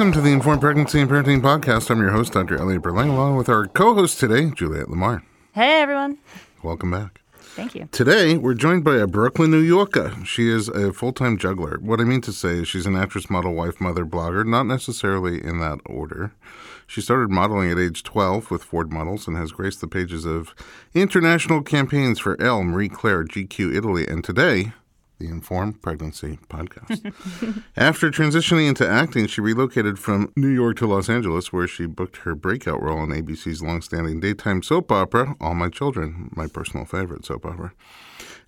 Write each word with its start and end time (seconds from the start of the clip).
Welcome 0.00 0.14
to 0.14 0.22
the 0.22 0.32
Informed 0.32 0.62
Pregnancy 0.62 0.98
and 0.98 1.10
Parenting 1.10 1.42
Podcast. 1.42 1.90
I'm 1.90 2.00
your 2.00 2.12
host, 2.12 2.32
Dr. 2.32 2.56
Elliot 2.56 2.80
Berlin, 2.80 3.08
along 3.08 3.36
with 3.36 3.50
our 3.50 3.66
co 3.66 3.94
host 3.94 4.18
today, 4.18 4.48
Juliette 4.48 4.88
Lamar. 4.88 5.22
Hey, 5.52 5.82
everyone. 5.82 6.16
Welcome 6.62 6.90
back. 6.90 7.20
Thank 7.34 7.74
you. 7.74 7.86
Today, 7.92 8.38
we're 8.38 8.54
joined 8.54 8.82
by 8.82 8.96
a 8.96 9.06
Brooklyn, 9.06 9.50
New 9.50 9.60
Yorker. 9.60 10.16
She 10.24 10.48
is 10.48 10.68
a 10.68 10.94
full 10.94 11.12
time 11.12 11.36
juggler. 11.36 11.76
What 11.82 12.00
I 12.00 12.04
mean 12.04 12.22
to 12.22 12.32
say 12.32 12.60
is 12.60 12.68
she's 12.68 12.86
an 12.86 12.96
actress, 12.96 13.28
model, 13.28 13.52
wife, 13.52 13.78
mother, 13.78 14.06
blogger, 14.06 14.46
not 14.46 14.62
necessarily 14.62 15.44
in 15.44 15.60
that 15.60 15.80
order. 15.84 16.32
She 16.86 17.02
started 17.02 17.28
modeling 17.30 17.70
at 17.70 17.78
age 17.78 18.02
12 18.02 18.50
with 18.50 18.64
Ford 18.64 18.90
Models 18.90 19.28
and 19.28 19.36
has 19.36 19.52
graced 19.52 19.82
the 19.82 19.86
pages 19.86 20.24
of 20.24 20.54
international 20.94 21.60
campaigns 21.60 22.18
for 22.18 22.40
Elle, 22.40 22.64
Marie 22.64 22.88
Claire, 22.88 23.24
GQ 23.24 23.76
Italy, 23.76 24.06
and 24.08 24.24
today, 24.24 24.72
the 25.20 25.28
Informed 25.28 25.80
Pregnancy 25.82 26.38
Podcast. 26.48 27.12
After 27.76 28.10
transitioning 28.10 28.68
into 28.68 28.88
acting, 28.88 29.26
she 29.26 29.40
relocated 29.40 29.98
from 29.98 30.32
New 30.34 30.48
York 30.48 30.78
to 30.78 30.86
Los 30.86 31.08
Angeles, 31.08 31.52
where 31.52 31.68
she 31.68 31.86
booked 31.86 32.18
her 32.18 32.34
breakout 32.34 32.82
role 32.82 33.04
in 33.04 33.10
ABC's 33.10 33.62
longstanding 33.62 34.18
daytime 34.18 34.62
soap 34.62 34.90
opera, 34.90 35.36
All 35.40 35.54
My 35.54 35.68
Children, 35.68 36.30
my 36.34 36.46
personal 36.46 36.86
favorite 36.86 37.26
soap 37.26 37.44
opera, 37.44 37.72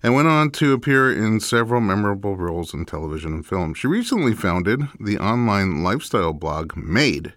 and 0.01 0.15
went 0.15 0.27
on 0.27 0.49
to 0.51 0.73
appear 0.73 1.13
in 1.13 1.39
several 1.39 1.79
memorable 1.79 2.35
roles 2.35 2.73
in 2.73 2.85
television 2.85 3.33
and 3.33 3.45
film. 3.45 3.75
She 3.75 3.87
recently 3.87 4.33
founded 4.33 4.81
the 4.99 5.19
online 5.19 5.83
lifestyle 5.83 6.33
blog 6.33 6.75
Maed. 6.75 7.33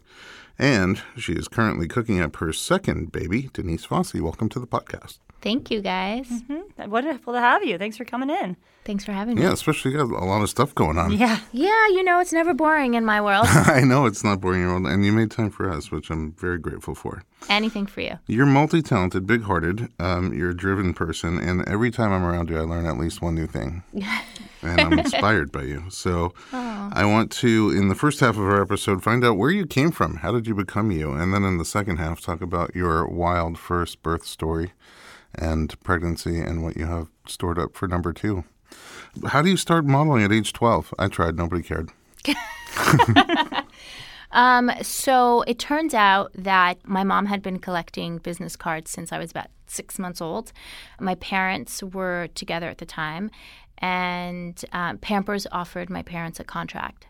And 0.59 1.03
she 1.19 1.35
is 1.35 1.49
currently 1.49 1.87
cooking 1.87 2.19
up 2.19 2.37
her 2.37 2.51
second 2.51 3.13
baby, 3.13 3.51
Denise 3.53 3.87
Vasi. 3.87 4.23
Welcome 4.23 4.49
to 4.49 4.59
the 4.59 4.67
podcast. 4.67 5.19
Thank 5.41 5.71
you, 5.71 5.81
guys. 5.81 6.27
Mm-hmm. 6.29 6.91
Wonderful 6.91 7.33
to 7.33 7.41
have 7.41 7.65
you. 7.65 7.79
Thanks 7.79 7.97
for 7.97 8.05
coming 8.05 8.31
in. 8.31 8.57
Thanks 8.87 9.05
for 9.05 9.11
having 9.11 9.35
me. 9.35 9.43
Yeah, 9.43 9.53
especially 9.53 9.91
you 9.91 9.99
got 9.99 10.23
a 10.23 10.25
lot 10.25 10.43
of 10.43 10.49
stuff 10.49 10.73
going 10.73 10.97
on. 10.97 11.11
Yeah. 11.11 11.41
Yeah, 11.51 11.89
you 11.89 12.05
know, 12.05 12.21
it's 12.21 12.33
never 12.33 12.55
boring 12.55 12.95
in 12.95 13.05
my 13.05 13.21
world. 13.21 13.47
I 13.49 13.81
know 13.81 14.07
it's 14.07 14.23
not 14.23 14.41
boring, 14.41 14.61
your 14.61 14.75
old, 14.75 14.87
and 14.87 15.05
you 15.05 15.13
made 15.13 15.33
time 15.33 15.51
for 15.51 15.69
us, 15.69 15.91
which 15.91 16.09
I'm 16.09 16.33
very 16.33 16.59
grateful 16.59 16.95
for. 16.95 17.25
Anything 17.49 17.87
for 17.87 18.01
you. 18.01 18.19
You're 18.29 18.47
multi-talented, 18.47 19.27
big-hearted. 19.27 19.89
Um, 19.99 20.33
you're 20.33 20.51
a 20.51 20.57
driven 20.57 20.95
person, 20.95 21.37
and 21.39 21.69
every 21.69 21.91
time 21.91 22.13
I'm 22.13 22.23
around 22.25 22.49
you, 22.49 22.59
I 22.59 22.63
learn 22.63 22.87
at 22.87 22.97
least 22.97 23.21
one 23.21 23.35
new 23.35 23.49
thing, 23.49 23.83
and 24.63 24.81
I'm 24.81 24.99
inspired 24.99 25.51
by 25.51 25.63
you. 25.63 25.85
So, 25.91 26.33
I 26.53 27.05
want 27.05 27.33
to, 27.33 27.71
in 27.71 27.89
the 27.89 27.97
first 27.97 28.21
half 28.21 28.37
of 28.37 28.43
our 28.43 28.63
episode, 28.63 29.03
find 29.03 29.25
out 29.25 29.37
where 29.37 29.51
you 29.51 29.67
came 29.67 29.91
from. 29.91 30.19
How 30.19 30.31
did 30.31 30.47
you 30.47 30.55
become 30.55 30.93
you? 30.93 31.11
And 31.13 31.35
then 31.35 31.43
in 31.43 31.59
the 31.59 31.65
second 31.65 31.97
half, 31.97 32.21
talk 32.21 32.41
about 32.41 32.75
your 32.77 33.07
wild 33.09 33.59
first 33.59 34.03
birth 34.03 34.25
story 34.25 34.73
and 35.37 35.79
pregnancy 35.83 36.41
and 36.41 36.63
what 36.63 36.77
you 36.77 36.87
have 36.87 37.09
stored 37.27 37.59
up 37.59 37.75
for 37.75 37.87
number 37.89 38.13
two. 38.13 38.45
How 39.29 39.43
do 39.43 39.49
you 39.49 39.57
start 39.57 39.85
modeling 39.85 40.25
at 40.25 40.33
age 40.33 40.53
12? 40.53 40.95
I 40.99 41.09
tried, 41.09 41.37
nobody 41.37 41.63
cared. 41.63 41.91
Um, 44.33 44.71
so 44.83 45.43
it 45.43 45.59
turns 45.59 45.95
out 45.95 46.31
that 46.35 46.87
my 46.87 47.05
mom 47.05 47.27
had 47.27 47.43
been 47.43 47.59
collecting 47.59 48.19
business 48.19 48.55
cards 48.55 48.91
since 48.91 49.13
I 49.13 49.19
was 49.19 49.31
about 49.31 49.49
six 49.67 49.99
months 49.99 50.21
old. 50.21 50.53
My 51.01 51.15
parents 51.17 51.83
were 51.83 52.29
together 52.35 52.69
at 52.69 52.79
the 52.79 52.87
time, 52.87 53.31
and 53.79 54.63
um, 54.73 54.99
Pampers 54.99 55.47
offered 55.53 55.91
my 55.91 56.03
parents 56.03 56.39
a 56.39 56.45
contract. 56.45 57.07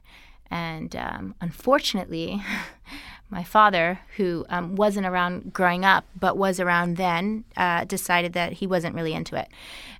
And 0.50 0.94
um, 0.96 1.34
unfortunately, 1.40 2.42
my 3.30 3.42
father, 3.42 4.00
who 4.16 4.46
um, 4.48 4.76
wasn't 4.76 5.06
around 5.06 5.52
growing 5.52 5.84
up 5.84 6.04
but 6.18 6.36
was 6.36 6.60
around 6.60 6.96
then, 6.96 7.44
uh, 7.56 7.84
decided 7.84 8.32
that 8.34 8.54
he 8.54 8.66
wasn't 8.66 8.94
really 8.94 9.12
into 9.12 9.36
it. 9.36 9.48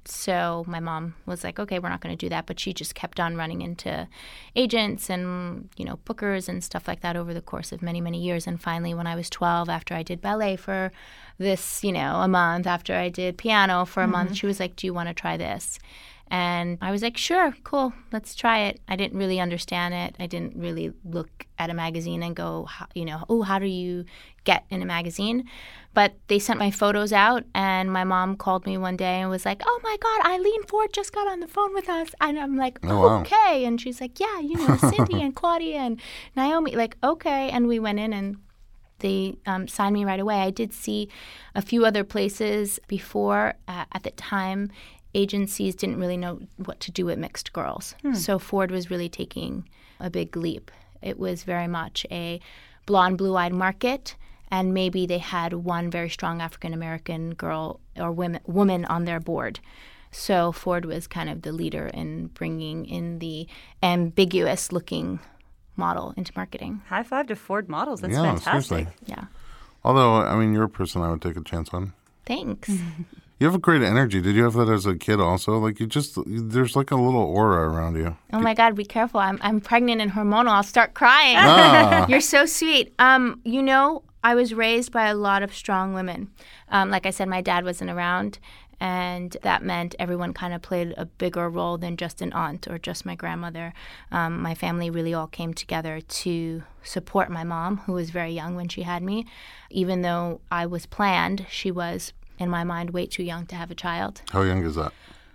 So 0.05 0.65
my 0.69 0.79
mom 0.79 1.17
was 1.27 1.43
like, 1.43 1.59
"Okay, 1.59 1.81
we're 1.81 1.89
not 1.89 2.01
going 2.01 2.17
to 2.17 2.25
do 2.25 2.29
that." 2.29 2.47
But 2.47 2.61
she 2.61 2.73
just 2.73 2.95
kept 2.95 3.19
on 3.19 3.37
running 3.37 3.62
into 3.62 4.06
agents 4.55 5.11
and 5.11 5.69
you 5.77 5.85
know 5.85 5.99
bookers 6.06 6.49
and 6.49 6.62
stuff 6.62 6.87
like 6.87 7.01
that 7.01 7.17
over 7.17 7.35
the 7.35 7.41
course 7.43 7.73
of 7.73 7.83
many 7.83 8.01
many 8.01 8.21
years. 8.21 8.47
And 8.47 8.61
finally, 8.61 8.95
when 8.95 9.09
I 9.09 9.17
was 9.17 9.29
12, 9.29 9.69
after 9.69 9.95
I 9.95 10.05
did 10.05 10.21
ballet 10.21 10.55
for 10.55 10.93
this, 11.39 11.83
you 11.83 11.93
know, 11.93 12.21
a 12.21 12.29
month, 12.29 12.67
after 12.69 12.95
I 12.95 13.09
did 13.09 13.37
piano 13.37 13.85
for 13.85 14.03
a 14.05 14.09
month, 14.09 14.37
she 14.37 14.47
was 14.47 14.61
like, 14.61 14.77
"Do 14.77 14.87
you 14.87 14.95
want 14.95 15.09
to 15.09 15.15
try 15.15 15.37
this?" 15.37 15.81
And 16.28 16.78
I 16.81 16.91
was 16.91 17.03
like, 17.03 17.16
sure, 17.16 17.54
cool, 17.62 17.92
let's 18.12 18.34
try 18.34 18.60
it. 18.60 18.81
I 18.88 18.97
didn't 18.97 19.16
really 19.19 19.38
understand 19.38 19.94
it. 19.94 20.16
I 20.19 20.26
didn't 20.26 20.56
really 20.56 20.92
look 21.04 21.47
at 21.59 21.70
a 21.70 21.75
magazine 21.75 22.22
and 22.22 22.34
go, 22.34 22.69
you 22.94 23.04
know, 23.04 23.25
oh, 23.28 23.42
how 23.42 23.59
do 23.59 23.66
you 23.66 24.04
get 24.44 24.64
in 24.70 24.82
a 24.82 24.84
magazine? 24.87 25.48
But 25.94 26.14
they 26.28 26.38
sent 26.38 26.59
my 26.59 26.70
photos 26.70 27.12
out, 27.12 27.44
and 27.54 27.91
my 27.92 28.04
mom 28.04 28.37
called 28.37 28.66
me 28.66 28.76
one 28.76 28.97
day 28.97 29.20
and 29.20 29.31
was 29.31 29.47
like, 29.47 29.62
oh 29.64 29.81
my 29.82 29.97
God, 30.00 30.31
Eileen 30.31 30.64
Ford 30.64 30.92
just 30.92 31.12
got 31.12 31.26
on 31.28 31.41
the 31.41 31.48
phone 31.48 31.72
with 31.72 31.88
us. 31.88 32.09
And 32.20 32.38
I'm 32.38 32.56
like, 32.56 32.81
Oh, 32.82 33.00
wow. 33.00 33.20
okay. 33.20 33.64
And 33.64 33.81
she's 33.81 34.00
like, 34.00 34.19
yeah, 34.20 34.41
you 34.41 34.56
know, 34.56 34.76
Cindy 34.91 35.22
and 35.22 35.34
Claudia 35.34 35.78
and 35.78 36.00
Naomi. 36.37 36.76
Like, 36.76 36.97
okay. 37.03 37.48
And 37.50 37.66
we 37.69 37.78
went 37.78 37.98
in 38.00 38.12
and 38.12 38.37
they 38.98 39.37
um, 39.47 39.69
signed 39.69 39.94
me 39.94 40.04
right 40.04 40.20
away. 40.20 40.37
I 40.41 40.50
did 40.50 40.72
see 40.72 41.08
a 41.54 41.62
few 41.62 41.84
other 41.84 42.03
places 42.04 42.78
before. 42.88 43.54
Uh, 43.69 43.84
at 43.93 44.03
the 44.04 44.10
time, 44.12 44.70
agencies 45.16 45.75
didn't 45.75 45.99
really 45.99 46.16
know 46.16 46.41
what 46.56 46.78
to 46.81 46.91
do 46.93 47.06
with 47.06 47.19
mixed 47.19 47.53
girls. 47.53 47.94
Hmm. 48.03 48.15
So 48.15 48.38
Ford 48.38 48.71
was 48.71 48.91
really 48.91 49.09
taking 49.09 49.69
a 49.99 50.10
big 50.10 50.37
leap. 50.37 50.71
It 51.03 51.19
was 51.19 51.43
very 51.44 51.66
much 51.66 52.06
a 52.10 52.41
blonde, 52.87 53.19
blue 53.19 53.34
eyed 53.37 53.53
market. 53.53 54.15
And 54.49 54.72
maybe 54.72 55.06
they 55.06 55.19
had 55.19 55.53
one 55.55 55.91
very 55.91 56.09
strong 56.09 56.41
African 56.41 56.72
American 56.72 57.34
girl 57.34 57.81
or 57.97 58.12
women, 58.12 58.41
woman 58.47 58.84
on 58.84 59.05
their 59.05 59.19
board. 59.19 59.59
So 60.12 60.53
Ford 60.53 60.84
was 60.84 61.06
kind 61.09 61.28
of 61.28 61.43
the 61.43 61.50
leader 61.53 61.88
in 61.88 62.28
bringing 62.28 62.87
in 62.87 63.19
the 63.19 63.49
ambiguous 63.82 64.71
looking 64.71 65.19
model 65.76 66.15
into 66.16 66.32
marketing. 66.37 66.81
High 66.88 67.03
five 67.03 67.26
to 67.26 67.37
Ford 67.37 67.69
models. 67.69 68.00
That's 68.00 68.15
Yeah, 68.15 68.22
fantastic. 68.22 68.69
seriously. 68.69 68.87
Yeah. 69.06 69.25
Although, 69.84 70.15
I 70.22 70.37
mean, 70.37 70.53
you're 70.55 70.65
a 70.65 70.69
person 70.69 71.03
I 71.03 71.10
would 71.10 71.22
take 71.22 71.37
a 71.37 71.43
chance 71.43 71.71
on. 71.72 71.93
Thanks. 72.25 72.71
You 73.39 73.47
have 73.47 73.55
a 73.55 73.59
great 73.59 73.83
energy. 73.83 74.23
Did 74.23 74.35
you 74.35 74.45
have 74.45 74.55
that 74.55 74.69
as 74.69 74.87
a 74.87 74.97
kid 74.97 75.21
also? 75.21 75.59
Like 75.59 75.79
you 75.79 75.87
just 75.87 76.19
there's 76.27 76.75
like 76.75 76.91
a 76.91 76.97
little 76.97 77.21
aura 77.21 77.69
around 77.69 77.97
you. 77.97 78.17
Oh 78.33 78.41
my 78.41 78.55
God, 78.55 78.75
be 78.75 78.85
careful. 78.85 79.21
I'm, 79.21 79.39
I'm 79.43 79.61
pregnant 79.61 80.01
and 80.01 80.11
hormonal. 80.11 80.49
I'll 80.49 80.63
start 80.63 80.95
crying. 80.95 81.37
Ah. 81.39 82.07
You're 82.09 82.23
so 82.23 82.47
sweet. 82.47 82.95
Um, 82.99 83.41
you 83.45 83.63
know, 83.63 84.03
I 84.25 84.35
was 84.35 84.55
raised 84.55 84.91
by 84.91 85.09
a 85.09 85.15
lot 85.15 85.43
of 85.43 85.55
strong 85.55 85.93
women. 85.93 86.31
Um, 86.71 86.91
like 86.91 87.05
I 87.05 87.11
said, 87.11 87.29
my 87.29 87.43
dad 87.43 87.65
wasn't 87.65 87.91
around, 87.91 88.39
and 88.81 89.37
that 89.43 89.63
meant 89.63 89.95
everyone 89.99 90.33
kind 90.33 90.55
of 90.55 90.63
played 90.63 90.95
a 90.97 91.05
bigger 91.05 91.49
role 91.51 91.79
than 91.79 91.97
just 91.97 92.23
an 92.23 92.33
aunt 92.33 92.67
or 92.69 92.79
just 92.79 93.07
my 93.07 93.15
grandmother. 93.15 93.73
Um, 94.11 94.41
my 94.41 94.55
family 94.55 94.91
really 94.91 95.13
all 95.13 95.27
came 95.27 95.53
together 95.53 96.01
to 96.01 96.63
support 96.83 97.31
my 97.31 97.45
mom, 97.45 97.79
who 97.79 97.93
was 97.93 98.11
very 98.11 98.33
young 98.33 98.57
when 98.57 98.69
she 98.69 98.83
had 98.83 99.03
me. 99.03 99.27
Even 99.71 100.01
though 100.01 100.41
I 100.51 100.67
was 100.67 100.87
planned, 100.87 101.47
she 101.51 101.71
was, 101.71 102.13
in 102.39 102.49
my 102.51 102.65
mind, 102.65 102.91
way 102.91 103.07
too 103.07 103.23
young 103.23 103.47
to 103.47 103.57
have 103.57 103.71
a 103.71 103.75
child. 103.75 104.23
How 104.31 104.43
young 104.43 104.65
is 104.65 104.75
that? 104.77 104.93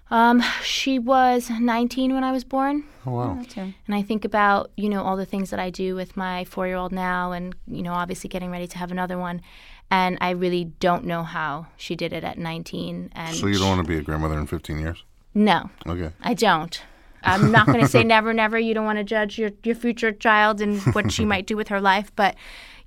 Um, 0.09 0.43
she 0.61 0.99
was 0.99 1.49
19 1.49 2.13
when 2.13 2.23
I 2.23 2.33
was 2.33 2.43
born. 2.43 2.83
Oh 3.05 3.11
wow. 3.11 3.39
Okay. 3.43 3.73
And 3.87 3.95
I 3.95 4.01
think 4.01 4.25
about, 4.25 4.69
you 4.75 4.89
know, 4.89 5.03
all 5.03 5.15
the 5.15 5.25
things 5.25 5.51
that 5.51 5.59
I 5.59 5.69
do 5.69 5.95
with 5.95 6.17
my 6.17 6.43
four 6.43 6.67
year 6.67 6.75
old 6.75 6.91
now 6.91 7.31
and, 7.31 7.55
you 7.65 7.81
know, 7.81 7.93
obviously 7.93 8.27
getting 8.27 8.51
ready 8.51 8.67
to 8.67 8.77
have 8.77 8.91
another 8.91 9.17
one. 9.17 9.41
And 9.89 10.17
I 10.19 10.31
really 10.31 10.65
don't 10.65 11.05
know 11.05 11.23
how 11.23 11.67
she 11.77 11.95
did 11.95 12.11
it 12.11 12.25
at 12.25 12.37
19. 12.37 13.11
And 13.13 13.35
So 13.35 13.47
you 13.47 13.57
don't 13.57 13.69
want 13.69 13.81
to 13.85 13.87
be 13.87 13.97
a 13.97 14.01
grandmother 14.01 14.37
in 14.37 14.47
15 14.47 14.79
years? 14.79 15.03
No, 15.33 15.69
Okay. 15.87 16.11
I 16.21 16.33
don't. 16.33 16.81
I'm 17.23 17.51
not 17.51 17.67
going 17.67 17.79
to 17.79 17.87
say 17.87 18.03
never, 18.15 18.33
never. 18.33 18.59
You 18.59 18.73
don't 18.73 18.85
want 18.85 18.97
to 18.97 19.03
judge 19.05 19.37
your, 19.37 19.51
your 19.63 19.75
future 19.75 20.11
child 20.11 20.59
and 20.59 20.81
what 20.93 21.11
she 21.11 21.23
might 21.33 21.45
do 21.47 21.55
with 21.55 21.69
her 21.69 21.79
life. 21.79 22.11
But, 22.17 22.35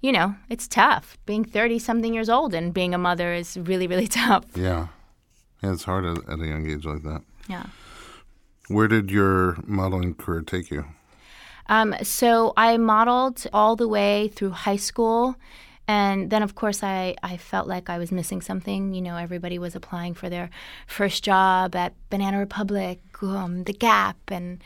you 0.04 0.12
know, 0.12 0.34
it's 0.50 0.68
tough. 0.68 1.16
Being 1.24 1.44
30 1.46 1.78
something 1.78 2.12
years 2.12 2.28
old 2.28 2.52
and 2.52 2.74
being 2.74 2.92
a 2.92 2.98
mother 2.98 3.32
is 3.32 3.56
really, 3.56 3.86
really 3.86 4.06
tough. 4.22 4.44
Yeah. 4.54 4.88
Yeah, 5.62 5.72
it's 5.72 5.84
hard 5.84 6.04
at, 6.04 6.18
at 6.28 6.40
a 6.40 6.46
young 6.46 6.70
age 6.70 6.84
like 6.84 7.02
that. 7.04 7.22
Yeah. 7.48 7.64
Where 8.68 8.86
did 8.86 9.10
your 9.10 9.56
modeling 9.64 10.14
career 10.14 10.42
take 10.42 10.70
you? 10.70 10.84
Um, 11.68 11.94
so 12.02 12.52
I 12.54 12.76
modeled 12.76 13.46
all 13.54 13.76
the 13.76 13.88
way 13.88 14.28
through 14.28 14.50
high 14.50 14.76
school. 14.76 15.36
And 15.88 16.28
then, 16.28 16.42
of 16.42 16.54
course, 16.54 16.82
I, 16.82 17.14
I 17.22 17.38
felt 17.38 17.66
like 17.66 17.88
I 17.88 17.96
was 17.96 18.12
missing 18.12 18.42
something. 18.42 18.92
You 18.92 19.00
know, 19.00 19.16
everybody 19.16 19.58
was 19.58 19.74
applying 19.74 20.12
for 20.12 20.28
their 20.28 20.50
first 20.86 21.24
job 21.24 21.74
at 21.74 21.94
Banana 22.10 22.38
Republic, 22.38 23.00
um, 23.22 23.64
The 23.64 23.72
Gap, 23.72 24.18
and 24.28 24.62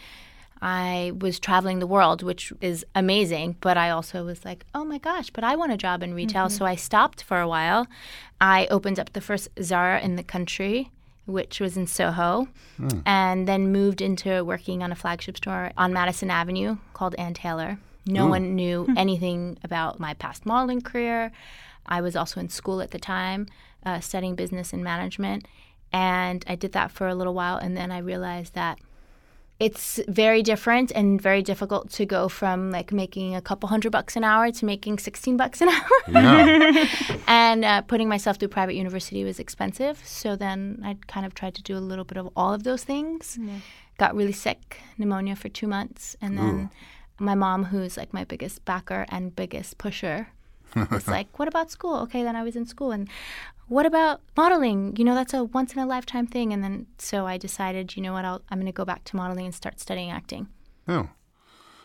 I 0.60 1.12
was 1.18 1.38
traveling 1.38 1.78
the 1.78 1.86
world, 1.86 2.22
which 2.22 2.52
is 2.60 2.84
amazing. 2.94 3.56
But 3.60 3.76
I 3.76 3.90
also 3.90 4.24
was 4.24 4.44
like, 4.44 4.64
oh 4.74 4.84
my 4.84 4.98
gosh, 4.98 5.30
but 5.30 5.44
I 5.44 5.56
want 5.56 5.72
a 5.72 5.76
job 5.76 6.02
in 6.02 6.14
retail. 6.14 6.46
Mm-hmm. 6.46 6.56
So 6.56 6.64
I 6.64 6.74
stopped 6.74 7.22
for 7.22 7.40
a 7.40 7.48
while. 7.48 7.86
I 8.40 8.66
opened 8.70 8.98
up 8.98 9.12
the 9.12 9.20
first 9.20 9.48
Zara 9.62 10.00
in 10.00 10.16
the 10.16 10.22
country, 10.22 10.90
which 11.26 11.60
was 11.60 11.76
in 11.76 11.86
Soho, 11.86 12.48
hmm. 12.76 13.00
and 13.04 13.46
then 13.46 13.72
moved 13.72 14.00
into 14.00 14.44
working 14.44 14.82
on 14.82 14.92
a 14.92 14.96
flagship 14.96 15.36
store 15.36 15.72
on 15.76 15.92
Madison 15.92 16.30
Avenue 16.30 16.78
called 16.94 17.14
Ann 17.16 17.34
Taylor. 17.34 17.78
No 18.06 18.26
one 18.26 18.54
knew 18.54 18.84
hmm. 18.84 18.96
anything 18.96 19.58
about 19.62 20.00
my 20.00 20.14
past 20.14 20.46
modeling 20.46 20.80
career. 20.80 21.30
I 21.86 22.00
was 22.00 22.16
also 22.16 22.40
in 22.40 22.48
school 22.48 22.80
at 22.80 22.90
the 22.90 22.98
time, 22.98 23.46
uh, 23.84 24.00
studying 24.00 24.34
business 24.34 24.72
and 24.72 24.82
management. 24.82 25.46
And 25.92 26.44
I 26.46 26.54
did 26.54 26.72
that 26.72 26.90
for 26.90 27.08
a 27.08 27.14
little 27.14 27.34
while. 27.34 27.56
And 27.56 27.76
then 27.76 27.90
I 27.90 27.98
realized 27.98 28.54
that 28.54 28.78
it's 29.60 29.98
very 30.06 30.42
different 30.42 30.92
and 30.94 31.20
very 31.20 31.42
difficult 31.42 31.90
to 31.90 32.06
go 32.06 32.28
from 32.28 32.70
like 32.70 32.92
making 32.92 33.34
a 33.34 33.40
couple 33.40 33.68
hundred 33.68 33.90
bucks 33.90 34.14
an 34.14 34.22
hour 34.22 34.52
to 34.52 34.64
making 34.64 34.98
16 34.98 35.36
bucks 35.36 35.60
an 35.60 35.68
hour. 35.76 35.88
Yeah. 36.08 36.86
and 37.26 37.64
uh, 37.64 37.82
putting 37.82 38.08
myself 38.08 38.36
through 38.36 38.48
private 38.48 38.74
university 38.74 39.24
was 39.24 39.40
expensive. 39.40 40.00
So 40.04 40.36
then 40.36 40.80
I 40.84 40.96
kind 41.08 41.26
of 41.26 41.34
tried 41.34 41.54
to 41.56 41.62
do 41.62 41.76
a 41.76 41.80
little 41.80 42.04
bit 42.04 42.18
of 42.18 42.30
all 42.36 42.54
of 42.54 42.62
those 42.62 42.84
things. 42.84 43.36
Got 43.98 44.14
really 44.14 44.32
sick, 44.32 44.80
pneumonia 44.96 45.34
for 45.34 45.48
two 45.48 45.66
months. 45.66 46.16
And 46.20 46.38
then 46.38 46.70
my 47.18 47.34
mom, 47.34 47.64
who's 47.64 47.96
like 47.96 48.14
my 48.14 48.22
biggest 48.22 48.64
backer 48.64 49.06
and 49.08 49.34
biggest 49.34 49.76
pusher, 49.76 50.28
was 50.76 51.08
like, 51.16 51.36
What 51.36 51.48
about 51.48 51.72
school? 51.72 51.96
Okay, 52.02 52.22
then 52.22 52.36
I 52.36 52.44
was 52.44 52.54
in 52.54 52.64
school. 52.64 52.92
And 52.92 53.08
what 53.68 53.86
about 53.86 54.20
modeling? 54.36 54.96
You 54.96 55.04
know, 55.04 55.14
that's 55.14 55.34
a 55.34 55.44
once 55.44 55.72
in 55.74 55.78
a 55.78 55.86
lifetime 55.86 56.26
thing. 56.26 56.52
And 56.52 56.62
then 56.64 56.86
so 56.98 57.26
I 57.26 57.36
decided, 57.36 57.96
you 57.96 58.02
know 58.02 58.12
what, 58.12 58.24
I'll, 58.24 58.42
I'm 58.50 58.58
going 58.58 58.66
to 58.66 58.72
go 58.72 58.84
back 58.84 59.04
to 59.04 59.16
modeling 59.16 59.46
and 59.46 59.54
start 59.54 59.80
studying 59.80 60.10
acting. 60.10 60.48
Oh. 60.86 61.08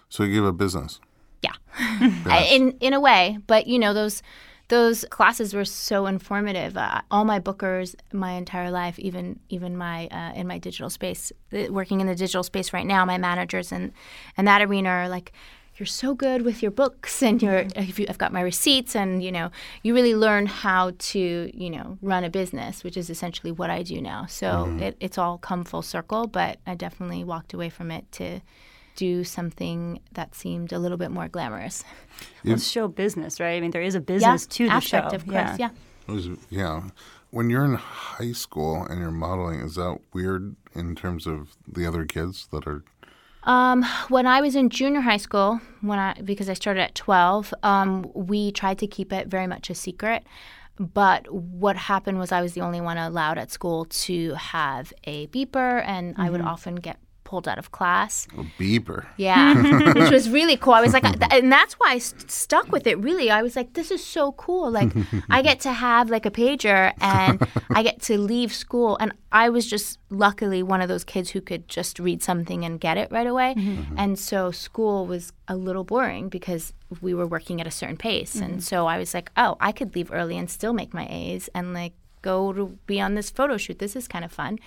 So 0.10 0.24
you 0.24 0.34
give 0.34 0.46
a 0.46 0.54
business. 0.54 1.00
Yeah, 1.42 1.56
in 2.52 2.78
in 2.80 2.94
a 2.94 3.00
way, 3.00 3.40
but 3.48 3.68
you 3.68 3.78
know 3.78 3.94
those 3.94 4.22
those 4.70 5.06
classes 5.10 5.54
were 5.54 5.66
so 5.66 6.06
informative. 6.06 6.78
Uh, 6.78 7.02
all 7.12 7.26
my 7.26 7.40
bookers, 7.40 7.96
my 8.12 8.34
entire 8.34 8.72
life, 8.72 8.98
even 9.00 9.40
even 9.50 9.76
my 9.76 10.08
uh, 10.08 10.34
in 10.34 10.48
my 10.48 10.60
digital 10.60 10.90
space, 10.90 11.32
uh, 11.52 11.66
working 11.70 12.00
in 12.00 12.08
the 12.08 12.16
digital 12.16 12.44
space 12.44 12.74
right 12.74 12.86
now, 12.86 13.04
my 13.06 13.18
managers 13.18 13.72
and 13.72 13.92
and 14.38 14.48
that 14.48 14.62
arena 14.62 14.90
are 14.90 15.10
like. 15.10 15.34
You're 15.78 15.88
so 15.88 16.14
good 16.14 16.44
with 16.44 16.62
your 16.62 16.72
books, 16.72 17.24
and 17.24 17.42
you're. 17.42 17.64
Mm-hmm. 17.64 17.90
if 17.90 18.00
you- 18.00 18.06
I've 18.08 18.18
got 18.18 18.32
my 18.32 18.42
receipts, 18.42 18.96
and 18.96 19.24
you 19.24 19.32
know, 19.32 19.50
you 19.82 19.96
really 19.96 20.16
learn 20.16 20.46
how 20.46 20.92
to, 20.98 21.52
you 21.54 21.70
know, 21.70 21.98
run 22.02 22.24
a 22.24 22.30
business, 22.30 22.84
which 22.84 22.96
is 22.96 23.10
essentially 23.10 23.52
what 23.52 23.70
I 23.70 23.82
do 23.82 24.02
now. 24.02 24.28
So 24.28 24.48
mm-hmm. 24.48 24.80
it, 24.84 24.98
it's 25.00 25.18
all 25.18 25.38
come 25.38 25.64
full 25.64 25.82
circle. 25.82 26.28
But 26.28 26.60
I 26.68 26.76
definitely 26.76 27.24
walked 27.24 27.54
away 27.54 27.70
from 27.70 27.90
it 27.92 28.12
to 28.14 28.42
do 28.96 29.24
something 29.24 30.00
that 30.12 30.36
seemed 30.36 30.72
a 30.72 30.80
little 30.80 30.98
bit 30.98 31.10
more 31.12 31.28
glamorous. 31.28 31.84
Well, 32.44 32.54
it's 32.54 32.68
show 32.68 32.88
business, 32.88 33.40
right? 33.40 33.56
I 33.56 33.60
mean, 33.60 33.72
there 33.72 33.82
is 33.82 33.96
a 33.96 34.02
business 34.02 34.46
to 34.46 34.66
the 34.66 34.72
aspect, 34.72 35.12
show. 35.12 35.16
of 35.16 35.26
course. 35.26 35.58
Yeah. 35.60 35.70
It 36.08 36.12
was, 36.12 36.30
yeah. 36.50 36.84
When 37.32 37.50
you're 37.50 37.66
in 37.66 37.74
high 37.74 38.34
school 38.34 38.84
and 38.84 39.00
you're 39.00 39.10
modeling, 39.10 39.62
is 39.62 39.76
that 39.76 40.00
weird 40.14 40.56
in 40.76 40.96
terms 40.96 41.26
of 41.26 41.56
the 41.68 41.88
other 41.88 42.06
kids 42.06 42.48
that 42.52 42.68
are? 42.68 42.84
Um, 43.46 43.84
when 44.08 44.26
I 44.26 44.42
was 44.42 44.56
in 44.56 44.70
junior 44.70 45.02
high 45.02 45.18
school, 45.18 45.60
when 45.82 46.00
I 46.00 46.14
because 46.24 46.50
I 46.50 46.54
started 46.54 46.82
at 46.82 46.96
twelve, 46.96 47.54
um, 47.62 48.10
we 48.14 48.52
tried 48.52 48.78
to 48.80 48.88
keep 48.88 49.12
it 49.12 49.28
very 49.28 49.48
much 49.48 49.70
a 49.70 49.76
secret. 49.76 50.24
But 50.80 51.32
what 51.32 51.76
happened 51.76 52.18
was 52.18 52.32
I 52.32 52.42
was 52.42 52.54
the 52.54 52.62
only 52.62 52.82
one 52.82 52.98
allowed 52.98 53.38
at 53.38 53.52
school 53.52 53.86
to 53.86 54.34
have 54.34 54.92
a 55.04 55.28
beeper, 55.28 55.84
and 55.86 56.16
I 56.18 56.30
would 56.30 56.42
often 56.42 56.76
get 56.76 56.98
pulled 57.34 57.48
out 57.48 57.58
of 57.58 57.72
class. 57.72 58.28
A 58.38 58.44
beeper. 58.62 59.08
Yeah, 59.18 59.56
which 59.96 60.12
was 60.12 60.30
really 60.30 60.56
cool. 60.56 60.74
I 60.74 60.82
was 60.82 60.94
like, 60.94 61.04
and 61.34 61.52
that's 61.52 61.74
why 61.80 61.94
I 61.94 61.98
st- 61.98 62.30
stuck 62.30 62.72
with 62.72 62.86
it. 62.86 63.00
Really, 63.00 63.32
I 63.32 63.42
was 63.42 63.56
like, 63.56 63.74
this 63.74 63.90
is 63.90 64.06
so 64.06 64.34
cool. 64.34 64.70
Like, 64.70 64.92
I 65.32 65.42
get 65.42 65.60
to 65.62 65.74
have 65.74 66.12
like 66.12 66.28
a 66.28 66.30
pager, 66.30 66.94
and 67.02 67.42
I 67.72 67.82
get 67.82 68.04
to 68.04 68.20
leave 68.20 68.54
school. 68.54 68.98
And 69.00 69.14
I 69.32 69.50
was 69.50 69.66
just 69.66 69.98
luckily 70.12 70.62
one 70.62 70.80
of 70.80 70.90
those 70.90 71.04
kids 71.04 71.32
who 71.32 71.42
could 71.42 71.68
just 71.68 71.98
read 71.98 72.22
something 72.22 72.64
and 72.64 72.80
get 72.80 73.00
it 73.00 73.12
right 73.12 73.26
away. 73.26 73.56
Mm-hmm. 73.58 73.82
Mm-hmm. 73.82 73.96
And 73.98 74.20
so 74.20 74.52
school 74.52 75.08
was 75.08 75.34
a 75.48 75.56
little 75.56 75.84
boring 75.84 76.30
because 76.30 76.72
we 77.02 77.16
were 77.16 77.26
working 77.26 77.60
at 77.62 77.66
a 77.66 77.72
certain 77.72 77.98
pace. 77.98 78.36
Mm-hmm. 78.36 78.46
And 78.46 78.64
so 78.64 78.86
I 78.86 79.00
was 79.00 79.16
like, 79.16 79.32
oh, 79.38 79.58
I 79.60 79.72
could 79.72 79.96
leave 79.96 80.12
early 80.12 80.38
and 80.38 80.52
still 80.52 80.74
make 80.74 80.94
my 80.94 81.08
A's, 81.10 81.50
and 81.56 81.74
like 81.74 81.94
go 82.24 82.52
to 82.54 82.78
be 82.88 83.00
on 83.00 83.14
this 83.14 83.30
photo 83.30 83.58
shoot. 83.58 83.78
This 83.78 83.96
is 83.96 84.08
kind 84.08 84.26
of 84.26 84.32
fun. 84.32 84.58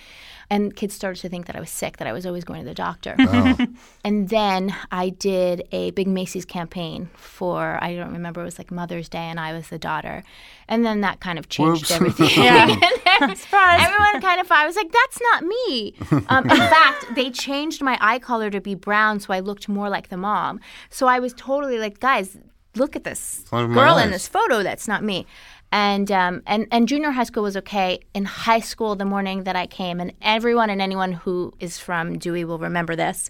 And 0.49 0.73
kids 0.73 0.93
started 0.93 1.19
to 1.21 1.27
think 1.27 1.45
that 1.47 1.57
I 1.57 1.59
was 1.59 1.69
sick, 1.69 1.97
that 1.97 2.07
I 2.07 2.13
was 2.13 2.25
always 2.25 2.45
going 2.45 2.61
to 2.61 2.65
the 2.65 2.73
doctor. 2.73 3.15
And 4.05 4.29
then 4.29 4.73
I 4.89 5.09
did 5.09 5.67
a 5.73 5.91
big 5.91 6.07
Macy's 6.07 6.45
campaign 6.45 7.09
for, 7.17 7.77
I 7.83 7.93
don't 7.93 8.13
remember, 8.13 8.39
it 8.39 8.45
was 8.45 8.57
like 8.57 8.71
Mother's 8.71 9.09
Day, 9.09 9.25
and 9.31 9.37
I 9.37 9.51
was 9.51 9.67
the 9.67 9.77
daughter. 9.77 10.23
And 10.69 10.85
then 10.85 11.01
that 11.01 11.19
kind 11.19 11.37
of 11.37 11.49
changed 11.49 11.81
Whoops. 11.81 11.91
everything. 11.91 12.29
Yeah. 12.43 12.67
And 13.19 13.31
then 13.35 13.35
Everyone 13.51 14.21
kind 14.21 14.39
of, 14.39 14.49
I 14.51 14.65
was 14.67 14.75
like, 14.75 14.91
that's 14.91 15.19
not 15.29 15.43
me. 15.43 15.95
Um, 16.29 16.43
in 16.49 16.57
fact, 16.57 17.15
they 17.15 17.31
changed 17.31 17.81
my 17.81 17.97
eye 17.99 18.19
color 18.19 18.49
to 18.51 18.61
be 18.61 18.75
brown 18.75 19.19
so 19.19 19.33
I 19.33 19.39
looked 19.39 19.67
more 19.67 19.89
like 19.89 20.09
the 20.09 20.17
mom. 20.17 20.59
So 20.89 21.07
I 21.07 21.19
was 21.19 21.33
totally 21.33 21.79
like, 21.79 21.99
guys, 21.99 22.37
look 22.75 22.95
at 22.95 23.03
this 23.03 23.43
Out 23.51 23.65
of 23.65 23.73
girl 23.73 23.97
in 23.97 24.11
this 24.11 24.27
photo. 24.27 24.63
That's 24.63 24.87
not 24.87 25.03
me. 25.03 25.25
And, 25.71 26.11
um, 26.11 26.43
and 26.47 26.65
and 26.71 26.87
junior 26.87 27.11
high 27.11 27.25
school 27.25 27.43
was 27.43 27.57
okay. 27.57 27.99
In 28.13 28.23
high 28.25 28.61
school, 28.61 28.95
the 28.95 29.05
morning 29.05 29.43
that 29.43 29.55
I 29.55 29.67
came, 29.67 29.99
and 29.99 30.13
everyone 30.21 30.69
and 30.69 30.81
anyone 30.81 31.11
who 31.11 31.53
is 31.59 31.77
from 31.77 32.17
Dewey 32.17 32.45
will 32.45 32.57
remember 32.59 32.95
this. 32.95 33.29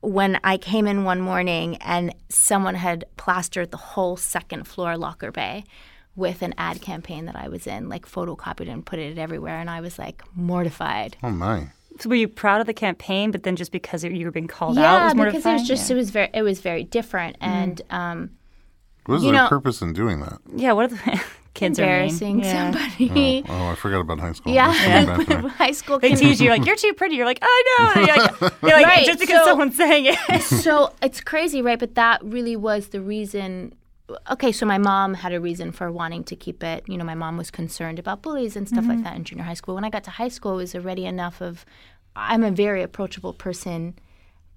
When 0.00 0.38
I 0.42 0.56
came 0.56 0.86
in 0.86 1.04
one 1.04 1.20
morning 1.20 1.76
and 1.78 2.14
someone 2.28 2.76
had 2.76 3.04
plastered 3.16 3.70
the 3.72 3.76
whole 3.76 4.16
second 4.16 4.66
floor 4.66 4.96
locker 4.96 5.30
bay 5.30 5.64
with 6.14 6.40
an 6.40 6.54
ad 6.56 6.80
campaign 6.80 7.26
that 7.26 7.36
I 7.36 7.48
was 7.48 7.66
in, 7.66 7.88
like 7.90 8.06
photocopied 8.08 8.70
and 8.70 8.84
put 8.86 8.98
it 8.98 9.18
everywhere, 9.18 9.58
and 9.58 9.68
I 9.68 9.80
was 9.82 9.98
like 9.98 10.22
mortified. 10.34 11.16
Oh 11.22 11.30
my. 11.30 11.68
So 12.00 12.08
were 12.08 12.14
you 12.16 12.28
proud 12.28 12.60
of 12.60 12.66
the 12.66 12.74
campaign, 12.74 13.30
but 13.30 13.42
then 13.42 13.56
just 13.56 13.72
because 13.72 14.02
you 14.04 14.24
were 14.24 14.30
being 14.30 14.46
called 14.46 14.76
yeah, 14.76 14.94
out, 14.94 15.16
it 15.16 15.18
was 15.18 15.26
because 15.26 15.46
it 15.46 15.52
was 15.52 15.68
just 15.68 15.90
yeah. 15.90 15.94
it 15.94 15.98
was 15.98 16.10
very 16.10 16.30
it 16.32 16.42
was 16.42 16.60
very 16.60 16.84
different, 16.84 17.36
and 17.40 17.82
um, 17.90 18.30
What 19.06 19.16
is 19.16 19.24
You 19.24 19.32
their 19.32 19.42
know- 19.42 19.48
purpose 19.48 19.82
in 19.82 19.92
doing 19.92 20.20
that? 20.20 20.38
yeah. 20.54 20.72
What 20.72 20.86
are 20.92 20.96
the 20.96 21.24
kids 21.56 21.78
embarrassing 21.78 22.36
are 22.36 22.36
mean. 22.36 22.44
Yeah. 22.44 22.72
somebody. 22.72 23.44
Oh, 23.48 23.52
oh, 23.52 23.70
I 23.70 23.74
forgot 23.74 24.00
about 24.00 24.20
high 24.20 24.32
school. 24.32 24.52
Yeah, 24.52 24.68
Let's 24.68 25.06
go 25.06 25.16
back 25.16 25.26
there. 25.26 25.48
high 25.48 25.72
school 25.72 25.98
They 25.98 26.14
tease 26.14 26.40
you 26.40 26.50
like 26.50 26.64
you're 26.64 26.76
too 26.76 26.92
pretty. 26.92 27.16
You're 27.16 27.26
like 27.26 27.40
I 27.42 27.62
know. 27.66 27.92
And 27.94 28.06
You're 28.06 28.16
like, 28.16 28.40
you're 28.62 28.72
like 28.72 28.86
Right, 28.86 29.06
just 29.06 29.18
because 29.18 29.40
so- 29.40 29.46
someone's 29.46 29.76
saying 29.76 30.06
it. 30.06 30.42
so 30.42 30.92
it's 31.02 31.20
crazy, 31.20 31.62
right? 31.62 31.78
But 31.78 31.96
that 31.96 32.22
really 32.22 32.54
was 32.54 32.88
the 32.88 33.00
reason. 33.00 33.74
Okay, 34.30 34.52
so 34.52 34.66
my 34.66 34.78
mom 34.78 35.14
had 35.14 35.32
a 35.32 35.40
reason 35.40 35.72
for 35.72 35.90
wanting 35.90 36.22
to 36.24 36.36
keep 36.36 36.62
it. 36.62 36.84
You 36.86 36.96
know, 36.96 37.04
my 37.04 37.16
mom 37.16 37.36
was 37.36 37.50
concerned 37.50 37.98
about 37.98 38.22
bullies 38.22 38.54
and 38.54 38.68
stuff 38.68 38.84
like 38.86 38.98
mm-hmm. 38.98 39.02
that 39.02 39.16
in 39.16 39.24
junior 39.24 39.42
high 39.42 39.54
school. 39.54 39.74
When 39.74 39.82
I 39.82 39.90
got 39.90 40.04
to 40.04 40.10
high 40.10 40.28
school, 40.28 40.52
it 40.52 40.56
was 40.56 40.74
already 40.76 41.06
enough 41.06 41.40
of 41.40 41.64
I'm 42.14 42.44
a 42.44 42.52
very 42.52 42.82
approachable 42.82 43.32
person, 43.32 43.98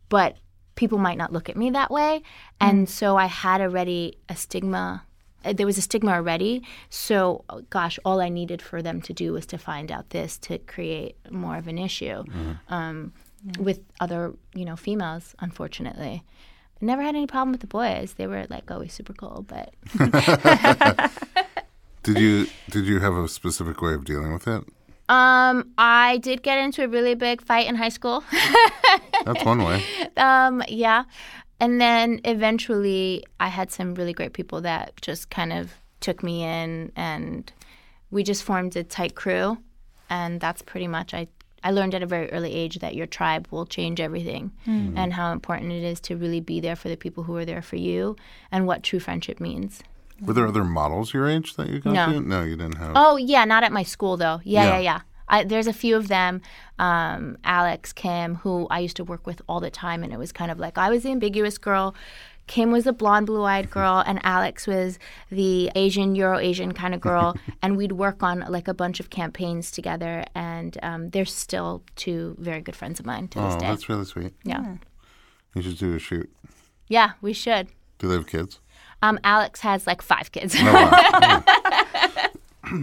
but 0.08 0.38
people 0.76 0.98
might 0.98 1.18
not 1.18 1.34
look 1.34 1.50
at 1.50 1.58
me 1.58 1.72
that 1.72 1.90
way. 1.90 2.22
And 2.62 2.88
mm. 2.88 2.90
so 2.90 3.18
I 3.18 3.26
had 3.26 3.60
already 3.60 4.18
a 4.30 4.36
stigma. 4.36 5.04
Uh, 5.46 5.54
There 5.54 5.66
was 5.66 5.78
a 5.78 5.82
stigma 5.82 6.12
already. 6.12 6.64
So, 6.90 7.44
gosh, 7.70 8.00
all 8.06 8.22
I 8.22 8.30
needed 8.30 8.62
for 8.62 8.82
them 8.82 9.02
to 9.04 9.14
do 9.14 9.34
was 9.34 9.46
to 9.48 9.58
find 9.58 9.92
out 9.92 10.10
this 10.12 10.38
to 10.40 10.58
create 10.60 11.16
more 11.32 11.58
of 11.58 11.68
an 11.68 11.78
issue 11.78 12.24
um, 12.70 13.14
with 13.60 13.80
other, 14.00 14.34
you 14.54 14.66
know, 14.66 14.76
females, 14.76 15.36
unfortunately. 15.40 16.24
I 16.82 16.86
never 16.86 17.02
had 17.02 17.16
any 17.16 17.28
problem 17.28 17.52
with 17.52 17.62
the 17.62 17.68
boys. 17.68 18.14
They 18.18 18.28
were 18.28 18.46
like 18.50 18.72
always 18.72 18.94
super 18.94 19.14
cool, 19.14 19.46
but 19.48 19.74
Did 22.04 22.18
you 22.18 22.48
did 22.70 22.86
you 22.86 23.00
have 23.02 23.14
a 23.14 23.28
specific 23.28 23.82
way 23.82 23.94
of 23.94 24.06
dealing 24.06 24.32
with 24.34 24.48
it? 24.48 24.64
um, 25.10 25.72
I 25.78 26.18
did 26.22 26.44
get 26.44 26.60
into 26.60 26.84
a 26.84 26.88
really 26.88 27.16
big 27.16 27.42
fight 27.42 27.68
in 27.68 27.76
high 27.76 27.90
school. 27.90 28.24
That's 29.26 29.44
one 29.44 29.64
way. 29.64 29.84
um, 30.18 30.64
yeah, 30.68 31.04
and 31.60 31.80
then 31.80 32.22
eventually 32.26 33.24
I 33.40 33.48
had 33.50 33.72
some 33.72 33.96
really 33.96 34.14
great 34.14 34.34
people 34.34 34.62
that 34.62 35.00
just 35.02 35.30
kind 35.30 35.54
of 35.54 35.74
took 36.00 36.24
me 36.24 36.44
in, 36.44 36.92
and 36.96 37.52
we 38.12 38.24
just 38.24 38.44
formed 38.44 38.76
a 38.76 38.84
tight 38.84 39.16
crew, 39.16 39.58
and 40.10 40.40
that's 40.40 40.62
pretty 40.62 40.88
much 40.88 41.14
I. 41.14 41.28
I 41.62 41.72
learned 41.72 41.94
at 41.94 42.02
a 42.02 42.06
very 42.06 42.32
early 42.32 42.54
age 42.54 42.80
that 42.80 42.96
your 42.96 43.06
tribe 43.06 43.50
will 43.52 43.66
change 43.66 44.00
everything 44.00 44.54
mm-hmm. 44.66 44.98
and 44.98 45.12
how 45.12 45.34
important 45.34 45.74
it 45.74 45.84
is 45.84 46.00
to 46.08 46.16
really 46.16 46.40
be 46.40 46.62
there 46.62 46.78
for 46.78 46.88
the 46.88 46.96
people 46.96 47.24
who 47.24 47.36
are 47.36 47.44
there 47.44 47.62
for 47.62 47.76
you 47.76 48.16
and 48.50 48.66
what 48.66 48.82
true 48.82 49.02
friendship 49.02 49.42
means. 49.42 49.84
Were 50.22 50.32
there 50.32 50.48
other 50.48 50.64
models 50.64 51.14
your 51.14 51.28
age 51.28 51.58
that 51.58 51.68
you 51.70 51.82
got 51.82 51.92
No. 51.92 52.14
to? 52.14 52.22
No, 52.22 52.44
you 52.44 52.56
didn't 52.56 52.78
have. 52.78 52.94
Oh 52.96 53.18
yeah, 53.18 53.44
not 53.44 53.66
at 53.66 53.74
my 53.74 53.84
school 53.84 54.16
though. 54.16 54.40
Yeah, 54.46 54.64
Yeah. 54.64 54.70
yeah, 54.76 54.80
yeah. 54.80 55.02
I, 55.30 55.44
there's 55.44 55.68
a 55.68 55.74
few 55.74 55.96
of 55.96 56.08
them, 56.08 56.42
um, 56.80 57.38
Alex, 57.44 57.94
Kim, 57.94 58.36
who 58.36 58.68
I 58.70 58.80
used 58.80 58.98
to 58.98 59.04
work 59.04 59.26
with 59.28 59.42
all 59.48 59.60
the 59.60 59.70
time, 59.72 60.04
and 60.04 60.12
it 60.12 60.20
was 60.20 60.32
kind 60.32 60.52
of 60.52 60.60
like 60.60 60.78
I 60.78 60.90
was 60.90 61.04
the 61.04 61.12
ambiguous 61.12 61.58
girl. 61.58 61.96
Kim 62.48 62.72
was 62.72 62.86
the 62.86 62.94
blonde, 62.94 63.28
blue-eyed 63.28 63.70
girl, 63.70 64.04
and 64.08 64.20
Alex 64.24 64.66
was 64.66 64.98
the 65.30 65.70
Asian, 65.76 66.16
Euro-Asian 66.16 66.72
kind 66.74 66.96
of 66.96 67.00
girl, 67.00 67.36
and 67.62 67.78
we'd 67.78 67.92
work 67.92 68.24
on 68.24 68.40
like 68.50 68.68
a 68.68 68.74
bunch 68.74 69.00
of 69.00 69.12
campaigns 69.12 69.70
together. 69.70 70.26
And 70.34 70.76
um, 70.82 71.12
they're 71.12 71.26
still 71.26 71.84
two 71.96 72.36
very 72.40 72.62
good 72.62 72.76
friends 72.76 73.00
of 73.00 73.06
mine 73.06 73.28
to 73.30 73.40
this 73.40 73.54
Oh, 73.54 73.60
day. 73.60 73.68
that's 73.68 73.88
really 73.88 74.06
sweet. 74.06 74.34
yeah, 74.44 74.78
You 75.54 75.62
should 75.62 75.78
do 75.78 75.94
a 75.96 76.00
shoot. 76.00 76.28
yeah, 76.88 77.12
we 77.22 77.34
should. 77.34 77.68
Do 78.00 78.08
they 78.08 78.16
have 78.16 78.26
kids? 78.26 78.60
Um, 79.04 79.20
Alex 79.24 79.60
has 79.62 79.86
like 79.86 80.02
five 80.02 80.32
kids. 80.32 80.56
Oh, 80.58 80.64
wow. 80.74 81.44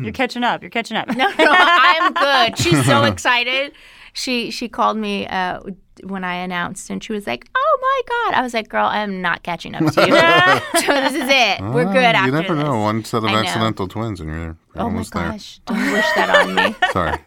You're 0.02 0.12
catching 0.12 0.44
up. 0.44 0.62
You're 0.62 0.70
catching 0.70 0.96
up. 0.96 1.08
no, 1.16 1.28
no, 1.28 1.34
I'm 1.38 2.12
good. 2.12 2.58
She's 2.58 2.84
so 2.86 3.04
excited. 3.12 3.72
She 4.12 4.50
she 4.50 4.68
called 4.68 4.96
me 4.96 5.26
uh, 5.26 5.60
when 6.04 6.24
I 6.24 6.34
announced, 6.36 6.88
and 6.90 7.04
she 7.04 7.12
was 7.12 7.26
like, 7.26 7.48
"Oh 7.54 7.78
my 7.82 8.30
god!" 8.32 8.38
I 8.38 8.42
was 8.42 8.54
like, 8.54 8.68
"Girl, 8.70 8.86
I'm 8.86 9.20
not 9.20 9.42
catching 9.42 9.74
up 9.74 9.80
to 9.92 10.00
you. 10.00 10.80
so 10.80 10.92
this 10.94 11.12
is 11.14 11.28
it. 11.28 11.60
We're 11.60 11.84
good 11.84 12.14
Ah, 12.14 12.20
after 12.20 12.26
You 12.26 12.32
never 12.32 12.54
this." 12.54 12.64
know. 12.64 12.78
One 12.80 13.04
set 13.04 13.18
of 13.18 13.24
I 13.24 13.32
know. 13.32 13.38
accidental 13.40 13.88
twins, 13.88 14.20
and 14.20 14.30
you're, 14.30 14.38
you're 14.38 14.56
Oh 14.76 14.78
my 14.78 14.82
almost 14.84 15.12
there. 15.12 15.30
gosh! 15.30 15.60
Don't 15.66 15.92
wish 15.92 16.06
that 16.16 16.30
on 16.46 16.54
me. 16.54 16.74
Sorry. 16.92 17.18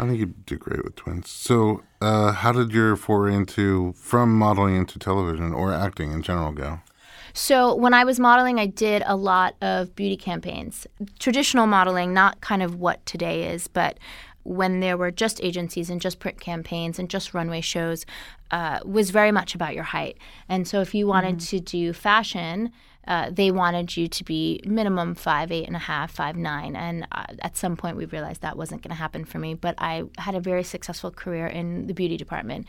I 0.00 0.06
think 0.06 0.18
you'd 0.20 0.46
do 0.46 0.56
great 0.56 0.84
with 0.84 0.94
twins. 0.94 1.28
So, 1.28 1.82
uh, 2.00 2.30
how 2.32 2.52
did 2.52 2.70
your 2.70 2.94
foray 2.94 3.34
into 3.34 3.92
from 3.94 4.38
modeling 4.38 4.76
into 4.76 4.98
television 5.00 5.52
or 5.52 5.72
acting 5.72 6.12
in 6.12 6.22
general 6.22 6.52
go? 6.52 6.78
So 7.32 7.74
when 7.74 7.94
I 7.94 8.04
was 8.04 8.18
modeling, 8.18 8.58
I 8.58 8.66
did 8.66 9.02
a 9.06 9.16
lot 9.16 9.54
of 9.60 9.94
beauty 9.94 10.16
campaigns. 10.16 10.86
Traditional 11.18 11.66
modeling, 11.66 12.12
not 12.12 12.40
kind 12.40 12.62
of 12.62 12.76
what 12.76 13.04
today 13.06 13.48
is, 13.52 13.68
but 13.68 13.98
when 14.44 14.80
there 14.80 14.96
were 14.96 15.10
just 15.10 15.42
agencies 15.42 15.90
and 15.90 16.00
just 16.00 16.20
print 16.20 16.40
campaigns 16.40 16.98
and 16.98 17.10
just 17.10 17.34
runway 17.34 17.60
shows, 17.60 18.06
uh, 18.50 18.80
was 18.84 19.10
very 19.10 19.30
much 19.30 19.54
about 19.54 19.74
your 19.74 19.84
height. 19.84 20.16
And 20.48 20.66
so 20.66 20.80
if 20.80 20.94
you 20.94 21.06
wanted 21.06 21.38
to 21.40 21.60
do 21.60 21.92
fashion, 21.92 22.72
uh, 23.06 23.30
they 23.30 23.50
wanted 23.50 23.96
you 23.96 24.06
to 24.06 24.24
be 24.24 24.60
minimum 24.66 25.14
five 25.14 25.50
eight 25.50 25.66
and 25.66 25.76
a 25.76 25.78
half, 25.80 26.10
five 26.10 26.36
nine, 26.36 26.76
and 26.76 27.06
uh, 27.12 27.24
at 27.40 27.56
some 27.56 27.74
point 27.74 27.96
we 27.96 28.04
realized 28.04 28.42
that 28.42 28.56
wasn't 28.56 28.82
going 28.82 28.90
to 28.90 28.96
happen 28.96 29.24
for 29.24 29.38
me. 29.38 29.54
But 29.54 29.74
I 29.78 30.04
had 30.18 30.34
a 30.34 30.40
very 30.40 30.62
successful 30.62 31.10
career 31.10 31.46
in 31.46 31.86
the 31.86 31.94
beauty 31.94 32.18
department, 32.18 32.66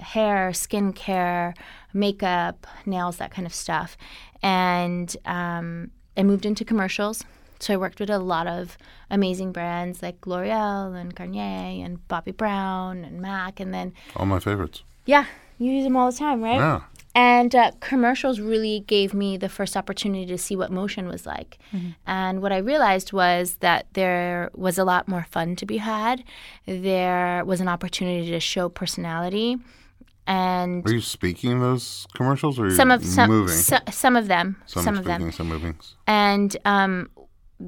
hair, 0.00 0.50
skincare, 0.50 1.54
makeup, 1.92 2.66
nails, 2.84 3.16
that 3.16 3.30
kind 3.30 3.46
of 3.46 3.54
stuff, 3.54 3.96
and 4.42 5.16
um, 5.24 5.90
I 6.16 6.22
moved 6.22 6.46
into 6.46 6.64
commercials. 6.64 7.24
So 7.58 7.72
I 7.72 7.78
worked 7.78 8.00
with 8.00 8.10
a 8.10 8.18
lot 8.18 8.46
of 8.46 8.76
amazing 9.10 9.50
brands 9.52 10.02
like 10.02 10.26
L'Oreal 10.26 10.94
and 10.94 11.14
Garnier 11.14 11.84
and 11.86 12.06
Bobbi 12.06 12.36
Brown 12.36 13.02
and 13.04 13.20
Mac, 13.22 13.60
and 13.60 13.72
then 13.72 13.94
All 14.14 14.26
my 14.26 14.38
favorites. 14.40 14.82
yeah, 15.06 15.24
you 15.58 15.72
use 15.72 15.84
them 15.84 15.96
all 15.96 16.10
the 16.10 16.16
time, 16.18 16.42
right? 16.42 16.56
Yeah. 16.58 16.80
And 17.14 17.54
uh, 17.54 17.70
commercials 17.80 18.40
really 18.40 18.80
gave 18.86 19.14
me 19.14 19.38
the 19.38 19.48
first 19.48 19.74
opportunity 19.74 20.26
to 20.26 20.36
see 20.36 20.54
what 20.54 20.70
motion 20.70 21.08
was 21.08 21.24
like. 21.24 21.56
And 22.06 22.42
what 22.42 22.52
I 22.52 22.58
realized 22.58 23.14
was 23.14 23.54
that 23.60 23.86
there 23.94 24.50
was 24.54 24.76
a 24.76 24.84
lot 24.84 25.08
more 25.08 25.24
fun 25.30 25.56
to 25.56 25.64
be 25.64 25.78
had. 25.78 26.22
There 26.66 27.42
was 27.46 27.62
an 27.62 27.68
opportunity 27.68 28.30
to 28.32 28.40
show 28.40 28.68
personality. 28.68 29.56
And 30.26 30.84
Are 30.86 30.92
you 30.92 31.00
speaking 31.00 31.60
those 31.60 32.06
commercials 32.14 32.58
or 32.58 32.70
some 32.70 32.90
of 32.90 33.04
some, 33.04 33.30
moving? 33.30 33.54
so- 33.56 33.78
some 33.90 34.16
of 34.16 34.26
them, 34.28 34.56
some, 34.66 34.82
some, 34.84 34.94
of 34.98 35.04
speaking, 35.04 35.22
them, 35.22 35.32
some 35.32 35.48
moving. 35.48 35.76
and 36.06 36.56
um, 36.64 37.10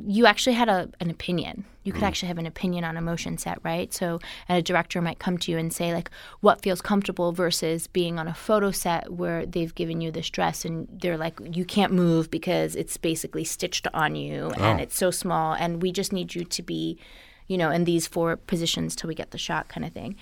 you 0.07 0.27
actually 0.27 0.53
had 0.55 0.69
a, 0.69 0.91
an 1.01 1.09
opinion. 1.11 1.65
You 1.85 1.95
could 1.95 2.03
actually 2.03 2.29
have 2.29 2.37
an 2.37 2.45
opinion 2.45 2.85
on 2.85 2.99
a 2.99 3.01
motion 3.01 3.39
set, 3.39 3.59
right? 3.63 3.95
So, 3.95 4.19
and 4.47 4.59
a 4.59 4.61
director 4.63 5.01
might 5.01 5.19
come 5.19 5.39
to 5.39 5.51
you 5.51 5.57
and 5.57 5.73
say, 5.73 5.95
like, 5.95 6.11
what 6.41 6.61
feels 6.61 6.83
comfortable 6.83 7.33
versus 7.33 7.87
being 7.87 8.19
on 8.19 8.29
a 8.29 8.35
photo 8.35 8.71
set 8.71 9.11
where 9.11 9.47
they've 9.47 9.75
given 9.75 10.03
you 10.03 10.11
this 10.11 10.29
dress 10.29 10.67
and 10.67 10.87
they're 11.01 11.17
like, 11.17 11.41
you 11.53 11.65
can't 11.65 11.93
move 11.95 12.31
because 12.31 12.77
it's 12.77 12.99
basically 12.99 13.45
stitched 13.45 13.87
on 13.95 14.15
you 14.17 14.49
and 14.51 14.79
Oh. 14.81 14.83
it's 14.83 14.99
so 14.99 15.11
small, 15.11 15.55
and 15.55 15.81
we 15.81 15.91
just 15.91 16.13
need 16.13 16.35
you 16.35 16.45
to 16.45 16.63
be, 16.63 16.99
you 17.47 17.57
know, 17.57 17.71
in 17.71 17.85
these 17.85 18.07
four 18.07 18.37
positions 18.37 18.95
till 18.95 19.09
we 19.09 19.15
get 19.15 19.31
the 19.31 19.39
shot, 19.39 19.69
kind 19.69 19.87
of 19.87 19.93
thing. 19.95 20.17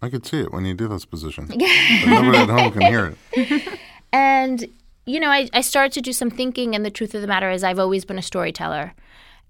I 0.00 0.08
could 0.08 0.24
see 0.24 0.40
it 0.40 0.52
when 0.52 0.64
you 0.64 0.74
do 0.74 0.88
those 0.88 1.04
position. 1.04 1.46
but 1.48 1.58
nobody 2.06 2.38
at 2.38 2.48
home 2.48 2.72
can 2.72 2.82
hear 2.82 3.16
it. 3.32 3.78
And, 4.12 4.66
you 5.04 5.20
know, 5.20 5.30
I, 5.30 5.48
I 5.52 5.60
started 5.60 5.92
to 5.92 6.00
do 6.00 6.12
some 6.12 6.30
thinking, 6.30 6.74
and 6.74 6.84
the 6.84 6.90
truth 6.90 7.14
of 7.14 7.20
the 7.20 7.26
matter 7.26 7.50
is, 7.50 7.62
I've 7.62 7.78
always 7.78 8.04
been 8.04 8.18
a 8.18 8.22
storyteller. 8.22 8.94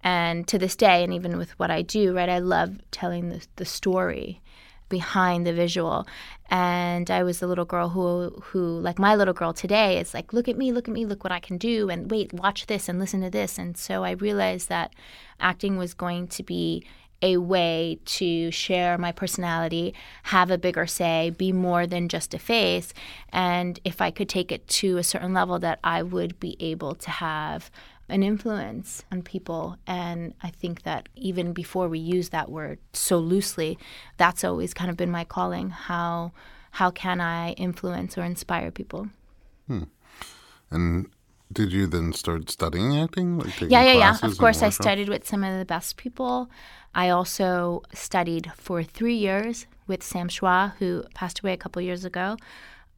And 0.02 0.46
to 0.48 0.58
this 0.58 0.76
day, 0.76 1.04
and 1.04 1.12
even 1.12 1.36
with 1.38 1.58
what 1.58 1.70
I 1.70 1.82
do, 1.82 2.14
right, 2.14 2.28
I 2.28 2.38
love 2.38 2.78
telling 2.90 3.28
the, 3.28 3.46
the 3.56 3.64
story 3.64 4.40
behind 4.88 5.46
the 5.46 5.52
visual. 5.52 6.06
And 6.50 7.10
I 7.10 7.22
was 7.22 7.40
the 7.40 7.46
little 7.46 7.64
girl 7.64 7.90
who, 7.90 8.30
who, 8.42 8.80
like 8.80 8.98
my 8.98 9.14
little 9.14 9.34
girl 9.34 9.52
today, 9.52 9.98
is 9.98 10.14
like, 10.14 10.32
look 10.32 10.48
at 10.48 10.56
me, 10.56 10.72
look 10.72 10.88
at 10.88 10.94
me, 10.94 11.04
look 11.04 11.24
what 11.24 11.32
I 11.32 11.40
can 11.40 11.58
do, 11.58 11.90
and 11.90 12.10
wait, 12.10 12.32
watch 12.32 12.66
this 12.66 12.88
and 12.88 12.98
listen 12.98 13.20
to 13.20 13.30
this. 13.30 13.58
And 13.58 13.76
so 13.76 14.04
I 14.04 14.12
realized 14.12 14.68
that 14.68 14.94
acting 15.40 15.76
was 15.76 15.94
going 15.94 16.28
to 16.28 16.42
be 16.42 16.84
a 17.20 17.36
way 17.36 17.98
to 18.04 18.50
share 18.50 18.96
my 18.98 19.12
personality, 19.12 19.94
have 20.24 20.50
a 20.50 20.58
bigger 20.58 20.86
say, 20.86 21.30
be 21.30 21.52
more 21.52 21.86
than 21.86 22.08
just 22.08 22.34
a 22.34 22.38
face. 22.38 22.92
And 23.30 23.80
if 23.84 24.00
I 24.00 24.10
could 24.10 24.28
take 24.28 24.52
it 24.52 24.66
to 24.68 24.98
a 24.98 25.04
certain 25.04 25.34
level, 25.34 25.58
that 25.58 25.80
I 25.82 26.02
would 26.02 26.38
be 26.38 26.56
able 26.60 26.94
to 26.94 27.10
have 27.10 27.70
an 28.08 28.22
influence 28.22 29.04
on 29.12 29.22
people. 29.22 29.76
And 29.86 30.34
I 30.42 30.50
think 30.50 30.82
that 30.82 31.08
even 31.14 31.52
before 31.52 31.88
we 31.88 31.98
use 31.98 32.30
that 32.30 32.50
word 32.50 32.78
so 32.92 33.18
loosely, 33.18 33.78
that's 34.16 34.44
always 34.44 34.72
kind 34.72 34.90
of 34.90 34.96
been 34.96 35.10
my 35.10 35.24
calling. 35.24 35.70
How 35.70 36.32
how 36.72 36.90
can 36.90 37.20
I 37.20 37.52
influence 37.52 38.16
or 38.16 38.22
inspire 38.22 38.70
people? 38.70 39.08
Hmm. 39.66 39.84
And 40.70 41.06
did 41.52 41.72
you 41.72 41.86
then 41.86 42.12
start 42.12 42.50
studying 42.50 42.98
acting? 42.98 43.38
Like 43.38 43.60
Yeah, 43.60 43.82
yeah, 43.82 43.92
yeah. 43.92 44.10
Of 44.22 44.36
course, 44.38 44.62
I 44.62 44.66
workshops? 44.66 44.76
studied 44.76 45.08
with 45.08 45.26
some 45.26 45.42
of 45.44 45.58
the 45.58 45.64
best 45.64 45.96
people. 45.96 46.50
I 46.94 47.08
also 47.10 47.82
studied 47.94 48.50
for 48.56 48.82
three 48.82 49.14
years 49.16 49.66
with 49.86 50.02
Sam 50.02 50.28
Chwat, 50.28 50.74
who 50.78 51.04
passed 51.14 51.40
away 51.40 51.52
a 51.52 51.56
couple 51.56 51.80
years 51.82 52.04
ago, 52.04 52.36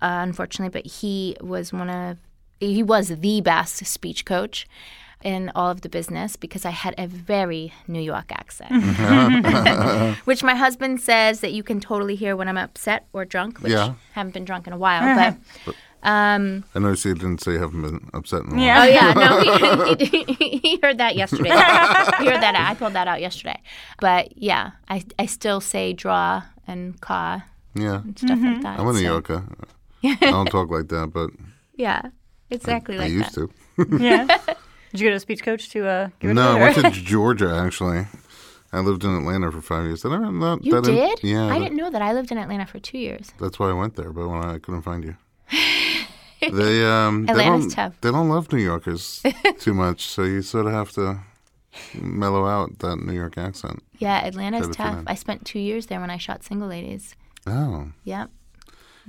uh, 0.03 0.21
unfortunately. 0.23 0.71
But 0.81 0.91
he 0.91 1.37
was 1.41 1.73
one 1.73 1.91
of 1.91 2.19
he 2.61 2.83
was 2.83 3.09
the 3.09 3.41
best 3.41 3.85
speech 3.87 4.25
coach 4.25 4.67
in 5.23 5.51
all 5.55 5.71
of 5.71 5.83
the 5.83 5.89
business 5.89 6.37
because 6.37 6.65
I 6.65 6.71
had 6.71 6.95
a 6.97 7.07
very 7.07 7.73
New 7.87 8.01
York 8.01 8.33
accent, 8.33 8.73
which 10.25 10.43
my 10.43 10.55
husband 10.55 11.01
says 11.01 11.41
that 11.41 11.53
you 11.53 11.63
can 11.63 11.79
totally 11.81 12.17
hear 12.17 12.37
when 12.37 12.49
I'm 12.49 12.57
upset 12.59 13.07
or 13.13 13.25
drunk. 13.25 13.59
Which 13.61 13.73
Yeah. 13.73 13.95
haven't 14.13 14.33
been 14.35 14.45
drunk 14.45 14.67
in 14.67 14.73
a 14.73 14.79
while, 14.79 15.15
but. 15.15 15.75
Um, 16.03 16.65
I 16.75 16.79
noticed 16.79 17.05
you 17.05 17.15
didn't 17.15 17.43
say 17.43 17.53
you 17.53 17.59
haven't 17.59 17.83
been 17.83 18.11
upset 18.15 18.43
in 18.45 18.53
a 18.53 18.55
while. 18.55 18.65
Yeah. 18.65 18.83
Oh 18.83 19.43
yeah, 19.43 19.75
no, 19.75 19.95
he, 19.99 20.25
he, 20.25 20.57
he 20.59 20.79
heard 20.83 20.99
that 20.99 21.15
yesterday. 21.17 21.51
he 21.51 22.27
heard 22.31 22.41
that. 22.43 22.55
I 22.57 22.75
pulled 22.75 22.95
that 22.95 23.07
out 23.07 23.21
yesterday. 23.21 23.61
But 24.01 24.37
yeah, 24.37 24.71
I 24.89 25.05
I 25.19 25.27
still 25.27 25.61
say 25.61 25.93
draw 25.93 26.43
and 26.67 26.99
caw 27.01 27.41
Yeah. 27.75 28.01
and 28.03 28.19
stuff 28.19 28.39
like 28.41 28.63
that. 28.63 28.81
I'm 28.81 28.87
a 28.89 28.93
New 28.93 28.99
so- 29.01 29.05
Yorker. 29.05 29.45
I 30.05 30.15
don't 30.21 30.47
talk 30.51 30.71
like 30.71 30.89
that, 30.89 31.11
but 31.13 31.31
Yeah, 31.77 32.03
exactly 32.51 32.95
I 32.97 32.99
like 33.01 33.09
I 33.11 33.13
used 33.13 33.35
that. 33.35 33.51
to. 33.77 33.99
Yeah. 34.01 34.27
Did 34.93 35.01
you 35.01 35.07
go 35.07 35.11
to 35.11 35.17
a 35.17 35.21
speech 35.21 35.43
coach 35.45 35.69
to 35.71 35.87
uh, 35.87 36.09
give 36.19 36.31
it 36.31 36.35
No, 36.35 36.57
I 36.57 36.61
went 36.61 36.77
to 36.77 36.91
Georgia 36.91 37.55
actually. 37.55 38.07
I 38.73 38.81
lived 38.81 39.05
in 39.05 39.15
Atlanta 39.15 39.51
for 39.53 39.61
five 39.61 39.85
years. 39.85 40.03
Did 40.03 40.13
I 40.13 40.31
not, 40.31 40.65
You 40.65 40.81
that 40.81 40.89
in- 40.89 40.95
did? 40.95 41.21
yeah, 41.23 41.45
I 41.47 41.59
that- 41.59 41.59
didn't 41.65 41.77
know 41.77 41.91
that. 41.91 42.01
I 42.03 42.13
lived 42.13 42.33
in 42.33 42.39
Atlanta 42.39 42.67
for 42.67 42.79
two 42.81 42.99
years. 42.99 43.33
that's 43.39 43.59
why 43.59 43.69
I 43.69 43.73
went 43.75 43.97
there. 43.97 44.13
But 44.13 44.29
when 44.29 44.43
I 44.45 44.59
couldn't 44.59 44.83
find 44.83 45.05
you, 45.05 45.17
they 46.53 46.85
um 46.87 47.27
they 47.27 47.33
Atlanta's 47.33 47.67
don't 47.67 47.71
tough. 47.71 48.01
they 48.01 48.11
don't 48.11 48.29
love 48.29 48.53
New 48.53 48.59
Yorkers 48.63 49.23
too 49.59 49.75
much, 49.75 50.07
so 50.07 50.23
you 50.23 50.43
sort 50.43 50.67
of 50.67 50.73
have 50.73 50.91
to 50.93 51.21
mellow 51.95 52.47
out 52.47 52.79
that 52.81 52.97
New 52.97 53.13
York 53.13 53.39
accent. 53.39 53.83
Yeah, 53.99 54.27
Atlanta's 54.27 54.75
tough. 54.75 55.05
I 55.07 55.15
spent 55.15 55.45
two 55.45 55.59
years 55.61 55.87
there 55.87 56.01
when 56.01 56.11
I 56.11 56.17
shot 56.17 56.43
Single 56.43 56.69
Ladies. 56.69 57.15
Oh, 57.47 57.91
Yeah. 58.05 58.27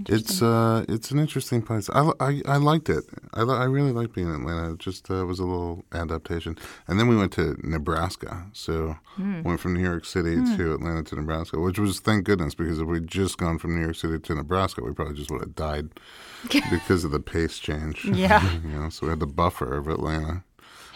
It's 0.08 0.42
uh 0.42 0.86
it's 0.88 1.12
an 1.12 1.20
interesting 1.20 1.62
place. 1.62 1.90
I, 1.90 2.12
I, 2.20 2.42
I 2.46 2.58
liked 2.58 2.90
it. 2.90 3.04
I, 3.34 3.42
I 3.42 3.66
really 3.66 3.92
liked 3.92 4.14
being 4.14 4.28
in 4.28 4.36
Atlanta. 4.42 4.74
It 4.74 4.80
just 4.80 5.10
uh, 5.10 5.26
was 5.26 5.40
a 5.40 5.46
little 5.46 5.86
adaptation. 5.92 6.58
And 6.88 7.00
then 7.00 7.08
we 7.08 7.16
went 7.16 7.32
to 7.34 7.58
Nebraska. 7.64 8.46
So 8.54 8.98
went 9.44 9.60
from 9.60 9.74
New 9.74 9.84
York 9.84 10.06
City 10.06 10.36
to 10.58 10.74
Atlanta 10.74 11.04
to 11.04 11.16
Nebraska, 11.16 11.60
which 11.60 11.80
was 11.80 12.00
thank 12.00 12.26
goodness 12.26 12.56
because 12.56 12.80
if 12.80 12.88
we'd 12.88 13.08
just 13.08 13.38
gone 13.38 13.60
from 13.60 13.76
New 13.76 13.82
York 13.82 13.96
City 13.96 14.20
to 14.20 14.36
Nebraska, 14.36 14.82
we 14.84 14.94
probably 14.94 15.16
just 15.16 15.32
would 15.32 15.42
have 15.42 15.56
died 15.56 15.90
because 16.72 17.04
of 17.04 17.12
the 17.12 17.20
pace 17.20 17.60
change. 17.60 18.06
Yeah. 18.06 18.42
you 18.64 18.80
know, 18.80 18.90
so 18.90 19.06
we 19.06 19.10
had 19.10 19.20
the 19.20 19.28
buffer 19.28 19.76
of 19.76 19.88
Atlanta. 19.88 20.44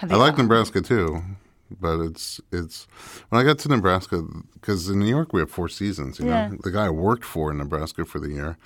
I 0.01 0.15
like 0.15 0.37
Nebraska 0.37 0.81
too, 0.81 1.23
but 1.79 2.00
it's 2.00 2.39
it's 2.51 2.88
when 3.29 3.41
I 3.41 3.43
got 3.43 3.60
to 3.60 3.69
Nebraska 3.69 4.24
because 4.53 4.89
in 4.89 5.00
New 5.00 5.07
York 5.07 5.34
we 5.34 5.39
have 5.39 5.50
four 5.51 5.69
seasons. 5.69 6.19
You 6.19 6.27
Yeah. 6.27 6.50
know, 6.50 6.57
the 6.63 6.72
guy 6.72 6.86
I 6.86 6.89
worked 6.89 7.25
for 7.25 7.51
in 7.51 7.57
Nebraska 7.57 8.05
for 8.05 8.19
the 8.19 8.29
year, 8.29 8.57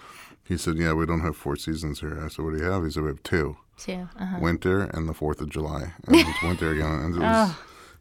he 0.43 0.57
said, 0.57 0.75
"Yeah, 0.77 0.93
we 0.93 1.05
don't 1.05 1.21
have 1.21 1.35
four 1.37 1.55
seasons 1.55 1.99
here." 2.01 2.19
I 2.23 2.27
said, 2.29 2.43
"What 2.45 2.53
do 2.53 2.59
you 2.59 2.69
have?" 2.71 2.83
He 2.83 2.91
said, 2.91 3.03
"We 3.03 3.09
have 3.09 3.23
two: 3.23 3.57
Too. 3.77 4.07
Uh-huh. 4.19 4.37
winter 4.41 4.81
and 4.83 5.07
the 5.07 5.13
Fourth 5.13 5.39
of 5.41 5.49
July." 5.49 5.93
And 6.05 6.15
it's 6.17 6.41
winter 6.43 6.71
again, 6.71 6.91
and 7.03 7.15
it 7.15 7.19
was 7.21 7.51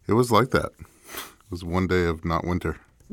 it 0.06 0.12
was 0.14 0.30
like 0.32 0.50
that. 0.50 0.70
It 0.78 1.50
was 1.50 1.62
one 1.64 1.86
day 1.86 2.04
of 2.06 2.24
not 2.24 2.44
winter. 2.44 2.76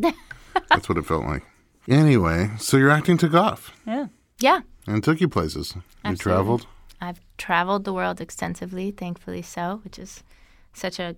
That's 0.69 0.89
what 0.89 0.97
it 0.97 1.05
felt 1.05 1.25
like. 1.25 1.43
Anyway, 1.87 2.49
so 2.57 2.77
your 2.77 2.89
acting 2.89 3.17
took 3.17 3.33
off 3.33 3.71
Yeah. 3.85 4.07
Yeah. 4.39 4.61
and 4.87 5.03
took 5.03 5.21
you 5.21 5.27
places. 5.29 5.75
You 6.03 6.15
traveled. 6.15 6.65
I've 6.99 7.19
traveled 7.37 7.83
the 7.83 7.93
world 7.93 8.19
extensively, 8.21 8.89
thankfully 8.91 9.41
so, 9.43 9.81
which 9.83 9.99
is 9.99 10.23
such 10.73 10.99
a 10.99 11.15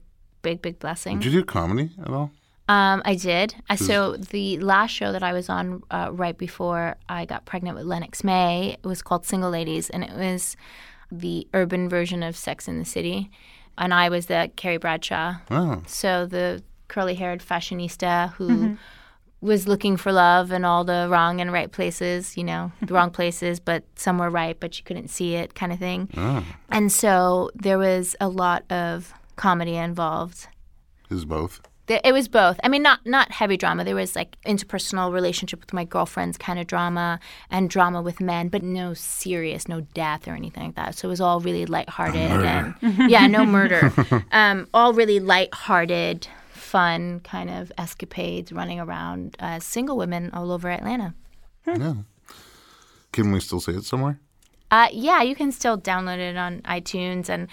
big, 0.48 0.62
big 0.62 0.80
blessing. 0.80 1.20
Did 1.20 1.34
you 1.34 1.40
do 1.42 1.46
comedy 1.46 1.88
at 2.06 2.10
all? 2.10 2.32
Um, 2.70 3.02
I 3.06 3.16
did. 3.16 3.56
So 3.76 4.18
the 4.18 4.60
last 4.60 4.92
show 4.92 5.10
that 5.16 5.24
I 5.24 5.34
was 5.40 5.48
on 5.50 5.66
uh, 5.98 6.10
right 6.24 6.38
before 6.38 6.96
I 7.18 7.26
got 7.26 7.46
pregnant 7.46 7.78
with 7.78 7.86
Lennox 7.86 8.24
May, 8.24 8.78
it 8.84 8.88
was 8.88 9.02
called 9.02 9.26
Single 9.26 9.50
Ladies, 9.50 9.90
and 9.90 10.04
it 10.04 10.14
was 10.14 10.56
the 11.12 11.48
urban 11.54 11.88
version 11.90 12.24
of 12.24 12.36
Sex 12.36 12.68
in 12.68 12.78
the 12.80 12.86
City, 12.86 13.30
and 13.78 13.94
I 13.94 14.10
was 14.10 14.26
the 14.26 14.52
Carrie 14.56 14.78
Bradshaw. 14.86 15.36
Oh, 15.50 15.82
So 15.88 16.26
the 16.26 16.62
curly-haired 16.90 17.42
fashionista 17.42 18.34
who 18.34 18.78
was 19.40 19.68
looking 19.68 19.96
for 19.98 20.12
love 20.12 20.52
in 20.52 20.66
all 20.66 20.84
the 20.84 21.08
wrong 21.10 21.40
and 21.42 21.54
right 21.54 21.72
places, 21.72 22.36
you 22.38 22.44
know, 22.44 22.72
the 22.82 22.94
wrong 22.94 23.12
places, 23.12 23.60
but 23.60 23.84
some 23.96 24.18
were 24.18 24.30
right, 24.42 24.60
but 24.60 24.78
you 24.78 24.84
couldn't 24.84 25.10
see 25.10 25.36
it, 25.36 25.54
kind 25.56 25.72
of 25.72 25.80
thing. 25.80 26.10
oh, 26.18 26.44
And 26.70 26.92
so 26.92 27.50
there 27.56 27.78
was 27.78 28.16
a 28.20 28.28
lot 28.28 28.64
of 28.72 29.14
comedy 29.38 29.76
involved. 29.76 30.48
is 31.10 31.24
both. 31.24 31.62
It 31.88 32.12
was 32.12 32.28
both. 32.28 32.60
I 32.66 32.68
mean, 32.68 32.84
not 32.84 33.06
not 33.06 33.32
heavy 33.32 33.56
drama. 33.56 33.86
There 33.86 33.96
was 33.96 34.14
like 34.14 34.36
interpersonal 34.46 35.14
relationship 35.14 35.62
with 35.62 35.72
my 35.72 35.86
girlfriends 35.86 36.38
kind 36.38 36.60
of 36.60 36.68
drama 36.68 37.18
and 37.50 37.70
drama 37.70 38.02
with 38.02 38.20
men, 38.20 38.50
but 38.50 38.62
no 38.62 38.94
serious, 38.94 39.70
no 39.70 39.82
death 39.94 40.28
or 40.28 40.34
anything 40.34 40.64
like 40.66 40.76
that. 40.76 40.96
So 40.96 41.08
it 41.08 41.12
was 41.12 41.22
all 41.22 41.40
really 41.40 41.66
lighthearted 41.66 42.16
and 42.20 42.76
yeah, 43.10 43.26
no 43.28 43.46
murder. 43.46 43.94
um, 44.34 44.68
all 44.74 44.92
really 44.92 45.22
lighthearted, 45.22 46.28
fun 46.50 47.22
kind 47.22 47.50
of 47.50 47.72
escapades 47.78 48.52
running 48.52 48.82
around 48.82 49.38
as 49.40 49.64
single 49.64 49.96
women 49.96 50.30
all 50.34 50.52
over 50.52 50.70
Atlanta. 50.70 51.14
Yeah. 51.66 51.94
Can 53.14 53.32
we 53.32 53.40
still 53.40 53.62
see 53.62 53.72
it 53.72 53.86
somewhere? 53.86 54.20
Uh, 54.70 54.90
yeah, 54.92 55.22
you 55.22 55.36
can 55.36 55.54
still 55.54 55.78
download 55.78 56.20
it 56.20 56.36
on 56.36 56.62
iTunes, 56.64 57.30
and 57.30 57.48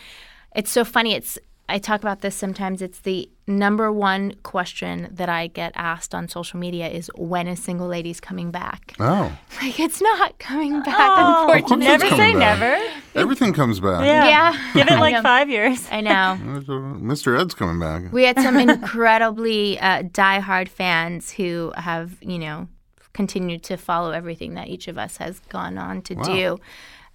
it's 0.56 0.72
so 0.72 0.84
funny. 0.84 1.14
It's 1.14 1.38
I 1.68 1.78
talk 1.78 2.00
about 2.02 2.20
this 2.20 2.34
sometimes. 2.36 2.82
It's 2.82 3.00
the 3.00 3.28
number 3.46 3.90
one 3.90 4.34
question 4.42 5.08
that 5.10 5.28
I 5.30 5.46
get 5.46 5.72
asked 5.74 6.14
on 6.14 6.28
social 6.28 6.58
media 6.58 6.88
is 6.88 7.10
when 7.16 7.48
is 7.48 7.58
Single 7.62 7.86
Ladies 7.88 8.20
coming 8.20 8.50
back? 8.50 8.94
Oh, 9.00 9.32
Like 9.62 9.80
it's 9.80 10.00
not 10.02 10.38
coming 10.38 10.82
back, 10.82 10.94
Oh, 10.98 11.46
unfortunately. 11.52 11.86
never 11.86 12.08
say 12.16 12.34
back. 12.34 12.58
never. 12.60 12.92
everything 13.14 13.54
comes 13.54 13.80
back. 13.80 14.04
Yeah. 14.04 14.28
Yeah. 14.28 14.70
Give 14.74 14.88
it 14.88 15.00
like 15.00 15.22
five 15.22 15.48
years. 15.48 15.88
I 15.90 16.00
know. 16.02 16.38
Mr. 16.40 17.40
Ed's 17.40 17.54
coming 17.54 17.78
back. 17.80 18.12
We 18.12 18.24
had 18.24 18.38
some 18.38 18.56
incredibly 18.58 19.78
uh, 19.80 20.02
diehard 20.02 20.68
fans 20.68 21.30
who 21.30 21.72
have, 21.76 22.16
you 22.20 22.38
know, 22.38 22.68
continued 23.14 23.62
to 23.64 23.76
follow 23.76 24.10
everything 24.10 24.54
that 24.54 24.68
each 24.68 24.88
of 24.88 24.98
us 24.98 25.16
has 25.18 25.38
gone 25.48 25.78
on 25.78 26.02
to 26.02 26.14
Wow. 26.14 26.22
do. 26.24 26.58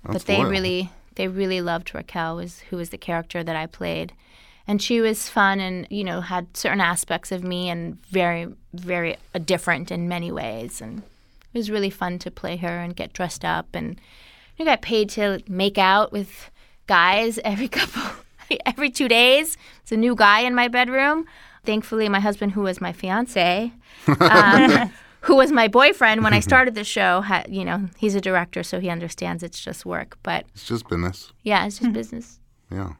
but 0.03 0.22
they 0.25 0.38
loyal. 0.38 0.50
really, 0.50 0.89
they 1.15 1.27
really 1.27 1.62
loved 1.62 1.94
Raquel, 1.94 2.38
was 2.38 2.60
who 2.70 2.77
was 2.77 2.89
the 2.89 2.98
character 2.98 3.44
that 3.44 3.56
I 3.56 3.65
played, 3.65 4.13
and 4.69 4.81
she 4.81 5.01
was 5.01 5.27
fun 5.27 5.59
and 5.59 5.88
you 5.89 6.03
know 6.03 6.21
had 6.21 6.45
certain 6.55 6.79
aspects 6.81 7.31
of 7.31 7.43
me 7.43 7.69
and 7.69 7.97
very, 8.11 8.47
very 8.73 9.17
uh, 9.35 9.39
different 9.39 9.91
in 9.91 10.07
many 10.07 10.31
ways, 10.31 10.79
and 10.81 10.99
it 11.53 11.57
was 11.57 11.69
really 11.71 11.89
fun 11.89 12.19
to 12.19 12.29
play 12.31 12.55
her 12.57 12.75
and 12.83 12.95
get 12.95 13.11
dressed 13.13 13.43
up 13.43 13.67
and 13.73 13.99
I 14.59 14.65
got 14.65 14.81
paid 14.81 15.09
to 15.11 15.41
make 15.47 15.77
out 15.77 16.11
with 16.11 16.51
guys 16.85 17.39
every 17.45 17.67
couple 17.67 18.03
every 18.65 18.89
two 18.89 19.07
days. 19.07 19.57
It's 19.81 19.91
a 19.91 19.97
new 19.97 20.15
guy 20.15 20.41
in 20.41 20.53
my 20.53 20.67
bedroom. 20.67 21.25
Thankfully, 21.65 22.09
my 22.09 22.19
husband, 22.19 22.51
who 22.53 22.61
was 22.61 22.79
my 22.81 22.93
fiance, 22.93 23.71
um, 24.19 24.91
who 25.21 25.35
was 25.35 25.51
my 25.51 25.67
boyfriend 25.67 26.23
when 26.23 26.33
I 26.33 26.39
started 26.39 26.73
the 26.75 26.83
show, 26.83 27.21
had, 27.21 27.47
you 27.49 27.65
know, 27.65 27.89
he's 27.97 28.15
a 28.15 28.21
director, 28.21 28.63
so 28.63 28.79
he 28.79 28.89
understands 28.89 29.43
it's 29.43 29.59
just 29.59 29.85
work. 29.85 30.17
But 30.23 30.45
It's 30.55 30.65
just 30.65 30.88
business. 30.88 31.31
yeah, 31.43 31.65
it's 31.65 31.79
just 31.79 31.93
business. 31.93 32.39
Yeah. 32.71 32.93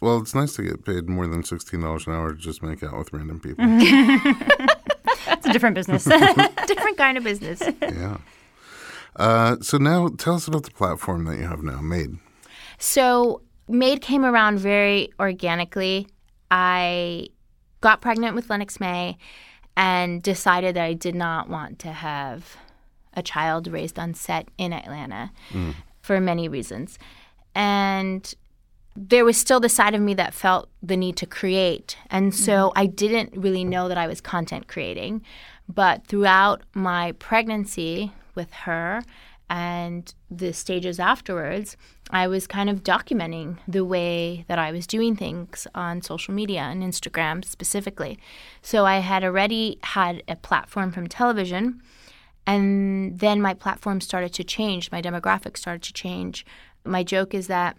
Well, 0.00 0.18
it's 0.18 0.34
nice 0.34 0.54
to 0.56 0.62
get 0.62 0.84
paid 0.84 1.08
more 1.08 1.26
than 1.26 1.44
sixteen 1.44 1.80
dollars 1.82 2.06
an 2.06 2.14
hour 2.14 2.32
to 2.32 2.38
just 2.38 2.62
make 2.62 2.82
out 2.82 2.96
with 2.98 3.12
random 3.12 3.40
people. 3.40 3.64
It's 5.26 5.46
a 5.46 5.52
different 5.52 5.74
business. 5.74 6.04
Different 6.66 6.96
kind 6.96 7.16
of 7.16 7.24
business. 7.24 7.62
yeah. 7.82 8.18
Uh, 9.16 9.56
so 9.60 9.78
now, 9.78 10.08
tell 10.08 10.34
us 10.34 10.46
about 10.48 10.64
the 10.64 10.70
platform 10.70 11.24
that 11.24 11.38
you 11.38 11.44
have 11.46 11.62
now, 11.62 11.80
Maed. 11.80 12.18
So, 12.78 13.42
Maed 13.68 14.00
came 14.02 14.24
around 14.24 14.58
very 14.58 15.12
organically. 15.18 16.08
I 16.50 17.28
got 17.80 18.00
pregnant 18.00 18.34
with 18.34 18.50
Lennox 18.50 18.80
May 18.80 19.16
and 19.76 20.22
decided 20.22 20.76
that 20.76 20.84
I 20.84 20.94
did 20.94 21.14
not 21.14 21.48
want 21.48 21.78
to 21.80 21.92
have 21.92 22.56
a 23.14 23.22
child 23.22 23.66
raised 23.66 23.98
on 23.98 24.14
set 24.14 24.48
in 24.58 24.72
Atlanta 24.72 25.32
for 26.00 26.20
many 26.20 26.48
reasons. 26.48 26.98
And 27.54 28.32
there 28.96 29.24
was 29.24 29.36
still 29.36 29.60
the 29.60 29.68
side 29.68 29.94
of 29.94 30.00
me 30.00 30.14
that 30.14 30.34
felt 30.34 30.68
the 30.82 30.96
need 30.96 31.16
to 31.16 31.26
create. 31.26 31.96
And 32.10 32.32
mm-hmm. 32.32 32.44
so 32.44 32.72
I 32.76 32.86
didn't 32.86 33.36
really 33.36 33.64
know 33.64 33.88
that 33.88 33.98
I 33.98 34.06
was 34.06 34.20
content 34.20 34.68
creating. 34.68 35.22
But 35.68 36.06
throughout 36.06 36.62
my 36.74 37.12
pregnancy 37.12 38.12
with 38.34 38.52
her 38.52 39.02
and 39.48 40.12
the 40.30 40.52
stages 40.52 40.98
afterwards, 40.98 41.76
I 42.10 42.26
was 42.26 42.46
kind 42.46 42.68
of 42.68 42.82
documenting 42.82 43.58
the 43.68 43.84
way 43.84 44.44
that 44.48 44.58
I 44.58 44.72
was 44.72 44.86
doing 44.86 45.14
things 45.14 45.66
on 45.74 46.02
social 46.02 46.34
media 46.34 46.62
and 46.62 46.82
Instagram 46.82 47.44
specifically. 47.44 48.18
So 48.62 48.84
I 48.84 48.98
had 48.98 49.22
already 49.22 49.78
had 49.82 50.22
a 50.26 50.34
platform 50.34 50.90
from 50.90 51.06
television. 51.06 51.80
And 52.46 53.18
then 53.20 53.40
my 53.40 53.54
platform 53.54 54.00
started 54.00 54.32
to 54.34 54.44
change, 54.44 54.90
my 54.90 55.00
demographic 55.00 55.56
started 55.56 55.82
to 55.82 55.92
change. 55.92 56.44
My 56.84 57.04
joke 57.04 57.34
is 57.34 57.46
that 57.46 57.76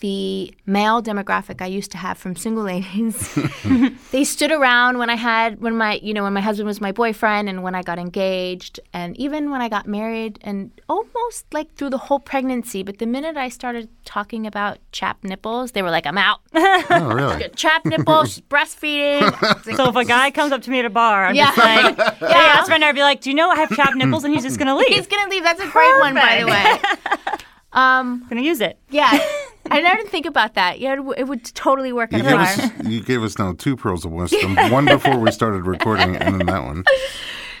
the 0.00 0.54
male 0.66 1.02
demographic 1.02 1.60
I 1.62 1.66
used 1.66 1.90
to 1.92 1.98
have 1.98 2.18
from 2.18 2.36
single 2.36 2.64
ladies, 2.64 3.38
they 4.12 4.24
stood 4.24 4.52
around 4.52 4.98
when 4.98 5.10
I 5.10 5.16
had 5.16 5.60
when 5.60 5.76
my 5.76 5.94
you 6.02 6.12
know 6.14 6.22
when 6.24 6.32
my 6.32 6.40
husband 6.40 6.66
was 6.66 6.80
my 6.80 6.92
boyfriend 6.92 7.48
and 7.48 7.62
when 7.62 7.74
I 7.74 7.82
got 7.82 7.98
engaged 7.98 8.78
and 8.92 9.16
even 9.16 9.50
when 9.50 9.60
I 9.60 9.68
got 9.68 9.86
married 9.86 10.38
and 10.42 10.70
almost 10.88 11.46
like 11.52 11.74
through 11.74 11.90
the 11.90 11.98
whole 11.98 12.20
pregnancy. 12.20 12.82
But 12.82 12.98
the 12.98 13.06
minute 13.06 13.36
I 13.36 13.48
started 13.48 13.88
talking 14.04 14.46
about 14.46 14.78
chapped 14.92 15.24
nipples, 15.24 15.72
they 15.72 15.82
were 15.82 15.90
like, 15.90 16.06
"I'm 16.06 16.18
out." 16.18 16.40
Oh, 16.54 17.10
really? 17.14 17.48
chapped 17.56 17.86
nipples, 17.86 18.34
she's 18.34 18.40
breastfeeding. 18.50 19.76
so 19.76 19.88
if 19.88 19.96
a 19.96 20.04
guy 20.04 20.30
comes 20.30 20.52
up 20.52 20.62
to 20.62 20.70
me 20.70 20.78
at 20.78 20.84
a 20.84 20.90
bar, 20.90 21.26
I'm 21.26 21.34
Yeah. 21.34 21.46
just 21.46 21.58
like, 21.58 21.96
hey, 22.18 22.26
ask 22.34 22.70
my 22.70 22.76
I'd 22.76 22.94
be 22.94 23.00
like, 23.02 23.20
do 23.20 23.30
you 23.30 23.36
know 23.36 23.50
I 23.50 23.56
have 23.56 23.70
chapped 23.70 23.96
nipples? 23.96 24.24
And 24.24 24.32
he's 24.34 24.44
just 24.44 24.58
gonna 24.58 24.76
leave. 24.76 24.88
He's 24.88 25.06
gonna 25.06 25.30
leave. 25.30 25.42
That's 25.42 25.60
a 25.60 25.66
great 25.68 25.98
one, 25.98 26.14
by 26.14 26.40
the 26.40 26.46
way. 26.46 27.38
Um, 27.76 28.26
gonna 28.28 28.40
use 28.42 28.60
it. 28.60 28.78
yeah, 28.90 29.08
I 29.70 29.80
never 29.80 29.96
didn't 29.96 30.10
think 30.10 30.26
about 30.26 30.54
that. 30.54 30.80
Yeah, 30.80 30.94
it, 30.94 30.96
w- 30.96 31.14
it 31.16 31.24
would 31.24 31.44
totally 31.54 31.92
work 31.92 32.10
You 32.12 32.18
at 32.20 32.24
a 32.24 32.28
gave, 32.28 32.36
bar. 32.36 32.42
us, 32.46 32.70
you 32.90 33.00
gave 33.02 33.22
us 33.22 33.38
now 33.38 33.52
two 33.52 33.76
pearls 33.76 34.04
of 34.04 34.12
wisdom. 34.12 34.56
One 34.70 34.86
before 34.86 35.18
we 35.18 35.30
started 35.30 35.66
recording, 35.66 36.16
and 36.16 36.40
then 36.40 36.46
that 36.46 36.64
one. 36.64 36.84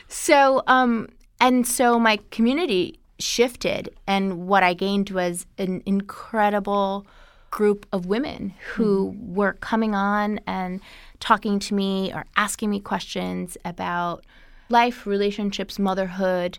So, 0.08 0.62
um, 0.66 1.08
and 1.40 1.66
so 1.66 1.98
my 1.98 2.18
community 2.30 2.98
shifted, 3.18 3.94
and 4.06 4.46
what 4.46 4.62
I 4.62 4.74
gained 4.74 5.10
was 5.10 5.46
an 5.58 5.82
incredible 5.86 7.06
group 7.50 7.86
of 7.92 8.06
women 8.06 8.54
who 8.74 9.14
were 9.20 9.54
coming 9.54 9.94
on 9.94 10.40
and 10.46 10.80
talking 11.20 11.58
to 11.58 11.74
me 11.74 12.12
or 12.12 12.24
asking 12.36 12.70
me 12.70 12.80
questions 12.80 13.56
about 13.64 14.24
life, 14.68 15.06
relationships, 15.06 15.78
motherhood, 15.78 16.58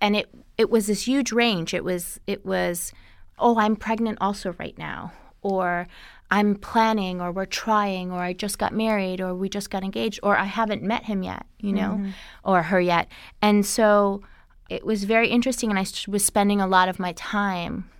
and 0.00 0.16
it 0.16 0.28
it 0.56 0.70
was 0.70 0.86
this 0.86 1.06
huge 1.06 1.32
range. 1.32 1.74
It 1.74 1.84
was 1.84 2.20
it 2.26 2.44
was, 2.44 2.92
oh, 3.38 3.58
I'm 3.58 3.76
pregnant 3.76 4.18
also 4.20 4.54
right 4.58 4.76
now, 4.78 5.12
or 5.42 5.86
I'm 6.30 6.54
planning, 6.56 7.20
or 7.20 7.32
we're 7.32 7.44
trying, 7.44 8.10
or 8.10 8.20
I 8.20 8.32
just 8.32 8.58
got 8.58 8.72
married, 8.72 9.20
or 9.20 9.34
we 9.34 9.48
just 9.48 9.70
got 9.70 9.84
engaged, 9.84 10.20
or 10.22 10.36
I 10.36 10.44
haven't 10.44 10.82
met 10.82 11.04
him 11.04 11.22
yet, 11.22 11.46
you 11.58 11.72
know, 11.72 11.92
mm-hmm. 11.92 12.10
or 12.44 12.62
her 12.62 12.80
yet. 12.80 13.08
And 13.42 13.64
so 13.64 14.22
it 14.68 14.84
was 14.84 15.04
very 15.04 15.28
interesting, 15.28 15.70
and 15.70 15.78
I 15.78 15.86
was 16.08 16.24
spending 16.24 16.60
a 16.60 16.66
lot 16.66 16.88
of 16.88 16.98
my 16.98 17.12
time 17.12 17.90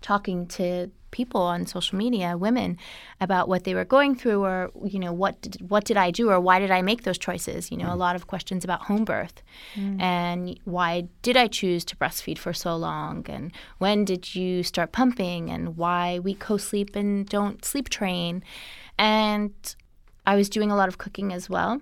talking 0.00 0.46
to 0.46 0.90
people 1.10 1.40
on 1.40 1.66
social 1.66 1.96
media, 1.96 2.36
women, 2.36 2.78
about 3.20 3.48
what 3.48 3.64
they 3.64 3.74
were 3.74 3.84
going 3.84 4.14
through, 4.14 4.44
or 4.44 4.70
you 4.84 4.98
know, 4.98 5.12
what 5.12 5.40
did, 5.40 5.70
what 5.70 5.84
did 5.84 5.96
I 5.96 6.10
do, 6.10 6.30
or 6.30 6.40
why 6.40 6.58
did 6.58 6.70
I 6.70 6.82
make 6.82 7.02
those 7.02 7.18
choices? 7.18 7.70
You 7.70 7.76
know, 7.78 7.88
a 7.88 7.96
mm. 7.96 7.98
lot 7.98 8.16
of 8.16 8.26
questions 8.26 8.64
about 8.64 8.82
home 8.82 9.04
birth, 9.04 9.42
mm. 9.74 10.00
and 10.00 10.58
why 10.64 11.08
did 11.22 11.36
I 11.36 11.46
choose 11.46 11.84
to 11.86 11.96
breastfeed 11.96 12.38
for 12.38 12.52
so 12.52 12.76
long, 12.76 13.24
and 13.28 13.52
when 13.78 14.04
did 14.04 14.34
you 14.34 14.62
start 14.62 14.92
pumping, 14.92 15.50
and 15.50 15.76
why 15.76 16.18
we 16.18 16.34
co-sleep 16.34 16.96
and 16.96 17.26
don't 17.28 17.64
sleep 17.64 17.88
train, 17.88 18.42
and 18.98 19.52
I 20.26 20.36
was 20.36 20.48
doing 20.48 20.70
a 20.70 20.76
lot 20.76 20.88
of 20.88 20.98
cooking 20.98 21.32
as 21.32 21.48
well, 21.48 21.80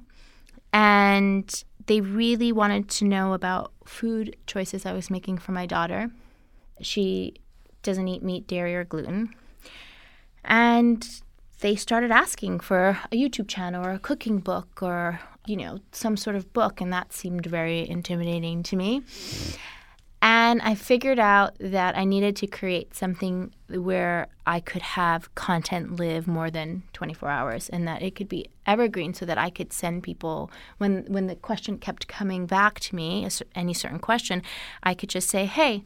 and 0.72 1.64
they 1.86 2.00
really 2.00 2.52
wanted 2.52 2.88
to 2.88 3.04
know 3.04 3.32
about 3.32 3.72
food 3.84 4.36
choices 4.46 4.84
I 4.84 4.92
was 4.92 5.10
making 5.10 5.38
for 5.38 5.52
my 5.52 5.66
daughter. 5.66 6.10
She 6.80 7.34
doesn't 7.87 8.09
eat 8.09 8.22
meat, 8.22 8.46
dairy, 8.46 8.77
or 8.77 8.85
gluten. 8.85 9.35
And 10.44 11.09
they 11.61 11.75
started 11.77 12.11
asking 12.11 12.61
for 12.61 12.99
a 13.11 13.16
YouTube 13.16 13.49
channel 13.49 13.85
or 13.85 13.92
a 13.92 13.99
cooking 13.99 14.38
book 14.38 14.83
or, 14.83 15.20
you 15.46 15.57
know, 15.57 15.79
some 15.92 16.16
sort 16.16 16.37
of 16.37 16.53
book. 16.53 16.81
And 16.81 16.92
that 16.92 17.12
seemed 17.12 17.46
very 17.46 17.88
intimidating 17.88 18.62
to 18.64 18.77
me. 18.77 19.03
And 20.22 20.61
I 20.62 20.75
figured 20.75 21.18
out 21.18 21.57
that 21.61 21.96
I 21.96 22.05
needed 22.05 22.35
to 22.37 22.46
create 22.46 22.94
something 22.96 23.55
where 23.68 24.27
I 24.46 24.61
could 24.61 24.83
have 24.83 25.33
content 25.35 25.96
live 25.96 26.27
more 26.27 26.51
than 26.51 26.83
24 26.94 27.29
hours 27.29 27.68
and 27.68 27.87
that 27.87 28.03
it 28.03 28.16
could 28.16 28.29
be 28.29 28.49
evergreen 28.66 29.14
so 29.14 29.25
that 29.25 29.38
I 29.38 29.51
could 29.51 29.72
send 29.72 30.03
people 30.03 30.51
when 30.79 31.05
when 31.07 31.27
the 31.27 31.37
question 31.37 31.79
kept 31.79 32.09
coming 32.09 32.46
back 32.46 32.81
to 32.81 32.96
me, 32.96 33.29
any 33.55 33.75
certain 33.75 34.01
question, 34.01 34.42
I 34.83 34.94
could 34.94 35.11
just 35.11 35.29
say, 35.29 35.44
"Hey, 35.44 35.85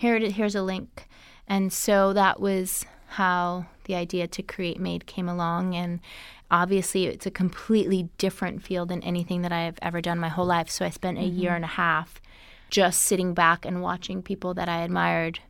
here 0.00 0.16
it 0.16 0.32
here's 0.32 0.54
a 0.54 0.62
link." 0.62 1.08
And 1.46 1.72
so 1.72 2.12
that 2.12 2.40
was 2.40 2.86
how 3.10 3.66
the 3.84 3.96
idea 3.96 4.28
to 4.28 4.42
create 4.42 4.78
Maed 4.78 5.04
came 5.06 5.28
along. 5.28 5.74
And 5.74 5.98
obviously 6.48 7.06
it's 7.06 7.26
a 7.26 7.30
completely 7.30 8.08
different 8.18 8.62
field 8.62 8.88
than 8.88 9.02
anything 9.02 9.42
that 9.42 9.52
I've 9.52 9.78
ever 9.82 10.00
done 10.00 10.18
my 10.18 10.28
whole 10.28 10.46
life. 10.46 10.70
So 10.70 10.84
I 10.84 10.90
spent 10.90 11.18
a 11.18 11.24
year 11.24 11.54
and 11.56 11.64
a 11.64 11.68
mm-hmm. 11.68 11.76
half 11.76 12.20
just 12.70 13.02
sitting 13.02 13.34
back 13.34 13.66
and 13.66 13.82
watching 13.82 14.22
people 14.22 14.54
that 14.54 14.68
I 14.68 14.82
admired 14.82 15.40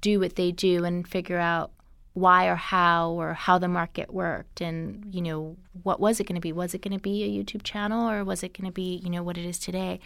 do 0.00 0.18
what 0.18 0.34
they 0.34 0.50
do 0.50 0.84
and 0.84 1.06
figure 1.06 1.38
out 1.38 1.70
why 2.14 2.48
or 2.48 2.56
how 2.56 3.12
or 3.12 3.34
how 3.34 3.58
the 3.58 3.68
market 3.68 4.12
worked. 4.12 4.60
And 4.60 5.14
you 5.14 5.22
know 5.22 5.56
what 5.84 6.00
was 6.00 6.18
it 6.18 6.24
going 6.24 6.34
to 6.34 6.40
be? 6.40 6.50
Was 6.52 6.74
it 6.74 6.82
going 6.82 6.96
to 6.96 7.02
be 7.02 7.22
a 7.22 7.44
youtube 7.44 7.62
channel 7.62 8.10
or 8.10 8.24
was 8.24 8.42
it 8.42 8.58
going 8.58 8.66
to 8.66 8.74
be 8.74 9.00
you 9.04 9.08
know 9.08 9.22
what 9.22 9.38
it 9.38 9.44
is 9.44 9.60
today? 9.60 10.00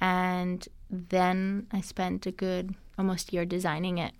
And 0.00 0.66
then 0.90 1.68
i 1.70 1.80
spent 1.80 2.26
a 2.26 2.32
good 2.32 2.74
almost 2.98 3.32
year 3.32 3.44
designing 3.44 3.98
it 3.98 4.12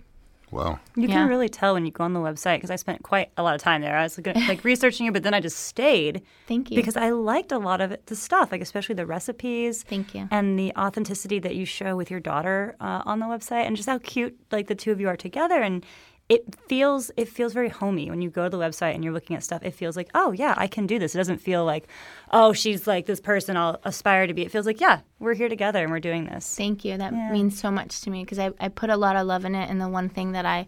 Wow. 0.51 0.79
You 0.95 1.09
Yeah. 1.09 1.15
can 1.15 1.29
really 1.29 1.49
tell 1.49 1.75
when 1.75 1.85
you 1.85 1.91
go 1.91 2.05
on 2.05 2.13
the 2.13 2.21
website 2.21 2.59
because 2.59 2.71
I 2.71 2.77
spent 2.77 3.03
quite 3.03 3.31
a 3.37 3.43
lot 3.43 3.57
of 3.57 3.61
time 3.61 3.81
there. 3.81 3.97
I 3.97 4.05
was 4.05 4.17
like, 4.17 4.37
like 4.37 4.63
researching 4.73 5.07
it, 5.07 5.13
but 5.13 5.25
then 5.25 5.35
I 5.35 5.41
just 5.41 5.59
stayed 5.59 6.23
thank 6.47 6.71
you 6.71 6.77
because 6.77 6.97
I 6.97 7.11
liked 7.11 7.51
a 7.51 7.59
lot 7.59 7.81
of 7.81 7.91
it, 7.91 8.07
the 8.07 8.15
stuff, 8.15 8.53
like 8.53 8.61
especially 8.61 8.95
the 8.95 9.07
recipes. 9.07 9.83
Thank 9.83 10.15
you. 10.15 10.29
And 10.31 10.57
the 10.57 10.73
authenticity 10.77 11.41
that 11.41 11.57
you 11.57 11.65
show 11.65 11.97
with 11.97 12.09
your 12.09 12.21
daughter 12.21 12.77
uh, 12.81 13.03
on 13.05 13.19
the 13.19 13.27
website, 13.27 13.67
and 13.67 13.75
just 13.75 13.89
how 13.89 13.99
cute 13.99 14.39
like 14.53 14.69
the 14.69 14.77
two 14.77 14.93
of 14.93 15.01
you 15.01 15.09
are 15.09 15.17
together, 15.17 15.61
and 15.61 15.85
it 16.29 16.55
feels 16.69 17.11
it 17.17 17.29
feels 17.29 17.53
very 17.53 17.69
homey 17.69 18.09
when 18.09 18.23
you 18.23 18.31
go 18.31 18.45
to 18.45 18.51
the 18.51 18.63
website 18.63 18.95
and 18.95 19.05
you're 19.05 19.13
looking 19.13 19.37
at 19.37 19.45
stuff. 19.45 19.63
It 19.63 19.73
feels 19.73 19.97
like, 19.97 20.09
oh 20.15 20.33
yeah, 20.33 20.55
I 20.57 20.67
can 20.67 20.87
do 20.87 20.99
this. 20.99 21.15
It 21.15 21.19
doesn't 21.19 21.39
feel 21.39 21.65
like, 21.65 21.87
oh, 22.33 22.53
she's 22.53 22.87
like 22.87 23.07
this 23.07 23.21
person 23.21 23.57
I'll 23.57 23.79
aspire 23.85 24.27
to 24.27 24.33
be. 24.33 24.43
It 24.43 24.51
feels 24.51 24.65
like, 24.65 24.81
yeah, 24.81 25.01
we're 25.19 25.35
here 25.35 25.51
together 25.51 25.83
and 25.83 25.93
we're 25.93 26.01
doing 26.01 26.25
this. 26.25 26.57
Thank 26.57 26.85
you. 26.85 26.97
That 26.97 27.13
means 27.13 27.59
so 27.59 27.71
much 27.71 28.01
to 28.03 28.11
me 28.11 28.25
because 28.25 28.39
I, 28.39 28.53
I 28.59 28.69
put 28.69 28.91
a 28.91 28.97
lot 28.97 29.17
of 29.17 29.27
love 29.27 29.45
in 29.45 29.55
it. 29.55 29.69
And 29.69 29.81
the 29.81 29.89
one 29.89 30.09
thing 30.09 30.33
that 30.33 30.47
I 30.47 30.67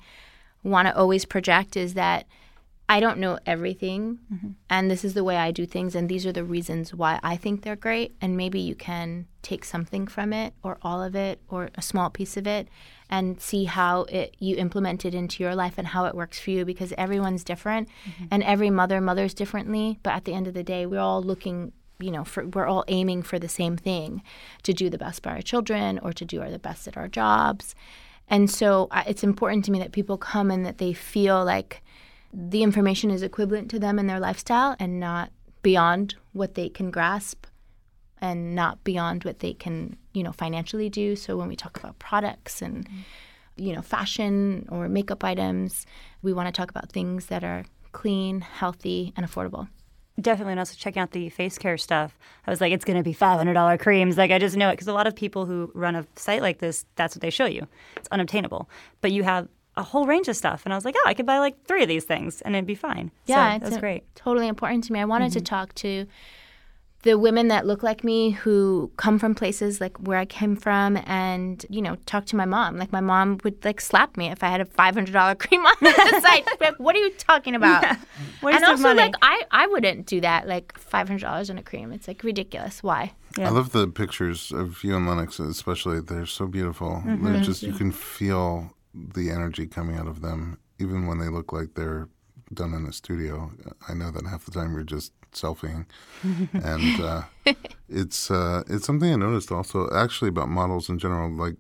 want 0.63 0.89
to 0.89 0.97
always 0.97 1.25
project 1.25 1.77
is 1.77 1.95
that 1.95 2.27
I 2.89 3.01
don't 3.01 3.19
know 3.19 3.39
everything. 3.47 4.21
Mm-hmm. 4.33 4.51
And 4.71 4.91
this 4.91 5.05
is 5.05 5.15
the 5.15 5.25
way 5.25 5.37
I 5.37 5.51
do 5.51 5.67
things. 5.67 5.95
And 5.95 6.09
these 6.09 6.25
are 6.25 6.33
the 6.33 6.45
reasons 6.45 6.95
why 6.95 7.19
I 7.23 7.37
think 7.37 7.63
they're 7.63 7.75
great. 7.75 8.15
And 8.21 8.37
maybe 8.37 8.61
you 8.61 8.75
can 8.75 9.27
take 9.43 9.65
something 9.65 10.07
from 10.07 10.33
it 10.33 10.55
or 10.63 10.79
all 10.83 11.03
of 11.03 11.17
it 11.17 11.41
or 11.49 11.71
a 11.75 11.83
small 11.83 12.11
piece 12.11 12.37
of 12.37 12.47
it 12.47 12.69
and 13.09 13.41
see 13.41 13.65
how 13.65 14.03
it 14.05 14.37
you 14.41 14.57
implement 14.57 15.05
it 15.05 15.15
into 15.15 15.43
your 15.43 15.55
life 15.55 15.75
and 15.79 15.87
how 15.89 16.05
it 16.07 16.15
works 16.15 16.41
for 16.41 16.51
you 16.51 16.65
because 16.65 16.93
everyone's 16.99 17.45
different 17.45 17.89
mm-hmm. 18.05 18.25
and 18.33 18.43
every 18.43 18.71
mother 18.71 19.01
mothers 19.01 19.33
differently 19.33 20.01
but 20.03 20.15
at 20.15 20.25
the 20.25 20.35
end 20.35 20.49
of 20.49 20.55
the 20.55 20.65
day 20.65 20.85
we're 20.85 20.99
all 20.99 21.23
looking 21.23 21.71
you 21.99 22.11
know, 22.11 22.25
for, 22.25 22.47
we're 22.49 22.67
all 22.67 22.85
aiming 22.89 23.23
for 23.23 23.39
the 23.39 23.49
same 23.49 23.77
thing 23.77 24.23
to 24.63 24.73
do 24.73 24.91
the 24.91 24.99
best 24.99 25.23
by 25.23 25.33
our 25.33 25.43
children 25.43 25.99
or 26.03 26.13
to 26.13 26.25
do 26.25 26.41
our, 26.43 26.51
the 26.51 26.59
best 26.59 26.87
at 26.87 26.97
our 26.97 27.09
jobs. 27.09 27.75
And 28.29 28.51
so 28.51 28.89
I, 28.91 29.03
it's 29.03 29.25
important 29.25 29.65
to 29.67 29.71
me 29.71 29.79
that 29.79 29.93
people 29.93 30.19
come 30.19 30.51
and 30.51 30.67
that 30.67 30.79
they 30.79 30.93
feel 30.93 31.45
like 31.45 31.83
the 32.39 32.63
information 32.63 33.11
is 33.11 33.23
equivalent 33.23 33.71
to 33.71 33.79
them 33.79 33.99
in 33.99 34.07
their 34.07 34.21
lifestyle 34.21 34.77
and 34.79 35.01
not 35.01 35.33
beyond 35.63 36.15
what 36.35 36.55
they 36.55 36.69
can 36.69 36.91
grasp 36.91 37.47
and 38.21 38.55
not 38.55 38.85
beyond 38.85 39.25
what 39.25 39.39
they 39.39 39.55
can, 39.55 39.97
you 40.13 40.23
know, 40.23 40.33
financially 40.33 40.91
do. 40.91 41.17
So 41.17 41.39
when 41.39 41.49
we 41.49 41.57
talk 41.57 41.79
about 41.79 41.99
products 41.99 42.61
and, 42.61 42.87
you 43.57 43.75
know, 43.75 43.81
fashion 43.81 44.69
or 44.71 44.87
makeup 44.87 45.25
items, 45.25 45.87
we 46.21 46.35
want 46.35 46.47
to 46.47 46.53
talk 46.53 46.71
about 46.71 46.93
things 46.93 47.27
that 47.27 47.43
are 47.43 47.65
clean, 47.93 48.43
healthy, 48.43 49.15
and 49.17 49.27
affordable. 49.27 49.69
Definitely, 50.21 50.53
and 50.53 50.61
also 50.61 50.75
checking 50.77 51.01
out 51.01 51.13
the 51.13 51.29
face 51.31 51.59
care 51.59 51.77
stuff. 51.77 52.19
I 52.47 52.51
was 52.51 52.61
like, 52.61 52.73
it's 52.73 52.87
going 52.87 52.97
to 52.97 53.03
be 53.03 53.13
five 53.13 53.37
hundred 53.37 53.55
dollar 53.55 53.77
creams. 53.77 54.17
Like 54.17 54.31
I 54.31 54.39
just 54.39 54.57
know 54.57 54.71
it 54.71 54.73
because 54.73 54.89
a 54.89 54.95
lot 54.95 55.07
of 55.07 55.15
people 55.15 55.45
who 55.45 55.71
run 55.75 55.95
a 55.95 56.07
site 56.17 56.41
like 56.41 56.59
this, 56.59 56.87
that's 56.97 57.15
what 57.15 57.21
they 57.21 57.29
show 57.29 57.45
you. 57.45 57.67
It's 57.97 58.09
unobtainable, 58.11 58.69
but 59.03 59.13
you 59.13 59.25
have 59.25 59.49
a 59.77 59.83
whole 59.83 60.07
range 60.07 60.29
of 60.29 60.37
stuff, 60.37 60.63
and 60.65 60.73
I 60.73 60.77
was 60.77 60.85
like, 60.85 60.95
oh, 60.97 61.05
I 61.07 61.15
could 61.15 61.27
buy 61.27 61.39
like 61.39 61.65
three 61.67 61.83
of 61.83 61.89
these 61.89 62.05
things, 62.05 62.41
and 62.43 62.55
it'd 62.55 62.67
be 62.67 62.75
fine. 62.75 63.11
Yeah, 63.27 63.51
so, 63.51 63.57
it's 63.57 63.63
that 63.63 63.69
was 63.71 63.77
a- 63.77 63.81
great. 63.81 64.15
Totally 64.15 64.49
important 64.49 64.85
to 64.85 64.93
me. 64.93 65.01
I 65.01 65.05
wanted 65.05 65.33
to 65.33 65.41
talk 65.41 65.75
to 65.77 66.07
the 67.03 67.17
women 67.17 67.47
that 67.49 67.65
look 67.65 67.85
like 67.85 68.03
me 68.03 68.31
who 68.31 68.91
come 68.97 69.17
from 69.17 69.33
places 69.33 69.81
like 69.81 69.97
where 69.99 70.19
I 70.19 70.25
came 70.25 70.57
from 70.57 70.97
and, 71.07 71.65
you 71.71 71.81
know, 71.81 71.95
talk 72.07 72.27
to 72.27 72.37
my 72.37 72.47
mom. 72.47 72.79
Like 72.79 72.91
my 72.91 73.01
mom 73.01 73.39
would 73.45 73.65
like 73.65 73.81
slap 73.81 74.17
me 74.17 74.27
if 74.29 74.43
I 74.43 74.49
had 74.49 74.61
a 74.61 74.65
$500 74.65 75.39
cream 75.39 75.65
on 75.65 75.77
the 75.81 76.21
site. 76.23 76.49
Like, 76.61 76.75
what 76.79 76.97
are 76.97 76.99
you 76.99 77.13
talking 77.13 77.55
about? 77.55 77.85
Waste 78.43 78.57
and 78.57 78.65
also 78.65 78.83
money. 78.83 78.99
like 78.99 79.15
I, 79.23 79.43
I 79.53 79.69
wouldn't 79.69 80.07
do 80.07 80.21
that 80.23 80.49
like 80.49 80.73
$500 80.81 81.49
on 81.49 81.59
a 81.59 81.63
cream. 81.63 81.93
It's 81.93 82.09
like 82.09 82.25
ridiculous. 82.25 82.83
Why? 82.83 83.13
Yeah. 83.39 83.49
I 83.49 83.51
love 83.51 83.71
the 83.71 83.87
pictures 83.87 84.51
of 84.51 84.83
you 84.83 84.97
and 84.97 85.07
Lennox, 85.07 85.39
especially. 85.39 86.01
They're 86.01 86.27
so 86.27 86.47
beautiful. 86.47 87.03
Mm-hmm. 87.07 87.25
They're 87.25 87.43
just 87.43 87.63
you 87.63 87.75
can 87.75 87.93
feel 87.93 88.73
the 88.97 89.31
energy 89.31 89.67
coming 89.67 89.97
out 89.97 90.07
of 90.07 90.21
them, 90.23 90.59
even 90.79 91.07
when 91.07 91.19
they 91.19 91.29
look 91.29 91.53
like 91.53 91.75
they're 91.75 92.09
done 92.53 92.75
in 92.75 92.87
a 92.87 92.93
studio. 92.93 93.51
I 93.89 93.95
know 93.95 94.11
that 94.11 94.27
half 94.27 94.45
the 94.45 94.53
time 94.53 94.75
you're 94.75 94.85
just 94.85 95.13
selfieing, 95.33 95.87
and 96.53 97.01
uh, 97.01 97.23
it's 97.89 98.31
uh, 98.31 98.63
it's 98.69 98.87
something 98.87 99.13
I 99.13 99.17
noticed 99.17 99.53
also 99.53 99.89
actually 99.95 100.29
about 100.29 100.49
models 100.49 100.89
in 100.89 100.99
general. 100.99 101.31
Like 101.31 101.57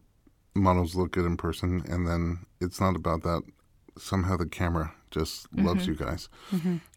models 0.54 0.94
look 0.94 1.12
good 1.12 1.26
in 1.26 1.36
person, 1.36 1.82
and 1.88 2.06
then 2.06 2.46
it's 2.60 2.80
not 2.80 2.96
about 2.96 3.22
that. 3.22 3.42
Somehow 3.98 4.36
the 4.36 4.46
camera 4.46 4.92
just 5.10 5.46
loves 5.54 5.86
you 5.86 5.94
guys. 5.94 6.28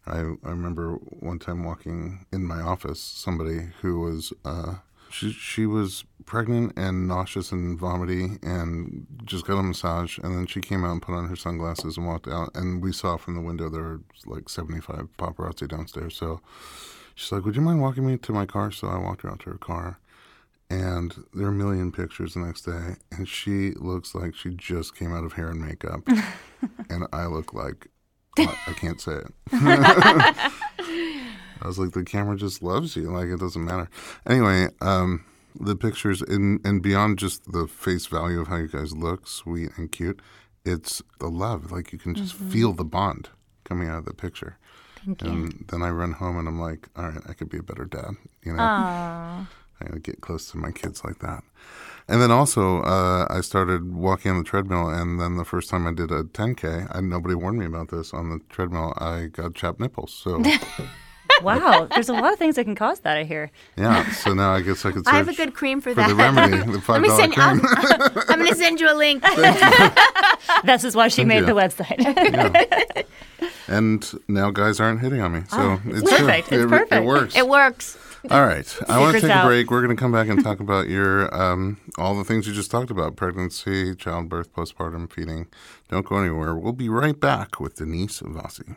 I, 0.06 0.18
I 0.18 0.50
remember 0.50 0.94
one 0.94 1.38
time 1.38 1.64
walking 1.64 2.26
in 2.32 2.44
my 2.44 2.60
office, 2.60 3.00
somebody 3.00 3.70
who 3.80 4.00
was 4.00 4.32
uh, 4.44 4.74
she 5.10 5.32
she 5.32 5.66
was 5.66 6.04
pregnant 6.24 6.72
and 6.76 7.08
nauseous 7.08 7.50
and 7.50 7.78
vomiting 7.78 8.38
and 8.42 9.06
just 9.24 9.46
got 9.46 9.58
a 9.58 9.62
massage 9.62 10.18
and 10.18 10.34
then 10.34 10.46
she 10.46 10.60
came 10.60 10.84
out 10.84 10.92
and 10.92 11.02
put 11.02 11.14
on 11.14 11.28
her 11.28 11.36
sunglasses 11.36 11.96
and 11.96 12.06
walked 12.06 12.28
out 12.28 12.50
and 12.54 12.82
we 12.82 12.92
saw 12.92 13.16
from 13.16 13.34
the 13.34 13.40
window 13.40 13.68
there 13.68 13.82
were 13.82 14.00
like 14.26 14.48
75 14.48 15.08
paparazzi 15.18 15.66
downstairs 15.66 16.16
so 16.16 16.40
she's 17.14 17.32
like 17.32 17.44
would 17.44 17.56
you 17.56 17.62
mind 17.62 17.80
walking 17.80 18.06
me 18.06 18.16
to 18.16 18.32
my 18.32 18.46
car 18.46 18.70
so 18.70 18.88
i 18.88 18.98
walked 18.98 19.22
her 19.22 19.30
out 19.30 19.40
to 19.40 19.50
her 19.50 19.58
car 19.58 19.98
and 20.68 21.24
there 21.34 21.46
are 21.46 21.50
a 21.50 21.52
million 21.52 21.90
pictures 21.90 22.34
the 22.34 22.40
next 22.40 22.62
day 22.62 22.94
and 23.10 23.28
she 23.28 23.72
looks 23.72 24.14
like 24.14 24.34
she 24.34 24.50
just 24.50 24.94
came 24.94 25.12
out 25.12 25.24
of 25.24 25.32
hair 25.32 25.48
and 25.48 25.60
makeup 25.60 26.06
and 26.90 27.06
i 27.12 27.26
look 27.26 27.52
like 27.52 27.88
I 28.38 28.72
can't 28.76 29.00
say 29.00 29.14
it. 29.14 29.32
I 31.62 31.66
was 31.66 31.78
like, 31.78 31.92
the 31.92 32.04
camera 32.04 32.36
just 32.36 32.62
loves 32.62 32.96
you. 32.96 33.10
Like, 33.10 33.28
it 33.28 33.40
doesn't 33.40 33.64
matter. 33.64 33.88
Anyway, 34.26 34.68
um, 34.80 35.24
the 35.58 35.76
pictures, 35.76 36.22
and, 36.22 36.60
and 36.64 36.82
beyond 36.82 37.18
just 37.18 37.52
the 37.52 37.66
face 37.66 38.06
value 38.06 38.40
of 38.40 38.48
how 38.48 38.56
you 38.56 38.68
guys 38.68 38.94
look, 38.96 39.26
sweet 39.26 39.70
and 39.76 39.90
cute, 39.90 40.20
it's 40.64 41.02
the 41.18 41.28
love. 41.28 41.72
Like, 41.72 41.92
you 41.92 41.98
can 41.98 42.14
just 42.14 42.34
feel 42.34 42.72
the 42.72 42.84
bond 42.84 43.30
coming 43.64 43.88
out 43.88 43.98
of 43.98 44.04
the 44.04 44.14
picture. 44.14 44.58
Thank 45.04 45.22
you. 45.22 45.30
And 45.30 45.64
then 45.70 45.82
I 45.82 45.90
run 45.90 46.12
home 46.12 46.38
and 46.38 46.46
I'm 46.46 46.60
like, 46.60 46.88
all 46.96 47.08
right, 47.08 47.22
I 47.28 47.32
could 47.32 47.48
be 47.48 47.58
a 47.58 47.62
better 47.62 47.84
dad. 47.84 48.16
You 48.42 48.52
know, 48.52 48.62
Aww. 48.62 49.46
I 49.80 49.86
gotta 49.86 50.00
get 50.00 50.20
close 50.20 50.50
to 50.50 50.58
my 50.58 50.70
kids 50.70 51.04
like 51.04 51.20
that. 51.20 51.42
And 52.08 52.20
then 52.20 52.30
also, 52.30 52.82
uh, 52.82 53.26
I 53.30 53.40
started 53.40 53.94
walking 53.94 54.32
on 54.32 54.38
the 54.38 54.44
treadmill, 54.44 54.88
and 54.88 55.20
then 55.20 55.36
the 55.36 55.44
first 55.44 55.70
time 55.70 55.86
I 55.86 55.92
did 55.92 56.10
a 56.10 56.24
10K, 56.24 56.94
I, 56.94 57.00
nobody 57.00 57.34
warned 57.34 57.58
me 57.58 57.66
about 57.66 57.90
this 57.90 58.12
on 58.12 58.30
the 58.30 58.40
treadmill. 58.48 58.92
I 58.98 59.26
got 59.26 59.54
chapped 59.54 59.78
nipples. 59.78 60.12
So, 60.12 60.42
Wow, 61.42 61.86
there's 61.94 62.08
a 62.08 62.12
lot 62.12 62.32
of 62.32 62.38
things 62.38 62.56
that 62.56 62.64
can 62.64 62.74
cause 62.74 63.00
that. 63.00 63.16
I 63.16 63.24
hear. 63.24 63.50
yeah. 63.76 64.10
So 64.12 64.34
now 64.34 64.52
I 64.52 64.60
guess 64.60 64.84
I 64.84 64.92
could 64.92 65.04
search 65.04 65.14
I 65.14 65.16
have 65.18 65.28
a 65.28 65.34
good 65.34 65.54
cream 65.54 65.80
for, 65.80 65.90
for 65.90 65.94
that. 65.96 66.08
the 66.08 66.14
remedy, 66.14 66.56
the 66.64 66.72
Let 66.72 66.82
five 66.82 67.00
me 67.02 67.08
send. 67.10 67.32
cream. 67.34 67.60
I'm, 67.66 68.18
I'm 68.28 68.38
going 68.38 68.46
to 68.50 68.54
send 68.54 68.80
you 68.80 68.90
a 68.90 68.94
link. 68.94 69.24
This 70.64 70.84
is 70.84 70.94
why 70.96 71.08
she 71.08 71.24
made 71.24 71.40
you. 71.40 71.46
the 71.46 71.52
website. 71.52 71.98
Yeah. 71.98 73.02
And 73.68 74.04
now 74.28 74.50
guys 74.50 74.80
aren't 74.80 75.00
hitting 75.00 75.20
on 75.20 75.32
me, 75.32 75.42
so 75.48 75.78
it's, 75.86 76.12
Ah, 76.12 76.16
perfect. 76.18 76.48
True. 76.48 76.56
It's 76.58 76.64
it, 76.64 76.68
perfect. 76.68 76.92
It 76.92 77.04
works. 77.04 77.36
it 77.36 77.48
works. 77.48 77.98
All 78.30 78.44
right. 78.44 78.66
I 78.88 78.98
want 78.98 79.12
to 79.14 79.20
Secrets 79.20 79.34
take 79.34 79.44
a 79.44 79.46
break. 79.46 79.70
We're 79.70 79.80
going 79.82 79.96
to 79.96 80.00
come 80.00 80.12
back 80.12 80.28
and 80.28 80.42
talk 80.42 80.60
about 80.60 80.88
your 80.88 81.32
um, 81.34 81.78
all 81.96 82.14
the 82.16 82.24
things 82.24 82.46
you 82.46 82.52
just 82.52 82.70
talked 82.70 82.90
about: 82.90 83.16
pregnancy, 83.16 83.94
childbirth, 83.94 84.52
postpartum, 84.52 85.10
feeding. 85.10 85.46
Don't 85.88 86.04
go 86.04 86.18
anywhere. 86.18 86.54
We'll 86.56 86.72
be 86.72 86.88
right 86.88 87.18
back 87.18 87.60
with 87.60 87.76
Denise 87.76 88.20
Vasi. 88.20 88.76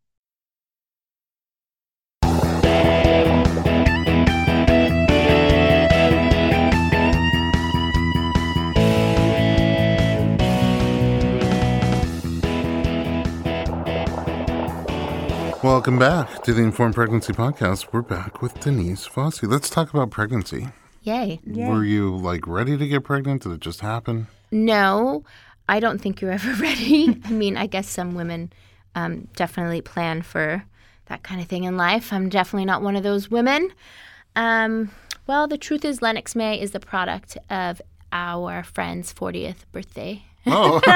Welcome 15.63 15.99
back 15.99 16.41
to 16.45 16.55
the 16.55 16.63
Informed 16.63 16.95
Pregnancy 16.95 17.33
Podcast. 17.33 17.93
We're 17.93 18.01
back 18.01 18.41
with 18.41 18.59
Denise 18.59 19.07
Vasi. 19.07 19.47
Let's 19.47 19.69
talk 19.69 19.91
about 19.91 20.09
pregnancy. 20.09 20.69
Yay. 21.03 21.39
Were 21.45 21.83
you 21.83 22.17
like 22.17 22.47
ready 22.47 22.77
to 22.79 22.87
get 22.87 23.03
pregnant? 23.03 23.43
Did 23.43 23.51
it 23.51 23.59
just 23.59 23.81
happen? 23.81 24.25
No, 24.49 25.23
I 25.69 25.79
don't 25.79 26.01
think 26.01 26.19
you're 26.19 26.31
ever 26.31 26.51
ready. 26.59 27.21
I 27.25 27.29
mean, 27.29 27.57
I 27.57 27.67
guess 27.67 27.87
some 27.87 28.15
women 28.15 28.51
um, 28.95 29.27
definitely 29.35 29.81
plan 29.81 30.23
for 30.23 30.65
that 31.05 31.21
kind 31.21 31.39
of 31.39 31.45
thing 31.47 31.65
in 31.65 31.77
life. 31.77 32.11
I'm 32.11 32.29
definitely 32.29 32.65
not 32.65 32.81
one 32.81 32.95
of 32.95 33.03
those 33.03 33.29
women. 33.29 33.71
Um, 34.35 34.89
well, 35.27 35.47
the 35.47 35.59
truth 35.59 35.85
is, 35.85 36.01
Lennox 36.01 36.35
May 36.35 36.59
is 36.59 36.71
the 36.71 36.79
product 36.79 37.37
of 37.51 37.83
our 38.11 38.63
friend's 38.63 39.13
40th 39.13 39.65
birthday. 39.71 40.23
Oh, 40.47 40.81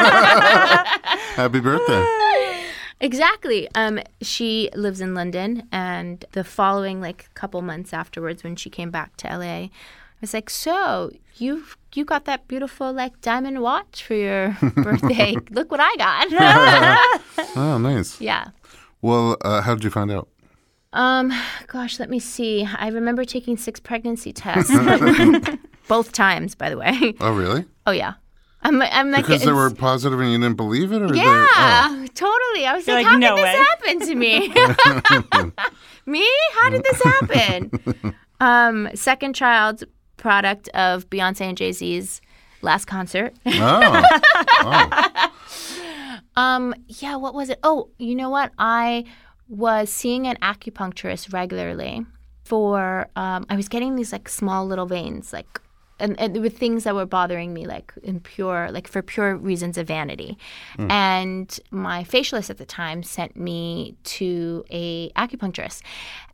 happy 1.35 1.59
birthday! 1.59 2.64
Exactly. 3.05 3.67
Um, 3.75 3.99
she 4.21 4.69
lives 4.75 4.99
in 4.99 5.13
London, 5.13 5.67
and 5.71 6.25
the 6.31 6.43
following 6.43 6.99
like 7.01 7.29
couple 7.35 7.61
months 7.61 7.93
afterwards, 7.93 8.43
when 8.43 8.55
she 8.55 8.69
came 8.69 8.89
back 8.91 9.15
to 9.17 9.27
LA, 9.27 9.45
I 9.67 9.71
was 10.21 10.33
like, 10.33 10.49
"So 10.49 11.11
you 11.37 11.63
you 11.93 12.03
got 12.05 12.25
that 12.25 12.47
beautiful 12.47 12.91
like 12.91 13.21
diamond 13.21 13.61
watch 13.61 14.03
for 14.03 14.15
your 14.15 14.57
birthday? 14.75 15.35
Look 15.51 15.69
what 15.71 15.79
I 15.81 15.95
got!" 15.97 17.19
Oh, 17.55 17.77
nice. 17.77 18.19
yeah. 18.19 18.49
Well, 19.01 19.37
uh, 19.41 19.61
how 19.61 19.75
did 19.75 19.83
you 19.83 19.89
find 19.91 20.11
out? 20.11 20.27
Um, 20.91 21.31
gosh, 21.67 21.99
let 21.99 22.09
me 22.09 22.19
see. 22.19 22.65
I 22.65 22.87
remember 22.87 23.23
taking 23.25 23.55
six 23.57 23.79
pregnancy 23.79 24.33
tests, 24.43 24.73
both 25.87 26.11
times, 26.11 26.55
by 26.55 26.69
the 26.69 26.77
way. 26.77 27.13
Oh, 27.21 27.33
really? 27.33 27.65
Oh 27.85 27.91
yeah. 27.91 28.13
I'm, 28.65 28.81
I'm 28.81 29.11
like 29.11 29.25
Because 29.25 29.43
they 29.43 29.51
were 29.51 29.69
positive 29.69 30.19
and 30.19 30.31
you 30.31 30.39
didn't 30.39 30.57
believe 30.57 30.91
it, 30.91 30.99
or 30.99 31.07
they- 31.09 31.17
Yeah, 31.17 31.45
oh. 31.47 32.05
totally. 32.15 32.65
I 32.65 32.73
was 32.75 32.87
You're 32.87 32.95
like, 32.95 33.05
like, 33.05 33.11
how 33.13 33.17
"No 33.19 33.35
did 33.35 33.45
this 33.45 33.67
happen 33.67 33.99
to 34.07 34.15
me? 34.15 35.51
me? 36.07 36.27
How 36.53 36.69
did 36.71 36.83
this 36.83 37.03
happen? 37.03 38.15
um, 38.39 38.89
second 38.95 39.35
child 39.35 39.83
product 40.17 40.67
of 40.69 41.07
Beyonce 41.11 41.41
and 41.41 41.55
Jay 41.57 41.71
Z's 41.73 42.21
last 42.63 42.85
concert. 42.85 43.35
oh, 43.45 44.03
oh. 44.61 45.31
Um, 46.35 46.73
yeah, 46.87 47.15
what 47.17 47.33
was 47.35 47.49
it? 47.49 47.59
Oh, 47.63 47.89
you 47.99 48.15
know 48.15 48.29
what? 48.31 48.51
I 48.57 49.05
was 49.47 49.91
seeing 49.91 50.25
an 50.27 50.37
acupuncturist 50.41 51.31
regularly 51.31 52.03
for 52.43 53.07
um, 53.15 53.45
I 53.49 53.55
was 53.55 53.69
getting 53.69 53.95
these 53.95 54.11
like 54.11 54.27
small 54.27 54.65
little 54.65 54.85
veins, 54.87 55.31
like 55.31 55.61
and, 55.99 56.19
and 56.19 56.41
with 56.41 56.57
things 56.57 56.83
that 56.83 56.95
were 56.95 57.05
bothering 57.05 57.53
me, 57.53 57.65
like 57.65 57.93
in 58.03 58.19
pure, 58.19 58.69
like 58.71 58.87
for 58.87 59.01
pure 59.01 59.35
reasons 59.35 59.77
of 59.77 59.87
vanity. 59.87 60.37
And 60.89 61.59
my 61.71 62.03
facialist 62.03 62.49
at 62.49 62.57
the 62.57 62.65
time 62.65 63.03
sent 63.03 63.35
me 63.37 63.95
to 64.03 64.65
a 64.69 65.09
acupuncturist. 65.11 65.81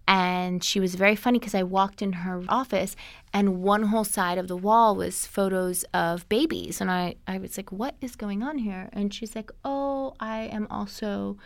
And 0.08 0.64
she 0.64 0.80
was 0.80 0.96
very 0.96 1.16
funny 1.16 1.40
because 1.40 1.56
I 1.56 1.64
walked 1.64 2.02
in 2.02 2.12
her 2.14 2.44
office 2.50 2.96
and 3.34 3.62
one 3.62 3.84
whole 3.84 4.04
side 4.04 4.38
of 4.38 4.48
the 4.48 4.58
wall 4.58 4.96
was 4.96 5.26
photos 5.28 5.86
of 5.94 6.28
babies. 6.28 6.82
And 6.82 6.90
I, 6.92 7.16
I 7.28 7.38
was 7.38 7.56
like, 7.56 7.72
what 7.72 7.96
is 8.02 8.16
going 8.16 8.44
on 8.44 8.58
here? 8.58 8.90
And 8.92 9.14
she's 9.14 9.36
like, 9.36 9.52
oh, 9.64 10.16
I 10.20 10.44
am 10.52 10.68
also, 10.70 11.38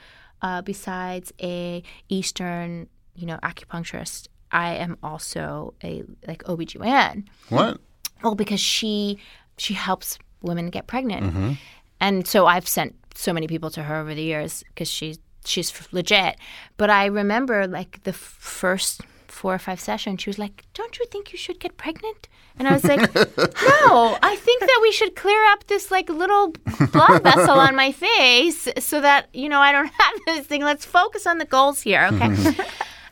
uh, 0.41 0.61
besides 0.61 1.33
a 1.41 1.83
Eastern, 2.09 2.87
you 3.13 3.27
know, 3.27 3.37
acupuncturist, 3.43 4.29
I 4.51 4.75
am 4.75 4.97
also 5.03 5.73
a 5.83 6.03
like 6.25 6.43
OBGYN. 6.43 7.25
what? 7.49 7.79
Well, 8.25 8.35
because 8.35 8.59
she 8.59 9.19
she 9.57 9.75
helps 9.75 10.17
women 10.41 10.69
get 10.71 10.87
pregnant, 10.87 11.57
and 11.99 12.27
so 12.27 12.47
I've 12.47 12.67
sent 12.67 12.95
so 13.13 13.31
many 13.31 13.47
people 13.47 13.69
to 13.69 13.83
her 13.83 13.95
over 14.01 14.15
the 14.15 14.23
years 14.23 14.63
because 14.69 14.89
she's 14.89 15.19
she's 15.45 15.71
legit. 15.91 16.35
But 16.77 16.89
I 16.89 17.05
remember 17.05 17.67
like 17.67 18.01
the 18.03 18.09
f- 18.09 18.37
first 18.39 19.01
four 19.27 19.53
or 19.53 19.59
five 19.59 19.79
sessions, 19.79 20.21
she 20.21 20.29
was 20.29 20.39
like, 20.39 20.63
"Don't 20.73 20.97
you 20.97 21.05
think 21.11 21.31
you 21.31 21.37
should 21.37 21.59
get 21.59 21.77
pregnant?" 21.77 22.27
And 22.57 22.67
I 22.67 22.73
was 22.73 22.83
like, 22.83 23.01
"No, 23.15 24.17
I 24.23 24.35
think 24.37 24.61
that 24.61 24.79
we 24.81 24.91
should 24.91 25.15
clear 25.15 25.41
up 25.51 25.67
this 25.67 25.91
like 25.91 26.09
little 26.09 26.53
blood 26.91 27.21
vessel 27.21 27.59
on 27.59 27.75
my 27.75 27.91
face 27.91 28.67
so 28.79 29.01
that 29.01 29.27
you 29.33 29.49
know 29.49 29.59
I 29.59 29.71
don't 29.71 29.87
have 30.03 30.13
this 30.25 30.47
thing. 30.47 30.63
Let's 30.63 30.83
focus 30.85 31.27
on 31.27 31.37
the 31.37 31.45
goals 31.45 31.81
here, 31.81 32.09
okay?" 32.11 32.33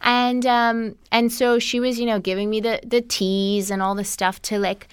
and 0.01 0.45
um, 0.45 0.95
and 1.11 1.31
so 1.31 1.59
she 1.59 1.79
was, 1.79 1.99
you 1.99 2.05
know, 2.05 2.19
giving 2.19 2.49
me 2.49 2.59
the 2.61 2.79
the 2.83 3.01
teas 3.01 3.71
and 3.71 3.81
all 3.81 3.95
the 3.95 4.03
stuff 4.03 4.41
to 4.43 4.59
like 4.59 4.87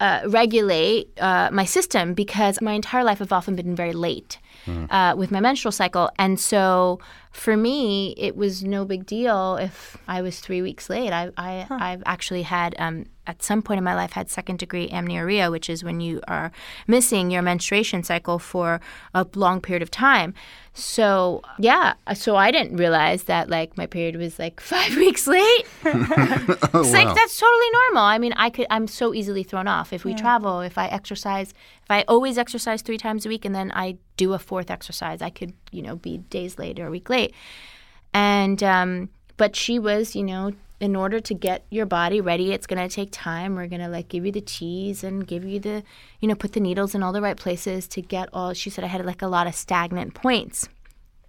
uh, 0.00 0.20
regulate 0.26 1.08
uh, 1.20 1.50
my 1.52 1.64
system 1.64 2.14
because 2.14 2.60
my 2.60 2.72
entire 2.72 3.04
life 3.04 3.20
I've 3.22 3.32
often 3.32 3.54
been 3.54 3.76
very 3.76 3.92
late 3.92 4.38
uh, 4.90 5.14
with 5.16 5.30
my 5.30 5.40
menstrual 5.40 5.72
cycle, 5.72 6.10
and 6.18 6.38
so 6.38 6.98
for 7.30 7.56
me 7.56 8.14
it 8.16 8.36
was 8.36 8.64
no 8.64 8.84
big 8.84 9.06
deal 9.06 9.56
if 9.56 9.96
I 10.08 10.20
was 10.20 10.40
three 10.40 10.62
weeks 10.62 10.90
late. 10.90 11.12
I, 11.12 11.30
I 11.36 11.66
I've 11.70 12.02
actually 12.04 12.42
had 12.42 12.74
um, 12.78 13.06
at 13.26 13.42
some 13.42 13.62
point 13.62 13.78
in 13.78 13.84
my 13.84 13.94
life 13.94 14.12
had 14.12 14.28
second 14.28 14.58
degree 14.58 14.88
amenorrhea, 14.88 15.50
which 15.50 15.70
is 15.70 15.84
when 15.84 16.00
you 16.00 16.20
are 16.26 16.50
missing 16.88 17.30
your 17.30 17.42
menstruation 17.42 18.02
cycle 18.02 18.40
for 18.40 18.80
a 19.14 19.24
long 19.36 19.60
period 19.60 19.82
of 19.82 19.90
time. 19.90 20.34
So 20.74 21.42
yeah, 21.58 21.94
so 22.14 22.34
I 22.34 22.50
didn't 22.50 22.76
realize 22.76 23.24
that 23.24 23.48
like 23.48 23.76
my 23.76 23.86
period 23.86 24.16
was 24.16 24.38
like 24.38 24.60
five 24.74 24.96
weeks 24.96 25.28
late. 25.28 25.66
it's 25.84 26.92
like 26.92 27.14
that's 27.14 27.38
totally 27.38 27.70
normal. 27.72 28.02
I 28.02 28.18
mean, 28.18 28.32
I 28.34 28.50
could. 28.50 28.66
I'm 28.70 28.88
so 28.88 29.14
easily 29.14 29.44
thrown 29.44 29.68
off 29.68 29.92
if 29.92 30.04
we 30.04 30.14
travel. 30.14 30.60
If 30.60 30.76
I 30.78 30.88
exercise, 30.88 31.50
if 31.82 31.90
I 31.90 32.02
always 32.08 32.38
exercise 32.38 32.82
three 32.82 32.98
times 32.98 33.24
a 33.24 33.28
week, 33.28 33.44
and 33.44 33.54
then 33.54 33.70
I 33.74 33.98
do 34.16 34.32
a 34.32 34.38
fourth 34.38 34.70
exercise, 34.70 35.22
I 35.22 35.30
could, 35.30 35.54
you 35.70 35.82
know, 35.82 35.96
be 35.96 36.18
days 36.18 36.58
late 36.58 36.78
or 36.78 36.86
a 36.86 36.90
week 36.90 37.10
late. 37.10 37.34
And 38.12 38.62
um, 38.62 39.08
but 39.36 39.56
she 39.56 39.78
was, 39.78 40.14
you 40.16 40.22
know, 40.22 40.52
in 40.80 40.96
order 40.96 41.20
to 41.20 41.34
get 41.34 41.64
your 41.70 41.86
body 41.86 42.20
ready, 42.20 42.52
it's 42.52 42.66
gonna 42.66 42.88
take 42.88 43.10
time. 43.12 43.54
We're 43.54 43.66
gonna 43.66 43.88
like 43.88 44.08
give 44.08 44.26
you 44.26 44.32
the 44.32 44.40
teas 44.40 45.04
and 45.04 45.26
give 45.26 45.44
you 45.44 45.60
the, 45.60 45.82
you 46.20 46.28
know, 46.28 46.34
put 46.34 46.52
the 46.52 46.60
needles 46.60 46.94
in 46.94 47.02
all 47.02 47.12
the 47.12 47.22
right 47.22 47.36
places 47.36 47.86
to 47.88 48.02
get 48.02 48.28
all. 48.32 48.52
She 48.54 48.70
said 48.70 48.84
I 48.84 48.88
had 48.88 49.04
like 49.04 49.22
a 49.22 49.28
lot 49.28 49.46
of 49.46 49.54
stagnant 49.54 50.14
points. 50.14 50.68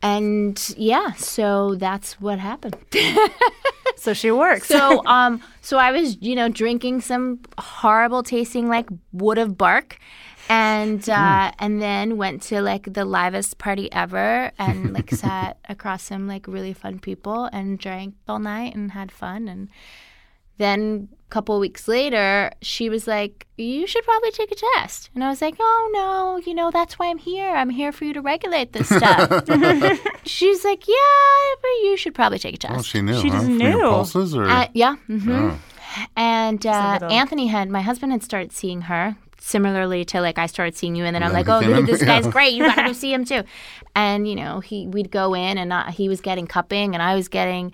And 0.04 0.74
yeah, 0.78 1.12
so 1.12 1.76
that's 1.76 2.20
what 2.20 2.40
happened. 2.40 2.76
So 4.02 4.14
she 4.14 4.32
works. 4.32 4.68
So 4.68 5.06
um 5.06 5.42
so 5.62 5.78
I 5.78 5.92
was, 5.92 6.18
you 6.22 6.36
know, 6.36 6.50
drinking 6.50 7.02
some 7.02 7.40
horrible 7.60 8.24
tasting 8.24 8.68
like 8.68 8.88
wood 9.14 9.38
of 9.38 9.58
bark 9.58 10.00
and 10.52 11.10
uh 11.10 11.52
and 11.60 11.82
then 11.82 12.18
went 12.18 12.42
to 12.42 12.62
like 12.62 12.94
the 12.94 13.06
livest 13.06 13.58
party 13.58 13.88
ever 13.94 14.52
and 14.60 14.94
like 14.94 15.10
sat 15.24 15.58
across 15.70 16.04
some 16.04 16.28
like 16.28 16.46
really 16.48 16.74
fun 16.74 17.00
people 17.00 17.46
and 17.54 17.80
drank 17.80 18.14
all 18.28 18.40
night 18.40 18.76
and 18.76 18.92
had 18.92 19.12
fun 19.12 19.48
and 19.48 19.70
then 20.58 21.08
a 21.28 21.30
couple 21.32 21.58
weeks 21.60 21.88
later 21.88 22.52
she 22.62 22.90
was 22.90 23.08
like 23.08 23.48
you 23.58 23.88
should 23.88 24.04
probably 24.04 24.32
take 24.32 24.52
a 24.52 24.56
test 24.76 25.10
and 25.16 25.24
i 25.24 25.30
was 25.30 25.42
like 25.42 25.56
oh 25.60 25.90
no 25.94 26.42
you 26.46 26.54
know 26.54 26.70
that's 26.70 27.00
why 27.00 27.08
i'm 27.08 27.18
here 27.18 27.50
i'm 27.50 27.70
here 27.70 27.92
for 27.92 28.04
you 28.06 28.14
to 28.14 28.22
regulate 28.22 28.74
this 28.74 28.88
stuff 29.00 29.28
she's 30.26 30.64
like 30.66 30.86
yeah 30.88 31.56
but 31.62 31.70
you 31.86 31.96
should 31.98 32.14
probably 32.14 32.38
take 32.40 32.56
a 32.56 32.58
test 32.58 32.80
Oh, 32.80 32.82
she 32.84 33.02
knew. 33.02 33.20
She 33.22 33.30
huh? 33.30 33.36
just 33.36 33.46
From 33.46 33.60
your 33.60 33.74
knew. 33.74 33.90
pulses, 33.90 34.36
or 34.36 34.46
uh, 34.50 34.68
yeah. 34.74 34.96
hmm 35.08 35.32
Oh. 35.32 35.60
And 36.16 36.66
uh, 36.66 37.00
Anthony 37.10 37.48
had 37.48 37.70
my 37.70 37.82
husband 37.82 38.12
had 38.14 38.24
started 38.24 38.52
seeing 38.54 38.82
her 38.84 39.18
similarly 39.42 40.06
to 40.06 40.22
like 40.22 40.38
I 40.38 40.46
started 40.46 40.78
seeing 40.78 40.96
you, 40.96 41.04
and 41.04 41.16
then 41.16 41.24
I'm 41.24 41.34
like, 41.34 41.50
oh, 41.50 41.82
this 41.82 42.04
guy's 42.12 42.28
great. 42.28 42.54
You 42.54 42.64
gotta 42.64 42.84
go 42.84 42.94
see 42.94 43.12
him 43.12 43.26
too. 43.32 43.44
And 43.96 44.28
you 44.28 44.36
know, 44.36 44.62
he 44.62 44.88
we'd 44.88 45.12
go 45.12 45.34
in, 45.34 45.58
and 45.58 45.74
uh, 45.74 45.92
he 45.92 46.08
was 46.08 46.22
getting 46.22 46.48
cupping, 46.48 46.94
and 46.94 47.04
I 47.04 47.16
was 47.16 47.28
getting 47.28 47.74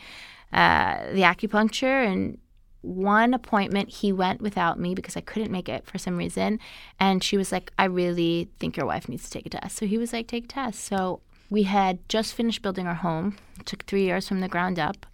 uh, 0.51 1.11
the 1.11 1.21
acupuncture, 1.21 2.05
and. 2.05 2.39
One 2.81 3.33
appointment, 3.33 3.89
he 3.89 4.13
went 4.13 4.39
without 4.39 4.79
me 4.79 4.95
because 4.95 5.17
I 5.17 5.21
couldn't 5.21 5.51
make 5.51 5.67
it 5.67 5.85
for 5.85 5.97
some 5.97 6.15
reason. 6.15 6.59
And 7.01 7.21
she 7.21 7.35
was 7.35 7.51
like, 7.51 7.73
I 7.77 7.85
really 7.85 8.49
think 8.59 8.77
your 8.77 8.85
wife 8.85 9.09
needs 9.09 9.23
to 9.23 9.29
take 9.29 9.45
a 9.45 9.49
test. 9.49 9.75
So 9.75 9.85
he 9.87 9.97
was 9.97 10.13
like, 10.13 10.27
take 10.27 10.45
a 10.45 10.47
test. 10.47 10.85
So 10.85 11.19
we 11.49 11.63
had 11.63 12.07
just 12.07 12.33
finished 12.33 12.61
building 12.61 12.87
our 12.87 12.93
home. 12.93 13.35
It 13.59 13.65
took 13.65 13.83
three 13.85 14.03
years 14.03 14.27
from 14.29 14.39
the 14.39 14.47
ground 14.47 14.79
up 14.79 15.05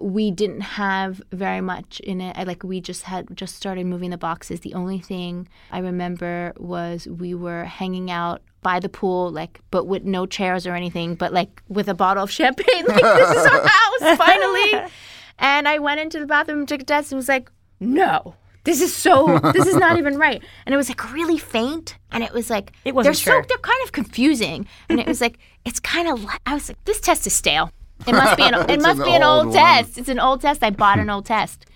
we 0.00 0.30
didn't 0.30 0.60
have 0.62 1.22
very 1.32 1.60
much 1.60 2.00
in 2.00 2.20
it. 2.20 2.36
I- 2.36 2.44
Like 2.44 2.62
we 2.64 2.80
just 2.80 3.02
had 3.04 3.28
just 3.36 3.54
started 3.56 3.86
moving 3.86 4.10
the 4.10 4.18
boxes. 4.18 4.60
The 4.60 4.74
only 4.74 4.98
thing 4.98 5.48
I 5.70 5.78
remember 5.78 6.52
was 6.56 7.06
we 7.06 7.34
were 7.34 7.64
hanging 7.64 8.10
out 8.10 8.42
by 8.62 8.80
the 8.80 8.88
pool, 8.88 9.30
like 9.30 9.60
but 9.70 9.84
with 9.86 10.04
no 10.04 10.26
chairs 10.26 10.66
or 10.66 10.74
anything, 10.74 11.14
but 11.14 11.32
like 11.32 11.62
with 11.68 11.88
a 11.88 11.94
bottle 11.94 12.22
of 12.24 12.30
champagne. 12.30 12.84
Like 12.88 13.02
this 13.02 13.30
is 13.38 13.46
our 13.46 13.66
house 13.66 14.18
finally. 14.18 14.90
And 15.38 15.66
I 15.66 15.80
went 15.80 15.98
into 16.00 16.20
the 16.20 16.26
bathroom, 16.26 16.64
took 16.64 16.82
a 16.82 16.84
test, 16.84 17.10
and 17.10 17.16
was 17.16 17.28
like, 17.28 17.50
no. 17.80 18.36
This 18.62 18.80
is 18.80 18.94
so. 18.96 19.38
This 19.52 19.66
is 19.66 19.74
not 19.74 19.98
even 20.02 20.16
right, 20.16 20.40
and 20.64 20.72
it 20.72 20.76
was 20.78 20.88
like 20.88 21.12
really 21.12 21.36
faint, 21.38 21.98
and 22.12 22.22
it 22.24 22.32
was 22.32 22.48
like 22.48 22.72
It 22.84 22.94
wasn't 22.94 23.16
they're 23.16 23.20
sure. 23.34 23.42
so 23.42 23.46
they're 23.48 23.58
kind 23.58 23.82
of 23.84 23.92
confusing, 23.92 24.66
and 24.88 24.98
it 25.00 25.06
was 25.06 25.20
like 25.20 25.38
it's 25.66 25.80
kind 25.80 26.08
of. 26.08 26.24
I 26.46 26.54
was 26.54 26.68
like, 26.70 26.82
this 26.84 27.00
test 27.00 27.26
is 27.26 27.34
stale. 27.34 27.70
It 28.06 28.12
must 28.12 28.36
be 28.36 28.42
an. 28.44 28.54
It 28.70 28.80
must 28.82 28.98
an 29.00 29.04
be 29.06 29.14
an 29.14 29.22
old 29.22 29.46
old 29.46 29.54
test. 29.54 29.98
It's 29.98 30.08
an 30.08 30.18
old 30.18 30.40
test. 30.40 30.62
I 30.62 30.70
bought 30.70 30.98
an 30.98 31.08
old 31.14 31.26
test. 31.26 31.66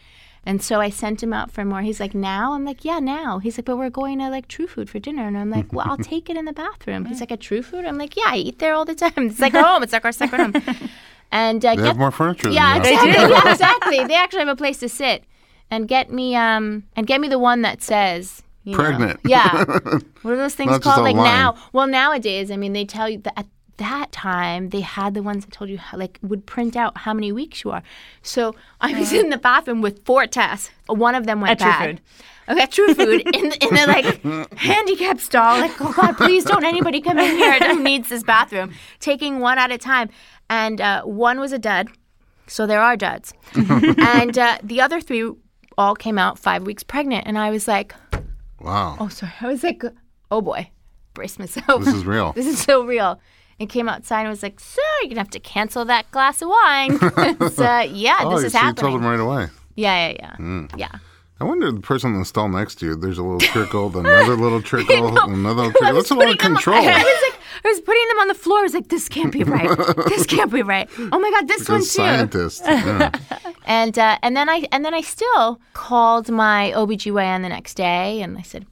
And 0.47 0.63
so 0.63 0.81
I 0.81 0.89
sent 0.89 1.23
him 1.23 1.33
out 1.35 1.51
for 1.51 1.63
more. 1.65 1.83
He's 1.83 2.01
like, 2.01 2.15
now? 2.15 2.55
I'm 2.55 2.65
like, 2.65 2.83
yeah, 2.85 3.01
now. 3.01 3.39
He's 3.39 3.59
like, 3.59 3.67
but 3.67 3.77
we're 3.77 3.91
going 3.91 4.19
to 4.21 4.31
like 4.31 4.49
True 4.49 4.67
Food 4.67 4.89
for 4.89 4.99
dinner. 4.99 5.27
And 5.27 5.37
I'm 5.37 5.51
like, 5.51 5.73
well, 5.75 5.87
I'll 5.89 5.97
take 6.15 6.31
it 6.31 6.37
in 6.39 6.47
the 6.47 6.53
bathroom. 6.55 7.05
He's 7.05 7.21
like, 7.21 7.31
a 7.31 7.37
True 7.37 7.61
Food? 7.63 7.85
I'm 7.85 7.99
like, 7.99 8.17
yeah, 8.17 8.25
I 8.29 8.37
eat 8.37 8.59
there 8.59 8.73
all 8.73 8.85
the 8.87 8.95
time. 8.95 9.13
It's 9.29 9.41
like 9.41 9.53
home. 9.53 9.83
It's 9.83 9.93
like 9.93 10.05
our 10.07 10.13
second 10.13 10.55
home. 10.57 10.89
and 11.31 11.63
uh, 11.65 11.71
They 11.71 11.77
get 11.77 11.87
have 11.87 11.99
more 11.99 12.11
furniture. 12.11 12.49
yeah, 12.49 12.79
than 12.79 12.93
you 12.93 12.99
have. 12.99 13.07
exactly. 13.09 13.35
yeah, 13.37 13.53
exactly. 13.53 14.05
They 14.07 14.15
actually 14.15 14.39
have 14.41 14.49
a 14.49 14.57
place 14.57 14.79
to 14.79 14.89
sit, 14.89 15.25
and 15.71 15.87
get 15.87 16.11
me 16.11 16.35
um 16.35 16.85
and 16.97 17.07
get 17.07 17.21
me 17.21 17.29
the 17.29 17.39
one 17.39 17.61
that 17.63 17.83
says 17.83 18.43
you 18.65 18.73
know- 18.73 18.79
Pregnant. 18.79 19.21
yeah, 19.27 19.65
what 20.23 20.33
are 20.33 20.37
those 20.37 20.55
things 20.55 20.71
Not 20.71 20.83
called? 20.83 21.03
Like 21.03 21.17
line. 21.17 21.25
now, 21.27 21.57
well 21.75 21.87
nowadays, 21.87 22.51
I 22.51 22.57
mean, 22.57 22.73
they 22.73 22.87
tell 22.87 23.09
you 23.09 23.19
that 23.19 23.39
at 23.39 23.47
that 23.79 24.13
time 24.13 24.69
they 24.71 24.81
had 24.83 25.15
the 25.15 25.23
ones 25.23 25.45
that 25.45 25.51
told 25.53 25.71
you 25.71 25.79
how, 25.79 25.97
like 25.99 26.19
would 26.23 26.47
print 26.47 26.77
out 26.77 26.99
how 26.99 27.13
many 27.15 27.33
weeks 27.33 27.65
you 27.65 27.71
are. 27.71 27.83
So 28.23 28.55
I 28.81 28.99
was 28.99 29.13
in 29.13 29.31
the 29.31 29.39
bathroom 29.39 29.81
with 29.81 30.05
four 30.05 30.27
tests. 30.27 30.71
One 30.87 31.15
of 31.15 31.27
them 31.27 31.41
went 31.41 31.53
At 31.53 31.59
True 31.59 31.71
bad. 31.71 31.89
Food. 31.91 32.01
Okay, 32.51 32.67
true 32.67 32.95
food 32.95 33.21
in, 33.35 33.45
in 33.53 33.75
the 33.75 33.85
like 33.87 34.23
handicap 34.59 35.21
stall. 35.21 35.61
Like, 35.61 35.79
oh 35.81 35.93
God, 35.93 36.17
please 36.17 36.45
don't 36.45 36.65
anybody 36.65 37.01
come 37.01 37.19
in 37.19 37.37
here 37.37 37.59
who 37.61 37.83
needs 37.83 38.09
this 38.09 38.23
bathroom. 38.23 38.73
Taking 39.01 39.41
one 39.41 39.59
at 39.59 39.71
a 39.71 39.77
time, 39.77 40.09
and 40.49 40.81
uh, 40.81 41.03
one 41.03 41.41
was 41.41 41.53
a 41.53 41.59
dud. 41.59 41.89
So 42.47 42.67
there 42.67 42.81
are 42.81 42.97
duds, 42.97 43.35
and 43.55 44.39
uh, 44.39 44.57
the 44.63 44.81
other 44.81 45.01
three 45.03 45.31
all 45.77 45.95
came 45.95 46.19
out 46.19 46.39
five 46.39 46.63
weeks 46.63 46.83
pregnant, 46.83 47.27
and 47.27 47.37
I 47.39 47.51
was 47.51 47.69
like, 47.69 47.95
Wow. 48.61 48.97
oh 48.99 49.09
sorry, 49.09 49.33
I 49.43 49.47
was 49.47 49.63
like, 49.63 49.83
oh 50.31 50.41
boy, 50.41 50.71
brace 51.13 51.39
myself. 51.39 51.85
This 51.85 51.95
is 51.95 52.07
real. 52.07 52.33
This 52.35 52.47
is 52.47 52.59
so 52.61 52.83
real. 52.85 53.21
And 53.61 53.69
came 53.69 53.89
outside 53.89 54.21
and 54.21 54.29
was 54.31 54.43
like, 54.43 54.61
"Sir, 54.61 54.81
you're 55.03 55.09
gonna 55.11 55.21
have 55.21 55.31
to 55.31 55.41
cancel 55.41 55.85
that 55.87 56.09
glass 56.13 56.41
of 56.43 56.49
wine." 56.49 56.97
uh, 57.03 57.87
yeah, 57.91 58.19
oh, 58.21 58.31
this 58.31 58.41
you 58.43 58.47
is 58.47 58.53
so 58.53 58.59
you 58.59 58.65
happening. 58.65 58.75
told 58.75 58.95
them 58.95 59.05
right 59.05 59.19
away. 59.21 59.49
Yeah, 59.75 60.11
yeah, 60.11 60.37
yeah, 60.39 60.67
yeah. 60.77 60.93
I 61.41 61.45
wonder 61.45 61.71
the 61.71 61.81
person 61.81 62.13
in 62.15 62.19
the 62.21 62.25
stall 62.25 62.49
next 62.49 62.77
to 62.77 62.87
you. 62.87 62.95
There's 62.97 63.19
a 63.19 63.23
little 63.23 63.41
trickle, 63.53 63.91
then 63.91 64.07
another 64.07 64.37
little 64.37 64.63
trickle, 64.63 65.07
another 65.19 65.55
little 65.67 65.73
trickle. 65.73 65.95
That's 65.95 66.11
a 66.11 66.15
lot 66.15 66.31
of 66.31 66.39
them- 66.39 66.55
control. 66.55 66.77
I 66.83 66.83
was 67.03 67.23
like, 67.33 67.41
I 67.65 67.69
was 67.69 67.81
putting 67.81 68.09
them 68.09 68.19
on 68.21 68.29
the 68.29 68.35
floor. 68.35 68.59
I 68.61 68.63
was 68.63 68.75
like, 68.75 68.89
this 68.89 69.09
can't 69.09 69.33
be 69.33 69.43
right. 69.45 69.77
this 70.09 70.25
can't 70.27 70.53
be 70.53 70.63
right. 70.63 70.89
Oh 71.13 71.19
my 71.19 71.31
god, 71.31 71.49
this 71.49 71.63
Like 71.69 71.69
one 71.69 71.81
too. 71.81 71.87
scientist. 71.87 72.63
Yeah. 72.65 73.11
And 73.67 73.99
uh, 73.99 74.19
and 74.23 74.37
then 74.37 74.49
I 74.49 74.67
and 74.73 74.85
then 74.85 74.95
I 74.95 75.01
still 75.01 75.61
called 75.75 76.29
my 76.31 76.73
OBGYN 76.77 77.43
the 77.43 77.49
next 77.49 77.75
day 77.75 78.23
and 78.23 78.39
I 78.39 78.43
said, 78.43 78.67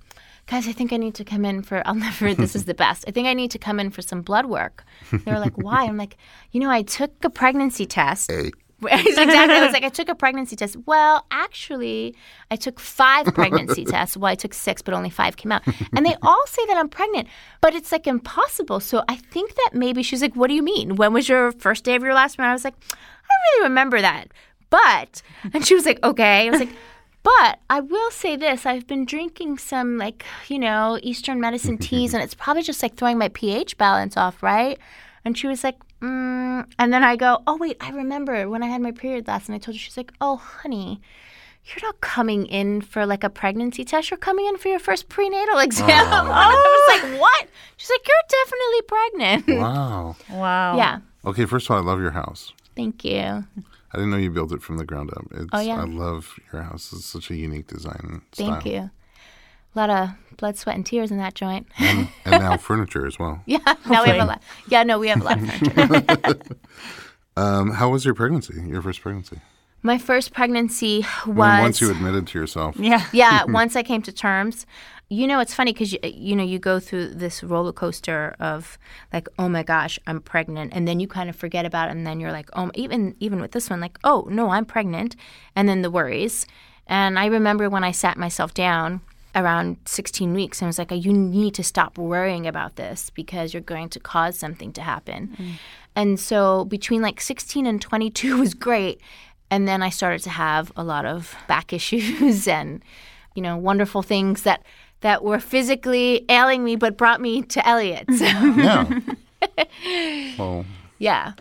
guys, 0.47 0.69
I 0.69 0.73
think 0.73 0.93
I 0.93 0.97
need 0.97 1.15
to 1.17 1.25
come 1.25 1.45
in 1.45 1.63
for 1.63 1.83
I'll 1.87 1.95
never 2.09 2.35
this 2.35 2.57
is 2.57 2.65
the 2.65 2.75
best. 2.75 3.05
I 3.07 3.11
think 3.11 3.29
I 3.29 3.35
need 3.35 3.51
to 3.53 3.59
come 3.59 3.81
in 3.81 3.91
for 3.91 4.03
some 4.03 4.23
blood 4.23 4.47
work. 4.47 4.85
They 5.11 5.33
were 5.33 5.39
like, 5.41 5.57
why? 5.57 5.85
I'm 5.85 5.97
like, 5.97 6.17
you 6.53 6.61
know, 6.61 6.71
I 6.71 6.83
took 6.83 7.13
a 7.25 7.31
pregnancy 7.31 7.87
test. 7.87 8.31
Hey. 8.31 8.51
exactly. 8.83 9.35
I 9.35 9.65
was 9.65 9.73
like, 9.73 9.85
I 9.85 9.89
took 9.89 10.11
a 10.11 10.15
pregnancy 10.15 10.55
test. 10.55 10.77
Well, 10.85 11.25
actually, 11.31 12.15
I 12.51 12.57
took 12.57 12.79
five 12.79 13.25
pregnancy 13.29 13.85
tests. 13.87 14.19
Well, 14.19 14.31
I 14.31 14.35
took 14.35 14.53
six, 14.53 14.83
but 14.83 14.93
only 14.93 15.09
five 15.09 15.39
came 15.39 15.51
out. 15.51 15.63
And 15.95 16.05
they 16.05 16.15
all 16.21 16.47
say 16.47 16.65
that 16.67 16.77
I'm 16.77 16.91
pregnant, 16.91 17.27
but 17.63 17.75
it's 17.75 17.91
like 17.91 18.07
impossible. 18.07 18.81
So 18.81 19.03
I 19.09 19.17
think 19.17 19.55
that 19.55 19.71
maybe 19.73 20.03
she's 20.03 20.21
like, 20.21 20.37
What 20.37 20.49
do 20.49 20.55
you 20.55 20.63
mean? 20.63 20.97
When 20.97 21.15
was 21.15 21.27
your 21.27 21.53
first 21.53 21.85
day 21.85 21.95
of 21.95 22.03
your 22.03 22.13
last 22.13 22.37
month? 22.37 22.49
I 22.49 22.53
was 22.53 22.65
like, 22.65 22.75
I 22.93 22.97
don't 22.97 23.61
really 23.61 23.69
remember 23.71 24.01
that. 24.03 24.27
But, 24.69 25.23
and 25.55 25.67
she 25.67 25.75
was 25.75 25.87
like, 25.87 26.05
Okay. 26.05 26.47
I 26.47 26.51
was 26.51 26.61
like, 26.61 26.77
but 27.27 27.59
I 27.69 27.81
will 27.81 28.13
say 28.13 28.37
this 28.37 28.65
I've 28.67 28.87
been 28.87 29.05
drinking 29.05 29.59
some, 29.59 29.99
like, 29.99 30.25
you 30.47 30.61
know, 30.61 30.97
Eastern 31.03 31.41
medicine 31.41 31.77
teas, 31.77 32.15
and 32.15 32.23
it's 32.23 32.35
probably 32.35 32.63
just 32.63 32.81
like 32.85 32.95
throwing 32.95 33.19
my 33.19 33.31
pH 33.31 33.77
balance 33.79 34.17
off, 34.17 34.45
right? 34.45 34.79
And 35.25 35.37
she 35.37 35.49
was 35.49 35.65
like, 35.65 35.75
mm. 36.01 36.65
and 36.79 36.93
then 36.93 37.03
I 37.03 37.17
go, 37.17 37.43
oh, 37.49 37.57
wait, 37.57 37.79
I 37.81 37.91
remember 37.91 38.49
when 38.49 38.63
I 38.63 38.69
had 38.69 38.81
my 38.81 38.93
period 38.93 39.27
last, 39.27 39.49
and 39.49 39.57
I 39.57 39.59
told 39.59 39.75
her, 39.75 39.79
she's 39.81 39.97
like, 39.97 40.13
oh, 40.21 40.37
honey, 40.37 41.01
you're 41.65 41.83
not 41.83 42.01
coming 42.01 42.47
in 42.47 42.81
for 42.81 43.05
like 43.05 43.25
a 43.25 43.31
pregnancy 43.31 43.85
test. 43.85 44.13
You're 44.13 44.19
coming 44.19 44.47
in 44.47 44.57
for 44.57 44.69
your 44.69 44.79
first 44.79 45.09
prenatal 45.09 45.59
exam. 45.59 45.89
And 45.89 46.29
I 46.31 46.55
was 46.55 47.03
like, 47.03 47.21
what? 47.21 47.49
She's 47.77 47.91
like, 47.91 48.07
you're 48.07 48.27
definitely 48.45 48.83
pregnant. 48.87 49.61
Wow. 49.61 50.17
Wow. 50.31 50.77
yeah. 50.77 51.01
Okay, 51.25 51.45
first 51.45 51.67
of 51.67 51.73
all, 51.73 51.83
I 51.83 51.85
love 51.85 52.01
your 52.01 52.13
house. 52.13 52.53
Thank 52.77 53.05
you. 53.05 53.45
I 53.97 54.01
didn't 54.01 54.11
know 54.11 54.19
you 54.19 54.31
built 54.31 54.53
it 54.53 54.61
from 54.63 54.77
the 54.77 54.85
ground 54.85 55.11
up. 55.17 55.25
It's, 55.31 55.49
Oh, 55.55 55.61
yeah? 55.61 55.81
I 55.81 55.85
love 55.85 56.39
your 56.53 56.61
house. 56.63 56.93
It's 56.93 57.07
such 57.07 57.31
a 57.31 57.35
unique 57.35 57.67
design 57.67 58.21
Thank 58.33 58.61
style. 58.61 58.73
you. 58.73 58.91
A 59.75 59.79
lot 59.79 59.89
of 59.89 60.11
blood, 60.37 60.59
sweat, 60.59 60.77
and 60.77 60.85
tears 60.85 61.11
in 61.11 61.17
that 61.17 61.35
joint. 61.35 61.67
And, 61.79 62.09
and 62.27 62.43
now 62.43 62.59
furniture 62.59 63.07
as 63.07 63.19
well. 63.19 63.41
yeah. 63.47 63.59
Now 63.89 64.03
we 64.05 64.11
have 64.11 64.21
a 64.21 64.25
lot. 64.27 64.43
Yeah, 64.69 64.83
no, 64.83 64.99
we 64.99 65.09
have 65.09 65.21
a 65.23 65.25
lot 65.25 65.39
of 65.43 65.51
furniture. 65.51 66.39
Um, 67.39 67.73
how 67.73 67.91
was 67.91 68.07
your 68.07 68.15
pregnancy? 68.15 68.55
Your 68.67 68.81
first 68.81 69.03
pregnancy? 69.03 69.41
My 69.83 69.99
first 69.99 70.33
pregnancy 70.33 71.05
was. 71.27 71.37
When 71.37 71.61
once 71.61 71.81
you 71.83 71.91
admitted 71.91 72.27
to 72.29 72.39
yourself. 72.39 72.77
Yeah. 72.79 73.05
yeah, 73.13 73.45
once 73.45 73.77
I 73.77 73.83
came 73.83 74.01
to 74.03 74.13
terms. 74.13 74.65
You 75.09 75.29
know, 75.29 75.39
it's 75.39 75.55
funny 75.55 75.73
because 75.73 75.93
you, 75.93 76.01
you 76.03 76.35
know 76.35 76.43
you 76.43 76.59
go 76.59 76.81
through 76.81 77.15
this 77.15 77.45
roller 77.45 77.73
coaster 77.73 78.35
of 78.41 78.77
like, 79.13 79.29
oh 79.39 79.49
my 79.49 79.63
gosh, 79.63 79.99
I'm 80.07 80.21
pregnant, 80.21 80.73
and 80.75 80.87
then 80.89 80.99
you 80.99 81.07
kind 81.07 81.31
of 81.31 81.37
forget 81.37 81.65
about 81.65 81.89
it, 81.89 81.93
and 81.93 82.07
then 82.07 82.19
you're 82.19 82.33
like, 82.33 82.51
oh, 82.55 82.71
even 82.75 83.15
even 83.21 83.41
with 83.41 83.53
this 83.53 83.71
one, 83.71 83.81
like, 83.81 83.99
oh 84.03 84.27
no, 84.29 84.51
I'm 84.51 84.65
pregnant, 84.65 85.15
and 85.55 85.69
then 85.69 85.83
the 85.83 85.91
worries. 85.91 86.47
And 86.87 87.19
I 87.19 87.27
remember 87.27 87.69
when 87.69 87.85
I 87.85 87.91
sat 87.91 88.17
myself 88.17 88.55
down 88.55 89.01
around 89.35 89.77
16 89.85 90.33
weeks, 90.33 90.61
and 90.61 90.67
I 90.67 90.69
was 90.69 90.79
like, 90.79 90.91
you 90.91 91.13
need 91.13 91.55
to 91.55 91.63
stop 91.63 91.99
worrying 91.99 92.47
about 92.47 92.77
this 92.77 93.11
because 93.11 93.53
you're 93.53 93.61
going 93.61 93.89
to 93.91 94.01
cause 94.01 94.39
something 94.39 94.73
to 94.73 94.83
happen. 94.83 95.37
Mm. 95.37 95.53
And 95.95 96.21
so 96.21 96.65
between 96.65 97.03
like 97.03 97.21
16 97.21 97.67
and 97.67 97.81
22 97.81 98.39
was 98.41 98.55
great. 98.55 99.01
And 99.51 99.69
then 99.69 99.83
I 99.83 99.91
started 99.91 100.23
to 100.25 100.31
have 100.31 100.73
a 100.77 100.83
lot 100.83 101.07
of 101.07 101.35
back 101.47 101.73
issues 101.73 102.49
and, 102.49 102.83
you 103.35 103.43
know, 103.43 103.57
wonderful 103.57 104.03
things 104.03 104.43
that 104.43 104.63
that 105.01 105.23
were 105.23 105.41
physically 105.41 106.25
ailing 106.29 106.65
me 106.65 106.77
but 106.77 106.97
brought 106.97 107.21
me 107.21 107.43
to 107.43 107.67
Elliot. 107.67 108.07
So, 108.17 108.25
Yeah. 108.25 109.01
well, 110.39 110.65
yeah. 110.99 111.33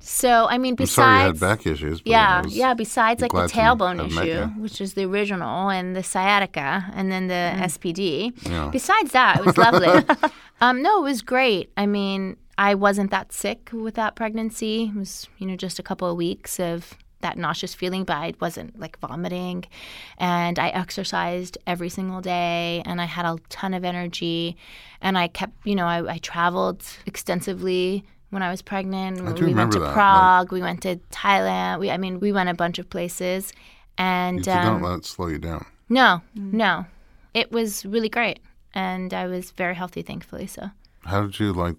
So, 0.00 0.46
I 0.48 0.58
mean, 0.58 0.76
I'm 0.78 0.86
sorry 0.86 1.26
you 1.26 1.32
besides 1.32 1.40
had 1.40 1.48
back 1.58 1.66
issues. 1.66 2.00
Yeah, 2.04 2.44
yeah. 2.46 2.74
Besides, 2.74 3.22
like 3.22 3.32
the 3.32 3.48
tailbone 3.48 4.06
issue, 4.06 4.46
which 4.60 4.80
is 4.80 4.94
the 4.94 5.04
original, 5.04 5.68
and 5.68 5.96
the 5.96 6.02
sciatica, 6.04 6.84
and 6.94 7.10
then 7.10 7.26
the 7.26 7.52
SPD. 7.56 8.32
Yeah. 8.48 8.68
Besides 8.70 9.10
that, 9.10 9.40
it 9.40 9.44
was 9.46 9.58
lovely. 9.58 9.88
um, 10.60 10.80
no, 10.80 11.00
it 11.00 11.02
was 11.02 11.22
great. 11.22 11.72
I 11.76 11.86
mean, 11.86 12.36
I 12.56 12.76
wasn't 12.76 13.10
that 13.10 13.32
sick 13.32 13.70
with 13.72 13.94
that 13.94 14.14
pregnancy. 14.14 14.92
It 14.94 14.94
was, 14.94 15.28
you 15.38 15.46
know, 15.46 15.56
just 15.56 15.80
a 15.80 15.82
couple 15.82 16.08
of 16.08 16.16
weeks 16.16 16.60
of 16.60 16.94
that 17.26 17.36
nauseous 17.36 17.74
feeling, 17.74 18.04
but 18.04 18.16
I 18.26 18.28
wasn't 18.40 18.70
like 18.82 18.94
vomiting. 19.00 19.64
And 20.18 20.56
I 20.66 20.68
exercised 20.82 21.54
every 21.66 21.88
single 21.98 22.20
day, 22.20 22.82
and 22.86 22.96
I 23.00 23.06
had 23.16 23.24
a 23.26 23.36
ton 23.48 23.72
of 23.74 23.82
energy. 23.84 24.56
And 25.00 25.18
I 25.18 25.26
kept, 25.28 25.54
you 25.70 25.74
know, 25.78 25.86
I, 25.86 25.98
I 26.14 26.18
traveled 26.18 26.82
extensively 27.04 28.04
when 28.30 28.42
I 28.42 28.50
was 28.50 28.62
pregnant. 28.62 29.20
I 29.20 29.32
do 29.32 29.46
we 29.46 29.54
went 29.54 29.72
to 29.72 29.78
that, 29.80 29.84
like- 29.86 29.94
Prague, 29.94 30.52
we 30.52 30.60
went 30.60 30.80
to 30.82 30.96
Thailand. 31.10 31.80
We, 31.80 31.90
I 31.90 31.96
mean, 31.96 32.20
we 32.20 32.30
went 32.32 32.48
a 32.48 32.54
bunch 32.54 32.78
of 32.78 32.88
places. 32.88 33.52
And 33.98 34.38
You 34.38 34.42
did 34.44 34.54
um, 34.54 34.82
not 34.82 34.88
let 34.90 34.98
it 34.98 35.04
slow 35.06 35.28
you 35.28 35.38
down. 35.38 35.64
no, 35.88 36.20
no, 36.34 36.84
it 37.34 37.50
was 37.50 37.84
really 37.86 38.10
great, 38.10 38.38
and 38.74 39.12
I 39.14 39.26
was 39.26 39.50
very 39.62 39.74
healthy, 39.74 40.02
thankfully. 40.02 40.46
So 40.46 40.62
How 41.04 41.22
did 41.22 41.40
you 41.40 41.52
like 41.64 41.76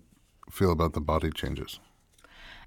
feel 0.50 0.72
about 0.72 0.94
the 0.94 1.02
body 1.02 1.30
changes? 1.32 1.80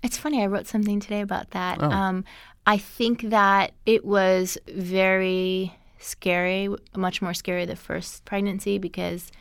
it's 0.02 0.16
funny. 0.16 0.42
I 0.42 0.46
wrote 0.46 0.66
something 0.66 0.98
today 1.00 1.20
about 1.20 1.50
that. 1.50 1.76
Oh. 1.82 1.90
Um, 1.90 2.24
I 2.70 2.78
think 2.78 3.30
that 3.30 3.72
it 3.84 4.04
was 4.04 4.56
very 4.68 5.74
scary, 5.98 6.68
much 6.94 7.20
more 7.20 7.34
scary 7.34 7.64
the 7.66 7.74
first 7.74 8.24
pregnancy 8.24 8.78
because, 8.78 9.32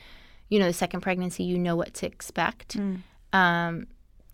you 0.47 0.57
know, 0.57 0.65
the 0.65 0.73
second 0.73 1.01
pregnancy, 1.01 1.43
you 1.43 1.59
know 1.59 1.75
what 1.75 1.93
to 1.93 2.07
expect. 2.07 2.75
Um, 3.31 3.85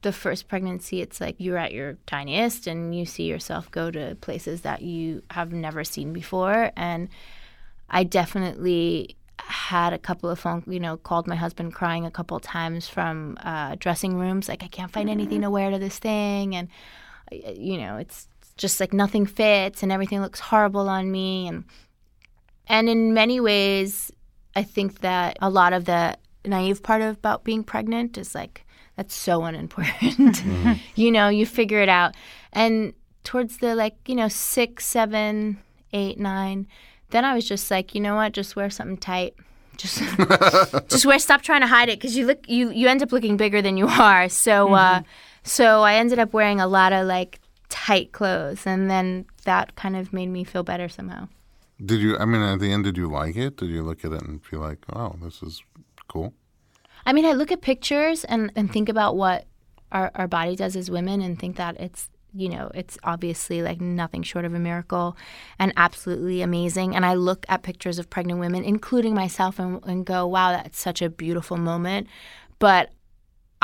the 0.02 0.14
first 0.14 0.48
pregnancy, 0.48 1.02
it's 1.02 1.20
like 1.20 1.36
you're 1.40 1.58
at 1.58 1.74
your 1.74 1.98
tiniest 2.06 2.68
and 2.68 2.98
you 2.98 3.06
see 3.06 3.24
yourself 3.24 3.70
go 3.70 3.92
to 3.92 4.16
places 4.22 4.62
that 4.62 4.82
you 4.82 5.24
have 5.32 5.52
never 5.52 5.84
seen 5.84 6.14
before. 6.14 6.72
And 6.78 7.10
I 7.90 8.06
definitely 8.06 9.18
had 9.40 9.92
a 9.92 10.00
couple 10.00 10.30
of 10.30 10.40
phone, 10.40 10.64
you 10.68 10.80
know, 10.80 10.96
called 10.96 11.28
my 11.28 11.36
husband 11.36 11.74
crying 11.74 12.06
a 12.06 12.12
couple 12.12 12.38
of 12.38 12.44
times 12.44 12.88
from 12.88 13.38
uh, 13.44 13.76
dressing 13.78 14.16
rooms, 14.16 14.48
like 14.48 14.64
I 14.64 14.68
can't 14.68 14.90
find 14.90 15.10
anything 15.10 15.42
to 15.42 15.50
wear 15.50 15.70
to 15.70 15.80
this 15.80 16.00
thing, 16.00 16.56
and 16.56 16.70
uh, 17.30 17.52
you 17.52 17.78
know, 17.78 17.98
it's 17.98 18.30
just 18.58 18.80
like 18.80 18.94
nothing 18.94 19.26
fits 19.26 19.84
and 19.84 19.92
everything 19.92 20.22
looks 20.22 20.40
horrible 20.40 20.90
on 20.90 21.12
me, 21.12 21.48
and 21.48 21.66
and 22.68 22.90
in 22.90 23.14
many 23.14 23.40
ways, 23.40 24.12
I 24.56 24.64
think 24.64 25.02
that 25.02 25.38
a 25.42 25.50
lot 25.50 25.74
of 25.74 25.86
the 25.86 26.18
naive 26.46 26.84
part 26.84 27.02
of, 27.02 27.18
about 27.18 27.44
being 27.44 27.64
pregnant 27.64 28.18
is 28.18 28.36
like 28.36 28.66
that's 28.96 29.14
so 29.14 29.44
unimportant. 29.46 30.44
you 30.96 31.12
know, 31.12 31.30
you 31.30 31.46
figure 31.46 31.82
it 31.82 31.90
out, 31.90 32.16
and 32.54 32.94
towards 33.24 33.58
the 33.58 33.76
like 33.76 33.96
you 34.08 34.16
know 34.16 34.28
six, 34.28 34.86
seven, 34.86 35.58
eight, 35.94 36.20
nine 36.20 36.68
then 37.16 37.26
I 37.26 37.34
was 37.34 37.48
just 37.48 37.70
like, 37.72 37.96
you 37.96 38.02
know 38.02 38.16
what? 38.16 38.34
Just 38.34 38.56
wear 38.56 38.70
something 38.70 38.98
tight. 38.98 39.36
Just, 39.78 40.00
just 40.90 41.06
wear. 41.06 41.20
Stop 41.20 41.42
trying 41.42 41.62
to 41.62 41.68
hide 41.68 41.90
it 41.90 42.00
because 42.00 42.18
you 42.18 42.26
look, 42.26 42.48
you 42.48 42.72
you 42.72 42.88
end 42.88 43.04
up 43.04 43.12
looking 43.12 43.38
bigger 43.38 43.62
than 43.62 43.78
you 43.78 43.88
are. 43.88 44.30
So, 44.30 44.74
uh, 44.74 45.02
so 45.44 45.84
I 45.84 45.96
ended 45.96 46.20
up 46.20 46.34
wearing 46.34 46.60
a 46.60 46.68
lot 46.68 46.94
of 46.94 47.08
like 47.08 47.40
tight 47.76 48.14
clothes, 48.14 48.66
and 48.66 48.90
then 48.90 49.26
that 49.44 49.76
kind 49.76 49.98
of 49.98 50.14
made 50.14 50.28
me 50.28 50.46
feel 50.46 50.64
better 50.64 50.88
somehow. 50.88 51.28
Did 51.84 52.00
you? 52.00 52.18
I 52.18 52.24
mean, 52.24 52.42
at 52.42 52.60
the 52.60 52.72
end, 52.72 52.86
did 52.86 52.96
you 52.96 53.12
like 53.12 53.36
it? 53.36 53.58
Did 53.58 53.70
you 53.70 53.84
look 53.84 54.06
at 54.06 54.14
it 54.14 54.22
and 54.22 54.42
feel 54.42 54.62
like, 54.62 54.80
oh, 54.94 55.18
this 55.22 55.44
is 55.44 55.62
cool? 56.08 56.34
I 57.06 57.12
mean, 57.12 57.26
I 57.26 57.34
look 57.34 57.52
at 57.52 57.62
pictures 57.62 58.24
and, 58.24 58.50
and 58.56 58.72
think 58.72 58.88
about 58.88 59.18
what 59.18 59.46
our, 59.92 60.10
our 60.16 60.28
body 60.28 60.56
does 60.56 60.78
as 60.78 60.90
women 60.90 61.22
and 61.22 61.38
think 61.38 61.58
that 61.58 61.80
it's 61.80 62.10
you 62.34 62.50
know, 62.50 62.70
it's 62.74 62.98
obviously 63.06 63.62
like 63.62 63.80
nothing 63.80 64.22
short 64.22 64.44
of 64.44 64.54
a 64.54 64.60
miracle 64.60 65.16
and 65.58 65.72
absolutely 65.78 66.42
amazing. 66.42 66.94
And 66.94 67.06
I 67.06 67.14
look 67.14 67.46
at 67.48 67.64
pictures 67.64 67.98
of 67.98 68.10
pregnant 68.10 68.42
women, 68.42 68.66
including 68.66 69.16
myself, 69.16 69.58
and, 69.58 69.82
and 69.86 70.06
go, 70.06 70.28
wow, 70.28 70.52
that's 70.52 70.78
such 70.78 71.02
a 71.02 71.10
beautiful 71.10 71.56
moment. 71.56 72.08
But 72.60 72.92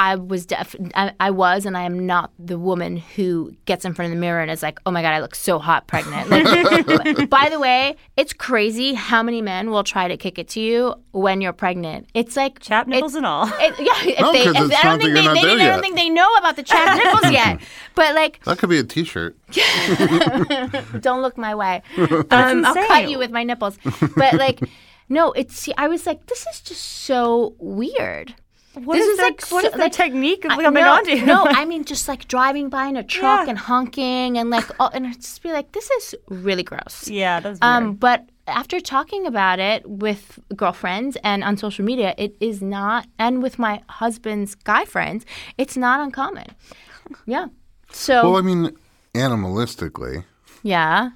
I 0.04 0.16
was 0.16 0.47
def- 0.47 0.76
I, 0.95 1.14
I 1.20 1.30
was 1.30 1.68
and 1.68 1.78
I 1.78 1.84
am 1.84 2.08
not 2.08 2.32
the 2.39 2.58
woman 2.58 2.97
who 2.97 3.56
gets 3.66 3.86
in 3.86 3.93
front 3.93 4.12
of 4.12 4.16
the 4.18 4.20
mirror 4.20 4.41
and 4.41 4.49
is 4.49 4.64
like, 4.64 4.80
"Oh 4.88 4.89
my 4.91 5.04
god, 5.04 5.14
I 5.14 5.20
look 5.20 5.36
so 5.36 5.60
hot 5.60 5.86
pregnant." 5.86 6.28
Like, 6.28 7.30
by 7.30 7.49
the 7.49 7.60
way, 7.60 7.95
it's 8.18 8.34
crazy 8.34 8.95
how 8.95 9.22
many 9.22 9.43
men 9.43 9.70
will 9.70 9.84
try 9.84 10.08
to 10.08 10.18
kick 10.18 10.39
it 10.39 10.47
to 10.49 10.60
you 10.60 10.95
when 11.12 11.39
you're 11.39 11.54
pregnant. 11.54 12.08
It's 12.16 12.36
like 12.36 12.60
Chap 12.62 12.88
nipples 12.88 13.14
and 13.14 13.28
all. 13.28 13.45
it, 13.47 13.76
yeah, 13.80 14.14
if 14.14 14.20
No, 14.22 14.32
they, 14.34 14.43
'cause 14.45 14.72
if, 14.72 14.80
I 14.80 14.84
don't 14.89 14.99
think 14.99 15.24
you're 15.24 15.34
they, 15.36 15.41
they, 15.56 15.64
I 15.64 15.68
don't 15.70 15.82
think 15.82 15.95
they 15.95 16.10
know 16.10 16.34
about 16.39 16.56
the 16.56 16.64
chap 16.64 16.97
nipples 16.97 17.32
yet. 17.39 17.62
But 17.93 18.16
like, 18.16 18.43
That 18.45 18.58
could 18.58 18.70
be 18.72 18.80
a 18.80 18.84
T-shirt. 18.84 19.38
don't 21.02 21.22
look 21.22 21.38
my 21.38 21.54
way. 21.54 21.84
Um, 22.32 22.66
I'll 22.66 22.74
cut 22.74 23.08
you 23.08 23.20
with 23.20 23.30
my 23.30 23.43
nipples. 23.43 23.78
But 24.16 24.34
like, 24.34 24.62
no, 25.10 25.32
it's. 25.34 25.70
I 25.78 25.88
was 25.88 26.08
like, 26.08 26.26
this 26.26 26.47
is 26.47 26.62
just 26.62 26.82
so 26.84 27.54
weird. 27.60 28.34
What 28.74 28.95
this 28.95 29.05
is 29.05 29.11
is 29.11 29.17
their, 29.17 29.26
like 29.28 29.41
what 29.49 29.61
so- 29.63 29.67
is 29.67 29.74
their 29.74 29.82
like, 29.82 29.91
technique 29.91 30.45
of 30.45 30.51
I- 30.51 30.63
coming 30.63 30.84
no, 30.84 30.91
onto 30.93 31.11
you? 31.11 31.26
no, 31.26 31.45
I 31.45 31.65
mean 31.72 31.84
just 31.84 32.07
like 32.07 32.28
driving 32.28 32.69
by 32.69 32.86
in 32.88 32.95
a 32.95 33.03
truck 33.03 33.45
Yeah. 33.45 33.49
and 33.51 33.57
honking 33.59 34.38
and 34.38 34.49
like, 34.49 34.65
oh, 34.80 34.89
and 34.93 35.13
just 35.22 35.43
be 35.43 35.51
like, 35.51 35.72
this 35.74 35.89
is 35.91 36.15
really 36.30 36.63
gross. 36.63 37.07
yeah, 37.09 37.39
that's 37.41 37.59
weird. 37.59 37.63
Um, 37.63 37.93
but 37.95 38.30
after 38.47 38.80
talking 38.80 39.26
about 39.28 39.59
it 39.59 39.88
with 39.89 40.39
girlfriends 40.55 41.17
and 41.24 41.43
on 41.43 41.57
social 41.57 41.84
media, 41.86 42.15
it 42.17 42.36
is 42.39 42.61
not, 42.61 43.07
and 43.19 43.43
with 43.43 43.59
my 43.59 43.82
husband's 43.89 44.55
guy 44.55 44.86
friends, 44.86 45.26
it's 45.57 45.76
not 45.78 45.99
uncommon. 45.99 46.47
Yeah. 47.26 47.47
So 47.91 48.24
Well, 48.32 48.38
I 48.38 48.41
mean, 48.41 48.72
animalistically, 49.13 50.24
yeah. 50.63 51.09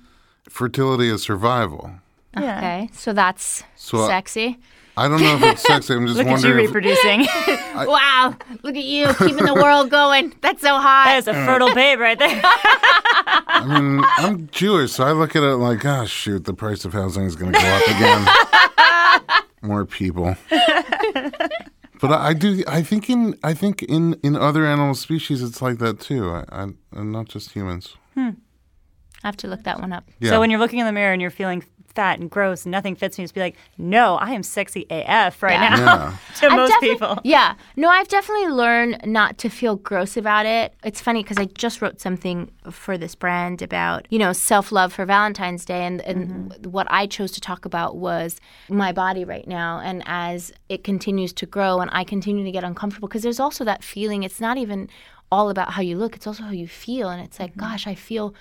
fertility 0.50 1.10
is 1.10 1.24
survival. 1.24 1.92
yeah. 2.38 2.58
Okay. 2.58 2.90
So 2.94 3.14
that's 3.14 3.64
So, 3.76 4.00
uh, 4.04 4.08
sexy. 4.08 4.60
I 4.98 5.08
don't 5.08 5.22
know 5.22 5.36
if 5.36 5.44
it's 5.44 5.62
sexy. 5.64 5.94
I'm 5.94 6.08
just 6.08 6.24
wondering. 6.24 6.66
Look 6.68 6.76
at 6.76 6.84
you 6.84 6.96
wondering. 6.96 7.22
if, 7.22 7.34
reproducing. 7.36 7.66
wow. 7.88 8.36
Look 8.64 8.76
at 8.76 8.84
you 8.84 9.14
keeping 9.16 9.46
the 9.46 9.54
world 9.54 9.90
going. 9.90 10.34
That's 10.42 10.62
so 10.62 10.78
hot. 10.78 11.06
that 11.06 11.18
is 11.18 11.28
a 11.28 11.34
fertile 11.34 11.74
babe 11.74 12.00
right 12.00 12.18
there. 12.18 12.42
I 12.44 13.66
mean, 13.68 14.04
I'm 14.18 14.48
Jewish, 14.52 14.94
so 14.94 15.04
I 15.04 15.12
look 15.12 15.36
at 15.36 15.44
it 15.44 15.56
like, 15.56 15.86
oh 15.86 16.06
shoot, 16.06 16.46
the 16.46 16.54
price 16.54 16.86
of 16.86 16.94
housing 16.94 17.24
is 17.24 17.36
going 17.36 17.54
to 17.54 17.60
go 17.60 17.66
up 17.66 17.88
again. 17.88 19.44
More 19.62 19.86
people. 19.86 20.36
But 22.02 22.12
I, 22.12 22.28
I 22.28 22.34
do. 22.34 22.64
I 22.68 22.84
think 22.84 23.10
in. 23.10 23.38
I 23.44 23.54
think 23.54 23.82
in 23.84 24.14
in 24.22 24.36
other 24.36 24.66
animal 24.66 24.96
species, 24.96 25.42
it's 25.42 25.62
like 25.62 25.80
that 25.80 26.00
too. 26.00 26.30
I, 26.30 26.44
I 26.50 26.64
and 26.92 27.12
not 27.12 27.28
just 27.30 27.52
humans. 27.52 27.96
Hmm. 28.14 28.32
I 29.24 29.28
have 29.28 29.38
to 29.38 29.48
look 29.48 29.64
that 29.64 29.80
one 29.80 29.92
up. 29.92 30.08
Yeah. 30.20 30.32
So 30.32 30.40
when 30.40 30.52
you're 30.52 30.60
looking 30.60 30.80
in 30.80 30.86
the 30.86 30.92
mirror 30.92 31.14
and 31.14 31.22
you're 31.22 31.32
feeling 31.32 31.64
fat 31.96 32.20
and 32.20 32.30
gross 32.30 32.66
nothing 32.66 32.96
fits 32.96 33.18
me, 33.18 33.24
just 33.24 33.34
be 33.34 33.40
like, 33.42 33.56
no, 33.78 34.16
I 34.16 34.32
am 34.32 34.44
sexy 34.44 34.86
AF 34.90 35.42
right 35.42 35.54
Yeah. 35.54 35.70
now. 35.70 35.86
Yeah. 35.86 36.18
to 36.36 36.46
I've 36.48 36.58
most 36.58 36.70
defi- 36.72 36.90
people. 36.90 37.20
Yeah. 37.24 37.56
No, 37.76 37.90
I've 37.90 38.08
definitely 38.08 38.50
learned 38.50 39.00
not 39.06 39.38
to 39.40 39.50
feel 39.50 39.78
gross 39.78 40.18
about 40.18 40.46
it. 40.46 40.74
It's 40.84 41.02
funny 41.02 41.24
because 41.24 41.38
I 41.38 41.46
just 41.46 41.82
wrote 41.82 42.00
something 42.02 42.52
for 42.70 42.98
this 42.98 43.16
brand 43.16 43.62
about, 43.62 44.08
you 44.10 44.20
know, 44.20 44.34
self 44.34 44.72
love 44.72 44.94
for 44.94 45.06
Valentine's 45.06 45.66
Day. 45.66 45.86
And, 45.86 46.02
and 46.02 46.52
mm-hmm. 46.52 46.70
what 46.70 46.88
I 46.90 47.08
chose 47.08 47.32
to 47.32 47.42
talk 47.42 47.66
about 47.66 47.96
was 47.96 48.40
my 48.70 48.92
body 48.92 49.24
right 49.24 49.48
now. 49.48 49.80
And 49.80 50.04
as 50.06 50.52
it 50.70 50.84
continues 50.84 51.34
to 51.34 51.46
grow 51.46 51.80
and 51.80 51.90
I 51.94 52.04
continue 52.04 52.44
to 52.44 52.52
get 52.52 52.64
uncomfortable, 52.64 53.08
because 53.08 53.24
there's 53.24 53.40
also 53.40 53.64
that 53.64 53.84
feeling, 53.84 54.24
it's 54.24 54.42
not 54.42 54.58
even 54.58 54.90
all 55.32 55.50
about 55.50 55.72
how 55.72 55.82
you 55.82 55.98
look, 55.98 56.16
it's 56.16 56.28
also 56.28 56.44
how 56.44 56.52
you 56.52 56.68
feel. 56.68 57.10
And 57.10 57.24
it's 57.24 57.40
like, 57.40 57.52
mm-hmm. 57.52 57.62
gosh, 57.62 57.88
I 57.88 57.96
feel 57.96 58.36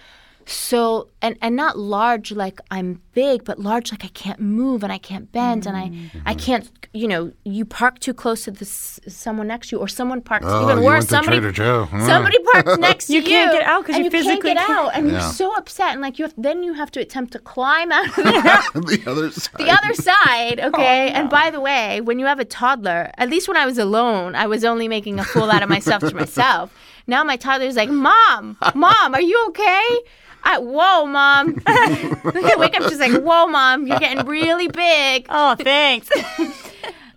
so 0.46 1.08
and 1.22 1.36
and 1.40 1.56
not 1.56 1.78
large 1.78 2.32
like 2.32 2.60
I'm 2.70 3.00
big, 3.12 3.44
but 3.44 3.58
large 3.58 3.90
like 3.92 4.04
I 4.04 4.08
can't 4.08 4.40
move 4.40 4.82
and 4.82 4.92
I 4.92 4.98
can't 4.98 5.30
bend 5.32 5.66
and 5.66 5.76
I 5.76 5.84
Mm-hmm. 5.88 6.18
I 6.26 6.34
can't 6.34 6.70
you 6.92 7.08
know 7.08 7.32
you 7.44 7.64
park 7.64 7.98
too 7.98 8.14
close 8.14 8.44
to 8.44 8.50
this 8.50 9.00
someone 9.08 9.46
next 9.48 9.68
to 9.68 9.76
you 9.76 9.80
or 9.80 9.88
someone 9.88 10.20
parks 10.20 10.46
Oh, 10.48 10.62
even 10.64 10.78
you 10.78 10.84
worse 10.84 11.08
somebody 11.08 11.38
Trader 11.38 11.52
Joe. 11.52 11.84
Huh. 11.90 12.06
somebody 12.06 12.38
parks 12.52 12.78
next 12.88 13.06
to 13.06 13.14
You 13.14 13.20
you 13.20 13.26
can't 13.28 13.52
get 13.52 13.62
out 13.62 13.82
because 13.82 13.98
you 13.98 14.04
you 14.04 14.10
physically 14.10 14.34
can't 14.54 14.58
get 14.58 14.66
can't. 14.66 14.78
out 14.78 14.94
and 14.94 15.06
Yeah. 15.06 15.12
you're 15.14 15.32
so 15.32 15.54
upset 15.56 15.92
and 15.92 16.00
like 16.00 16.18
you 16.18 16.24
have, 16.24 16.34
then 16.38 16.62
you 16.62 16.74
have 16.74 16.90
to 16.92 17.00
attempt 17.00 17.32
to 17.32 17.38
climb 17.38 17.90
out 17.92 18.06
of 18.06 18.14
the 18.16 19.00
the 19.04 19.10
other 19.10 19.30
side. 19.30 19.58
the 19.58 19.70
other 19.70 19.94
side, 19.94 20.60
okay? 20.68 21.10
And 21.10 21.28
by 21.30 21.50
the 21.50 21.60
way, 21.60 22.00
when 22.00 22.18
you 22.18 22.26
have 22.26 22.38
a 22.40 22.44
toddler, 22.44 23.10
at 23.18 23.28
least 23.28 23.48
when 23.48 23.56
I 23.56 23.66
was 23.66 23.78
alone, 23.78 24.34
I 24.34 24.46
was 24.46 24.64
only 24.64 24.88
making 24.88 25.18
a 25.20 25.24
fool 25.24 25.50
out 25.50 25.62
of 25.62 25.68
myself 25.68 26.00
to 26.02 26.14
myself. 26.14 26.72
Now 27.06 27.24
my 27.24 27.36
toddler's 27.36 27.76
like, 27.76 27.90
Mom, 27.90 28.56
Mom, 28.74 29.14
are 29.14 29.20
you 29.20 29.44
okay? 29.48 30.00
I, 30.44 30.58
whoa, 30.58 31.06
Mom. 31.06 31.60
I 31.66 32.54
wake 32.58 32.78
up, 32.78 32.88
she's 32.88 32.98
like, 32.98 33.12
Whoa, 33.12 33.46
Mom, 33.46 33.86
you're 33.86 33.98
getting 33.98 34.26
really 34.26 34.68
big. 34.68 35.26
Oh, 35.28 35.54
thanks. 35.56 36.10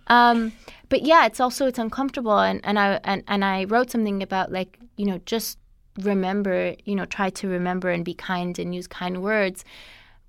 Um, 0.08 0.52
but 0.88 1.02
yeah, 1.02 1.26
it's 1.26 1.40
also 1.40 1.66
it's 1.66 1.78
uncomfortable, 1.78 2.38
and 2.38 2.60
and 2.64 2.78
I 2.78 2.98
and, 3.04 3.22
and 3.28 3.44
I 3.44 3.64
wrote 3.64 3.90
something 3.90 4.22
about 4.22 4.50
like 4.50 4.78
you 4.96 5.04
know 5.04 5.20
just 5.26 5.58
remember 5.98 6.74
you 6.84 6.94
know 6.94 7.04
try 7.04 7.28
to 7.28 7.48
remember 7.48 7.90
and 7.90 8.04
be 8.04 8.14
kind 8.14 8.58
and 8.58 8.74
use 8.74 8.86
kind 8.86 9.22
words 9.22 9.64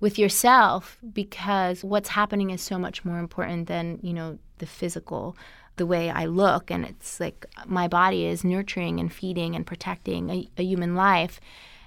with 0.00 0.18
yourself 0.18 0.98
because 1.12 1.84
what's 1.84 2.10
happening 2.10 2.50
is 2.50 2.60
so 2.60 2.78
much 2.78 3.04
more 3.04 3.18
important 3.18 3.68
than 3.68 3.98
you 4.02 4.12
know 4.12 4.38
the 4.58 4.66
physical 4.66 5.36
the 5.80 5.86
way 5.86 6.10
I 6.10 6.26
look 6.26 6.70
and 6.70 6.84
it's 6.84 7.18
like 7.18 7.46
my 7.64 7.88
body 7.88 8.26
is 8.26 8.44
nurturing 8.44 9.00
and 9.00 9.10
feeding 9.10 9.56
and 9.56 9.66
protecting 9.66 10.28
a, 10.28 10.48
a 10.58 10.62
human 10.62 10.94
life 10.94 11.40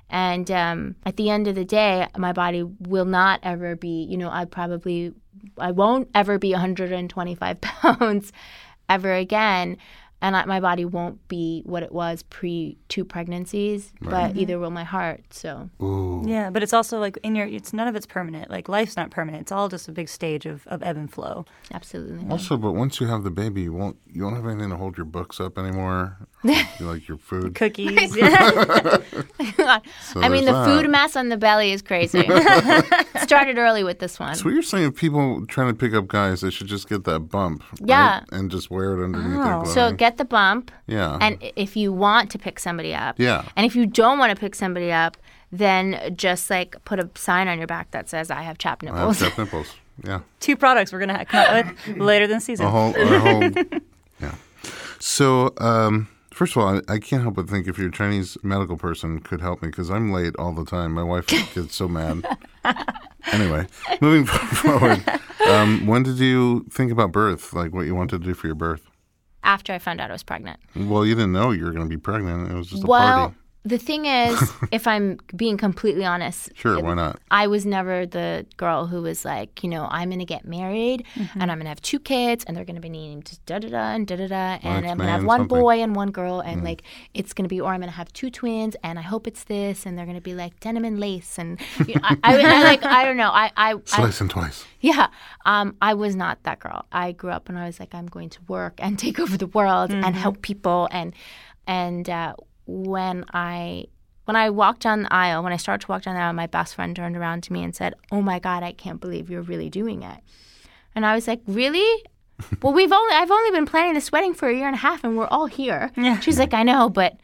and 0.09 0.49
um, 0.49 0.95
at 1.05 1.15
the 1.15 1.29
end 1.29 1.47
of 1.47 1.53
the 1.53 1.63
day 1.63 2.07
my 2.17 2.33
body 2.33 2.63
will 2.63 3.05
not 3.05 3.39
ever 3.43 3.75
be 3.75 4.03
you 4.09 4.17
know 4.17 4.31
I 4.31 4.45
probably 4.45 5.13
I 5.59 5.69
won't 5.69 6.09
ever 6.15 6.39
be 6.39 6.53
125 6.53 7.61
pounds 7.61 8.33
ever 8.89 9.13
again. 9.13 9.77
And 10.23 10.37
I, 10.37 10.45
my 10.45 10.61
body 10.61 10.85
won't 10.85 11.27
be 11.27 11.63
what 11.65 11.83
it 11.83 11.91
was 11.91 12.23
pre 12.23 12.77
two 12.87 13.03
pregnancies, 13.03 13.91
but 14.01 14.29
mm-hmm. 14.29 14.39
either 14.39 14.57
will 14.57 14.71
my 14.71 14.85
heart. 14.85 15.21
So 15.31 15.69
Ooh. 15.81 16.23
yeah, 16.25 16.49
but 16.49 16.63
it's 16.63 16.71
also 16.71 16.97
like 16.97 17.17
in 17.23 17.35
your, 17.35 17.45
it's 17.45 17.73
none 17.73 17.89
of 17.89 17.95
it's 17.95 18.05
permanent. 18.05 18.49
Like 18.49 18.69
life's 18.69 18.95
not 18.95 19.11
permanent. 19.11 19.41
It's 19.41 19.51
all 19.51 19.67
just 19.67 19.89
a 19.89 19.91
big 19.91 20.07
stage 20.07 20.45
of, 20.45 20.65
of 20.67 20.81
ebb 20.81 20.95
and 20.95 21.11
flow. 21.11 21.45
absolutely. 21.73 22.25
Also, 22.29 22.55
but 22.55 22.71
once 22.71 23.01
you 23.01 23.07
have 23.07 23.23
the 23.23 23.31
baby, 23.31 23.63
you 23.63 23.73
won't. 23.73 23.97
You 24.11 24.23
won't 24.23 24.37
have 24.37 24.47
anything 24.47 24.69
to 24.69 24.77
hold 24.77 24.95
your 24.95 25.05
books 25.05 25.41
up 25.41 25.57
anymore. 25.57 26.17
you 26.79 26.85
like 26.85 27.07
your 27.07 27.17
food. 27.17 27.55
Cookies. 27.55 28.15
So 30.03 30.21
I 30.21 30.29
mean, 30.29 30.45
there's 30.45 30.45
the 30.45 30.51
that. 30.51 30.65
food 30.65 30.89
mass 30.89 31.15
on 31.15 31.29
the 31.29 31.37
belly 31.37 31.71
is 31.71 31.81
crazy. 31.81 32.21
Started 33.21 33.57
early 33.57 33.83
with 33.83 33.99
this 33.99 34.19
one. 34.19 34.35
So 34.35 34.45
what 34.45 34.53
you're 34.53 34.61
saying 34.61 34.89
if 34.89 34.95
people 34.95 35.45
trying 35.47 35.67
to 35.69 35.73
pick 35.73 35.93
up 35.93 36.07
guys, 36.07 36.41
they 36.41 36.49
should 36.49 36.67
just 36.67 36.87
get 36.89 37.03
that 37.05 37.19
bump, 37.21 37.63
right? 37.81 37.89
Yeah. 37.89 38.23
and 38.31 38.51
just 38.51 38.69
wear 38.69 38.93
it 38.99 39.03
underneath 39.03 39.33
their 39.33 39.53
Oh. 39.53 39.61
clothing. 39.63 39.73
So 39.73 39.93
get 39.93 40.17
the 40.17 40.25
bump, 40.25 40.71
yeah, 40.87 41.17
and 41.21 41.37
i- 41.41 41.51
if 41.55 41.75
you 41.75 41.91
want 41.93 42.29
to 42.31 42.37
pick 42.39 42.59
somebody 42.59 42.93
up, 42.93 43.19
yeah. 43.19 43.43
and 43.55 43.65
if 43.65 43.75
you 43.75 43.85
don't 43.85 44.19
want 44.19 44.29
to 44.31 44.39
pick 44.39 44.55
somebody 44.55 44.91
up, 44.91 45.17
then 45.51 46.13
just 46.15 46.49
like 46.49 46.75
put 46.85 46.99
a 46.99 47.09
sign 47.15 47.47
on 47.47 47.57
your 47.57 47.67
back 47.67 47.91
that 47.91 48.09
says 48.09 48.29
"I 48.31 48.41
have 48.43 48.57
chap 48.57 48.83
I 48.83 48.87
have 48.87 48.95
nipples." 48.95 49.19
chap 49.19 49.37
nipples. 49.37 49.67
Yeah, 50.03 50.19
Two 50.39 50.55
products 50.55 50.91
we're 50.93 50.99
gonna 50.99 51.25
come 51.25 51.45
up 51.67 51.75
with 51.87 51.97
later 51.97 52.27
this 52.27 52.45
season. 52.45 52.65
a 52.65 52.69
whole, 52.69 52.93
a 52.95 53.19
whole. 53.19 53.43
yeah. 54.21 54.35
So, 54.99 55.53
um, 55.59 56.07
first 56.33 56.55
of 56.55 56.61
all, 56.61 56.75
I, 56.87 56.93
I 56.93 56.99
can't 56.99 57.21
help 57.21 57.35
but 57.35 57.49
think 57.49 57.67
if 57.67 57.77
your 57.77 57.89
Chinese 57.89 58.37
medical 58.43 58.77
person 58.77 59.19
could 59.19 59.41
help 59.41 59.61
me 59.61 59.69
because 59.69 59.89
I'm 59.89 60.11
late 60.11 60.35
all 60.37 60.53
the 60.53 60.65
time. 60.65 60.91
My 60.93 61.03
wife 61.03 61.27
gets 61.53 61.75
so 61.75 61.87
mad. 61.87 62.25
anyway, 63.31 63.67
moving 64.01 64.25
forward, 64.55 65.03
um, 65.47 65.85
when 65.85 66.03
did 66.03 66.17
you 66.19 66.65
think 66.69 66.91
about 66.91 67.11
birth? 67.11 67.53
Like 67.53 67.73
what 67.73 67.85
you 67.85 67.95
wanted 67.95 68.19
to 68.21 68.25
do 68.25 68.33
for 68.33 68.47
your 68.47 68.55
birth? 68.55 68.89
After 69.43 69.73
I 69.73 69.79
found 69.79 69.99
out 69.99 70.09
I 70.09 70.13
was 70.13 70.23
pregnant. 70.23 70.59
Well, 70.75 71.05
you 71.05 71.15
didn't 71.15 71.33
know 71.33 71.51
you 71.51 71.65
were 71.65 71.71
going 71.71 71.83
to 71.83 71.89
be 71.89 71.97
pregnant. 71.97 72.49
It 72.49 72.55
was 72.55 72.67
just 72.67 72.83
a 72.83 72.87
Well, 72.87 73.01
party. 73.29 73.35
The 73.65 73.77
thing 73.77 74.05
is, 74.05 74.51
if 74.71 74.87
I'm 74.87 75.19
being 75.35 75.55
completely 75.57 76.03
honest, 76.03 76.51
Sure, 76.53 76.81
why 76.81 76.93
not? 76.95 77.19
I 77.31 77.47
was 77.47 77.65
never 77.65 78.05
the 78.05 78.45
girl 78.57 78.87
who 78.87 79.01
was 79.01 79.23
like, 79.23 79.63
you 79.63 79.69
know, 79.69 79.87
I'm 79.89 80.09
going 80.09 80.19
to 80.19 80.25
get 80.25 80.45
married 80.45 81.05
Mm-hmm. 81.15 81.41
and 81.41 81.49
I'm 81.51 81.57
going 81.57 81.65
to 81.65 81.69
have 81.69 81.81
two 81.81 81.99
kids 81.99 82.43
and 82.45 82.57
they're 82.57 82.65
going 82.65 82.75
to 82.75 82.81
be 82.81 82.89
named 82.89 83.39
da 83.45 83.59
da 83.59 83.69
da 83.69 83.91
and 83.95 84.05
da 84.05 84.15
da 84.17 84.27
da 84.27 84.57
and 84.63 84.85
I'm 84.85 84.97
going 84.97 85.07
to 85.07 85.13
have 85.13 85.23
one 85.23 85.39
something. 85.41 85.57
boy 85.59 85.81
and 85.81 85.95
one 85.95 86.11
girl 86.11 86.39
and 86.41 86.61
Mm. 86.61 86.65
like 86.65 86.83
it's 87.13 87.33
going 87.33 87.45
to 87.45 87.49
be, 87.49 87.61
or 87.61 87.71
I'm 87.71 87.79
going 87.79 87.89
to 87.89 87.95
have 87.95 88.11
two 88.13 88.29
twins 88.29 88.75
and 88.83 88.99
I 88.99 89.01
hope 89.03 89.27
it's 89.27 89.45
this 89.45 89.85
and 89.85 89.97
they're 89.97 90.05
going 90.05 90.17
to 90.17 90.21
be 90.21 90.33
like 90.35 90.59
denim 90.59 90.83
and 90.85 90.99
lace 90.99 91.37
and 91.39 91.59
you 91.87 91.95
know, 91.99 92.01
I, 92.03 92.17
I, 92.23 92.33
I 92.59 92.63
like 92.63 92.83
I 92.85 93.05
don't 93.05 93.17
know 93.17 93.31
I 93.31 93.51
I, 93.55 93.73
I 93.75 93.79
Slice 93.85 94.19
and 94.21 94.29
twice. 94.29 94.65
yeah, 94.81 95.07
um, 95.45 95.75
I 95.81 95.93
was 95.93 96.15
not 96.15 96.43
that 96.43 96.59
girl. 96.59 96.85
I 96.91 97.13
grew 97.13 97.29
up 97.31 97.47
and 97.49 97.57
I 97.57 97.65
was 97.65 97.79
like, 97.79 97.95
I'm 97.95 98.07
going 98.07 98.29
to 98.31 98.39
work 98.47 98.73
and 98.79 98.99
take 98.99 99.19
over 99.19 99.37
the 99.37 99.47
world 99.47 99.91
and 99.91 100.15
help 100.15 100.41
people. 100.41 100.89
And 100.91 101.13
and 101.65 102.09
uh, 102.09 102.35
when 102.65 103.25
I 103.33 103.85
when 104.25 104.35
I 104.37 104.49
walked 104.49 104.83
down 104.83 105.03
the 105.03 105.13
aisle, 105.13 105.43
when 105.43 105.51
I 105.51 105.57
started 105.57 105.85
to 105.85 105.91
walk 105.91 106.03
down 106.03 106.15
the 106.15 106.21
aisle, 106.21 106.33
my 106.33 106.47
best 106.47 106.75
friend 106.75 106.95
turned 106.95 107.17
around 107.17 107.43
to 107.43 107.53
me 107.53 107.63
and 107.63 107.75
said, 107.75 107.93
"Oh 108.11 108.21
my 108.21 108.39
God, 108.39 108.63
I 108.63 108.71
can't 108.71 109.01
believe 109.01 109.29
you're 109.29 109.41
really 109.41 109.69
doing 109.69 110.03
it." 110.03 110.19
And 110.95 111.05
I 111.05 111.15
was 111.15 111.27
like, 111.27 111.41
"Really?" 111.47 112.03
well, 112.61 112.73
we've 112.73 112.91
only 112.91 113.15
I've 113.15 113.31
only 113.31 113.51
been 113.51 113.65
planning 113.65 113.93
this 113.93 114.11
wedding 114.11 114.33
for 114.33 114.47
a 114.47 114.55
year 114.55 114.67
and 114.67 114.75
a 114.75 114.79
half, 114.79 115.03
and 115.03 115.17
we're 115.17 115.27
all 115.27 115.47
here. 115.47 115.91
Yeah. 115.97 116.19
She's 116.19 116.39
like, 116.39 116.53
"I 116.53 116.63
know, 116.63 116.89
but 116.89 117.17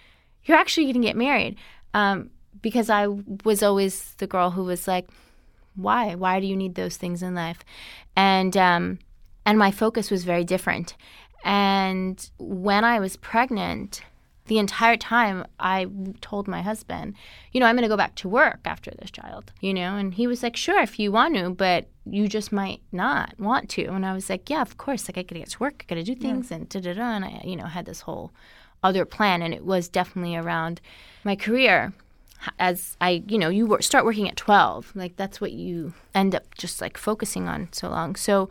you're 0.44 0.58
actually 0.58 0.86
going 0.86 1.02
to 1.02 1.08
get 1.08 1.16
married." 1.16 1.58
Um, 1.94 2.30
because 2.62 2.90
I 2.90 3.08
was 3.46 3.64
always 3.64 4.14
the 4.16 4.28
girl 4.28 4.52
who 4.52 4.64
was 4.64 4.88
like, 4.88 5.10
why? 5.76 6.16
Why 6.16 6.40
do 6.40 6.48
you 6.48 6.56
need 6.56 6.76
those 6.76 6.98
things 6.98 7.24
in 7.24 7.36
life? 7.36 7.60
And 8.16 8.56
um, 8.58 9.00
and 9.46 9.58
my 9.58 9.72
focus 9.72 10.12
was 10.12 10.24
very 10.24 10.44
different. 10.44 10.96
And 11.44 12.30
when 12.38 12.84
I 12.84 13.00
was 13.00 13.16
pregnant, 13.16 14.02
the 14.50 14.58
entire 14.58 14.98
time 14.98 15.46
I 15.60 15.88
told 16.22 16.48
my 16.48 16.64
husband, 16.64 17.14
you 17.52 17.60
know, 17.60 17.68
I'm 17.68 17.76
going 17.76 17.84
to 17.84 17.88
go 17.88 17.96
back 17.96 18.16
to 18.16 18.28
work 18.28 18.62
after 18.66 18.92
this 18.98 19.12
child, 19.12 19.54
you 19.62 19.76
know, 19.76 19.96
and 19.96 20.12
he 20.12 20.26
was 20.26 20.42
like, 20.42 20.58
sure, 20.58 20.82
if 20.82 20.98
you 20.98 21.12
want 21.12 21.36
to, 21.36 21.52
but 21.52 21.88
you 22.04 22.28
just 22.28 22.52
might 22.52 22.82
not 22.92 23.40
want 23.40 23.70
to. 23.70 23.86
And 23.86 24.04
I 24.04 24.14
was 24.14 24.28
like, 24.28 24.50
yeah, 24.50 24.64
of 24.64 24.76
course, 24.78 25.08
like 25.08 25.20
I 25.20 25.22
got 25.22 25.36
to 25.36 25.40
get 25.40 25.50
to 25.52 25.60
work, 25.60 25.86
I 25.86 25.94
got 25.94 25.96
to 25.96 26.04
do 26.04 26.16
things, 26.16 26.50
yeah. 26.50 26.58
and 26.58 26.70
da 26.70 26.80
da 26.80 26.94
da. 26.94 27.16
And 27.16 27.26
I, 27.26 27.42
you 27.46 27.56
know, 27.56 27.68
had 27.68 27.86
this 27.86 28.02
whole 28.02 28.32
other 28.84 29.06
plan, 29.06 29.44
and 29.44 29.54
it 29.54 29.64
was 29.64 29.88
definitely 29.88 30.36
around 30.36 30.82
my 31.24 31.36
career. 31.36 31.94
As 32.58 32.98
I, 33.00 33.24
you 33.28 33.38
know, 33.38 33.50
you 33.50 33.68
work, 33.68 33.84
start 33.84 34.04
working 34.04 34.28
at 34.28 34.36
12, 34.36 34.94
like 34.96 35.16
that's 35.16 35.40
what 35.40 35.52
you 35.52 35.94
end 36.16 36.34
up 36.34 36.56
just 36.56 36.82
like 36.82 36.98
focusing 36.98 37.48
on 37.48 37.68
so 37.72 37.90
long. 37.90 38.16
So 38.16 38.50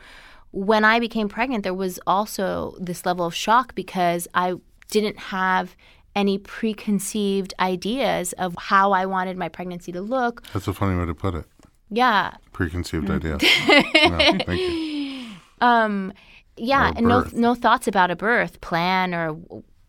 when 0.52 0.84
I 0.84 1.00
became 1.00 1.28
pregnant, 1.28 1.64
there 1.64 1.74
was 1.74 1.98
also 2.06 2.76
this 2.78 3.04
level 3.04 3.26
of 3.26 3.34
shock 3.34 3.74
because 3.74 4.28
I 4.32 4.54
didn't 4.88 5.18
have 5.18 5.76
any 6.14 6.38
preconceived 6.38 7.54
ideas 7.60 8.32
of 8.34 8.56
how 8.58 8.92
I 8.92 9.06
wanted 9.06 9.36
my 9.36 9.48
pregnancy 9.48 9.92
to 9.92 10.00
look. 10.00 10.42
That's 10.52 10.66
a 10.66 10.72
funny 10.72 10.98
way 10.98 11.06
to 11.06 11.14
put 11.14 11.34
it. 11.34 11.44
Yeah. 11.90 12.34
Preconceived 12.52 13.10
idea. 13.10 13.38
no, 13.38 14.38
thank 14.44 14.60
you. 14.60 15.24
Um, 15.60 16.12
yeah, 16.56 16.92
and 16.94 17.08
no 17.08 17.26
no 17.32 17.56
thoughts 17.56 17.88
about 17.88 18.12
a 18.12 18.16
birth 18.16 18.60
plan 18.60 19.12
or 19.12 19.36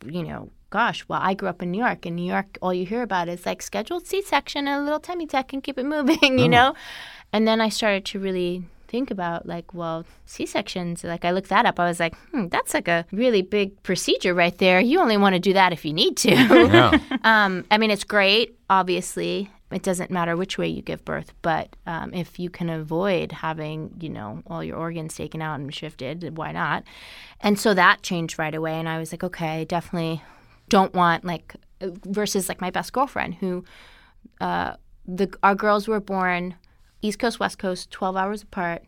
you 0.04 0.24
know, 0.24 0.50
gosh, 0.70 1.06
well, 1.08 1.20
I 1.22 1.34
grew 1.34 1.50
up 1.50 1.62
in 1.62 1.72
New 1.72 1.78
York. 1.80 2.06
In 2.06 2.16
New 2.16 2.26
York, 2.26 2.58
all 2.62 2.74
you 2.74 2.86
hear 2.86 3.02
about 3.02 3.28
is 3.28 3.46
like 3.46 3.62
scheduled 3.62 4.08
C-section 4.08 4.68
and 4.68 4.82
a 4.82 4.84
little 4.84 5.00
tummy 5.00 5.28
tuck 5.28 5.54
and 5.54 5.64
keep 5.64 5.78
it 5.78 5.86
moving, 5.96 6.40
you 6.40 6.46
oh. 6.46 6.48
know. 6.48 6.74
And 7.32 7.48
then 7.48 7.62
I 7.62 7.70
started 7.70 8.06
to 8.06 8.20
really 8.20 8.64
think 8.90 9.12
about 9.12 9.46
like, 9.46 9.74
well, 9.74 10.06
C 10.26 10.46
sections, 10.46 11.04
like 11.04 11.24
I 11.24 11.32
looked 11.32 11.50
that 11.50 11.66
up. 11.66 11.80
I 11.80 11.88
was 11.88 12.00
like, 12.00 12.16
hmm, 12.32 12.48
that's 12.48 12.74
like 12.74 12.88
a 12.88 13.06
really 13.12 13.42
big 13.42 13.82
procedure 13.84 14.34
right 14.34 14.58
there. 14.58 14.80
You 14.80 15.00
only 15.00 15.18
want 15.18 15.34
to 15.34 15.40
do 15.40 15.54
that 15.54 15.72
if 15.72 15.86
you 15.86 15.94
need 15.94 16.18
to. 16.18 16.32
yeah. 16.32 17.00
um, 17.24 17.66
I 17.72 17.78
mean, 17.78 17.92
it's 17.92 18.04
great, 18.04 18.58
obviously. 18.70 19.50
It 19.72 19.84
doesn't 19.84 20.10
matter 20.10 20.36
which 20.36 20.58
way 20.58 20.68
you 20.68 20.82
give 20.82 21.06
birth, 21.06 21.32
but 21.44 21.76
um, 21.86 22.12
if 22.12 22.40
you 22.40 22.50
can 22.50 22.72
avoid 22.72 23.32
having, 23.32 23.92
you 24.00 24.10
know, 24.10 24.42
all 24.48 24.64
your 24.64 24.78
organs 24.78 25.16
taken 25.16 25.44
out 25.44 25.60
and 25.60 25.72
shifted, 25.72 26.36
why 26.38 26.52
not? 26.52 26.84
And 27.42 27.60
so 27.60 27.76
that 27.76 28.02
changed 28.02 28.40
right 28.40 28.56
away. 28.56 28.74
And 28.74 28.90
I 28.90 28.98
was 28.98 29.14
like, 29.14 29.24
okay, 29.24 29.66
definitely 29.66 30.24
don't 30.70 30.94
want 30.94 31.24
like 31.24 31.56
versus 31.82 32.50
like 32.50 32.62
my 32.62 32.72
best 32.72 32.94
girlfriend 32.94 33.36
who 33.36 33.64
uh, 34.42 34.74
the 35.06 35.32
our 35.44 35.56
girls 35.56 35.88
were 35.88 36.00
born 36.00 36.56
East 37.02 37.20
Coast, 37.20 37.40
West 37.40 37.58
Coast, 37.58 37.92
12 37.92 38.16
hours 38.16 38.44
apart. 38.44 38.84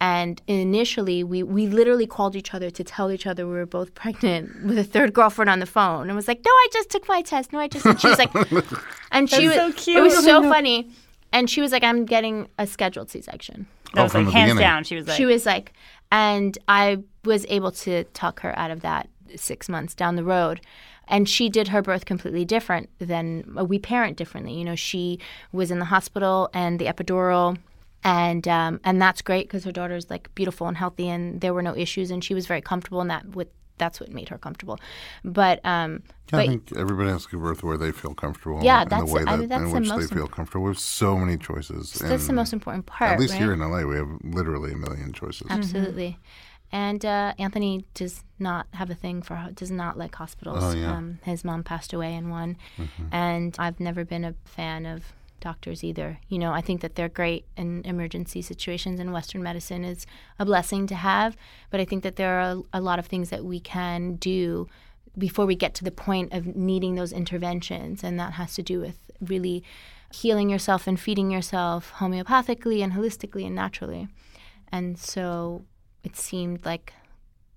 And 0.00 0.42
initially, 0.46 1.22
we, 1.24 1.42
we 1.42 1.66
literally 1.66 2.06
called 2.06 2.36
each 2.36 2.52
other 2.52 2.68
to 2.68 2.84
tell 2.84 3.10
each 3.10 3.26
other 3.26 3.46
we 3.46 3.54
were 3.54 3.66
both 3.66 3.94
pregnant 3.94 4.64
with 4.66 4.78
a 4.78 4.84
third 4.84 5.14
girlfriend 5.14 5.48
on 5.48 5.60
the 5.60 5.66
phone. 5.66 6.08
And 6.08 6.16
was 6.16 6.28
like, 6.28 6.40
no, 6.44 6.50
I 6.50 6.68
just 6.72 6.90
took 6.90 7.08
my 7.08 7.22
test. 7.22 7.52
No, 7.52 7.58
I 7.58 7.68
just. 7.68 7.86
And 7.86 8.00
she 8.00 8.08
was 8.08 8.18
like, 8.18 8.34
and 9.12 9.30
she 9.30 9.48
was, 9.48 9.56
so 9.56 9.72
cute. 9.72 9.98
it 9.98 10.00
was 10.02 10.24
so 10.24 10.42
funny. 10.42 10.90
And 11.32 11.48
she 11.48 11.60
was 11.60 11.72
like, 11.72 11.82
I'm 11.82 12.04
getting 12.04 12.48
a 12.58 12.66
scheduled 12.66 13.10
C 13.10 13.20
section. 13.22 13.66
Oh, 13.88 13.90
that 13.94 14.00
oh, 14.00 14.04
was 14.04 14.14
like 14.14 14.24
hands 14.24 14.52
beginning. 14.52 14.58
down. 14.58 14.84
She 14.84 14.96
was 14.96 15.08
like, 15.08 15.16
she 15.16 15.26
was 15.26 15.46
like, 15.46 15.72
and 16.12 16.58
I 16.68 16.98
was 17.24 17.46
able 17.48 17.70
to 17.72 18.04
talk 18.04 18.40
her 18.40 18.56
out 18.58 18.70
of 18.70 18.80
that 18.82 19.08
six 19.36 19.68
months 19.68 19.94
down 19.94 20.16
the 20.16 20.24
road 20.24 20.60
and 21.08 21.28
she 21.28 21.48
did 21.48 21.68
her 21.68 21.82
birth 21.82 22.04
completely 22.04 22.44
different 22.44 22.88
than 22.98 23.56
uh, 23.58 23.64
we 23.64 23.78
parent 23.78 24.16
differently. 24.16 24.54
You 24.54 24.64
know, 24.64 24.74
she 24.74 25.18
was 25.52 25.70
in 25.70 25.78
the 25.78 25.86
hospital 25.86 26.48
and 26.52 26.78
the 26.78 26.86
epidural 26.86 27.58
and 28.02 28.46
um, 28.46 28.80
and 28.84 29.00
that's 29.00 29.22
great 29.22 29.46
because 29.46 29.64
her 29.64 29.72
daughter's 29.72 30.10
like 30.10 30.34
beautiful 30.34 30.68
and 30.68 30.76
healthy 30.76 31.08
and 31.08 31.40
there 31.40 31.54
were 31.54 31.62
no 31.62 31.74
issues 31.76 32.10
and 32.10 32.22
she 32.22 32.34
was 32.34 32.46
very 32.46 32.60
comfortable 32.60 33.00
in 33.00 33.08
that 33.08 33.34
with 33.34 33.48
that's 33.78 34.00
what 34.00 34.10
made 34.10 34.28
her 34.28 34.38
comfortable. 34.38 34.78
But 35.24 35.64
um, 35.64 36.02
yeah, 36.32 36.38
I 36.38 36.46
think 36.46 36.76
everybody 36.76 37.10
has 37.10 37.24
to 37.24 37.30
give 37.30 37.40
birth 37.40 37.62
where 37.62 37.76
they 37.76 37.92
feel 37.92 38.14
comfortable. 38.14 38.62
Yeah, 38.62 38.84
that's 38.84 39.04
the 39.04 39.12
way 39.12 39.24
that, 39.24 39.30
I 39.30 39.36
mean, 39.36 39.48
that's 39.48 39.64
in 39.64 39.72
which 39.72 39.88
most 39.88 40.10
they 40.10 40.14
feel 40.14 40.28
comfortable. 40.28 40.64
We 40.64 40.70
have 40.70 40.78
so 40.78 41.16
many 41.18 41.36
choices. 41.36 41.92
That's 41.92 42.26
the 42.26 42.32
most 42.32 42.52
important 42.52 42.86
part. 42.86 43.12
At 43.12 43.20
least 43.20 43.32
right? 43.32 43.42
here 43.42 43.52
in 43.52 43.60
LA, 43.60 43.82
we 43.82 43.96
have 43.96 44.08
literally 44.22 44.72
a 44.72 44.76
million 44.76 45.12
choices. 45.12 45.46
Absolutely. 45.50 46.10
Mm-hmm. 46.10 46.53
And 46.74 47.04
uh, 47.04 47.34
Anthony 47.38 47.86
does 47.94 48.24
not 48.40 48.66
have 48.72 48.90
a 48.90 48.96
thing 48.96 49.22
for 49.22 49.48
does 49.54 49.70
not 49.70 49.96
like 49.96 50.12
hospitals. 50.16 50.58
Oh, 50.60 50.72
yeah. 50.72 50.92
um, 50.92 51.20
his 51.22 51.44
mom 51.44 51.62
passed 51.62 51.92
away 51.92 52.14
in 52.14 52.30
one, 52.30 52.56
mm-hmm. 52.76 53.14
and 53.14 53.54
I've 53.60 53.78
never 53.78 54.04
been 54.04 54.24
a 54.24 54.34
fan 54.44 54.84
of 54.84 55.04
doctors 55.38 55.84
either. 55.84 56.18
You 56.28 56.40
know, 56.40 56.52
I 56.52 56.60
think 56.60 56.80
that 56.80 56.96
they're 56.96 57.08
great 57.08 57.44
in 57.56 57.84
emergency 57.84 58.42
situations, 58.42 58.98
and 58.98 59.12
Western 59.12 59.40
medicine 59.40 59.84
is 59.84 60.04
a 60.40 60.44
blessing 60.44 60.88
to 60.88 60.96
have. 60.96 61.36
But 61.70 61.78
I 61.78 61.84
think 61.84 62.02
that 62.02 62.16
there 62.16 62.40
are 62.40 62.56
a, 62.56 62.62
a 62.72 62.80
lot 62.80 62.98
of 62.98 63.06
things 63.06 63.30
that 63.30 63.44
we 63.44 63.60
can 63.60 64.16
do 64.16 64.66
before 65.16 65.46
we 65.46 65.54
get 65.54 65.74
to 65.74 65.84
the 65.84 65.92
point 65.92 66.32
of 66.32 66.56
needing 66.56 66.96
those 66.96 67.12
interventions, 67.12 68.02
and 68.02 68.18
that 68.18 68.32
has 68.32 68.52
to 68.54 68.64
do 68.64 68.80
with 68.80 68.98
really 69.20 69.62
healing 70.12 70.50
yourself 70.50 70.88
and 70.88 70.98
feeding 70.98 71.30
yourself 71.30 71.92
homeopathically 71.98 72.82
and 72.82 72.94
holistically 72.94 73.46
and 73.46 73.54
naturally. 73.54 74.08
And 74.72 74.98
so 74.98 75.66
it 76.04 76.16
seemed 76.16 76.64
like 76.64 76.92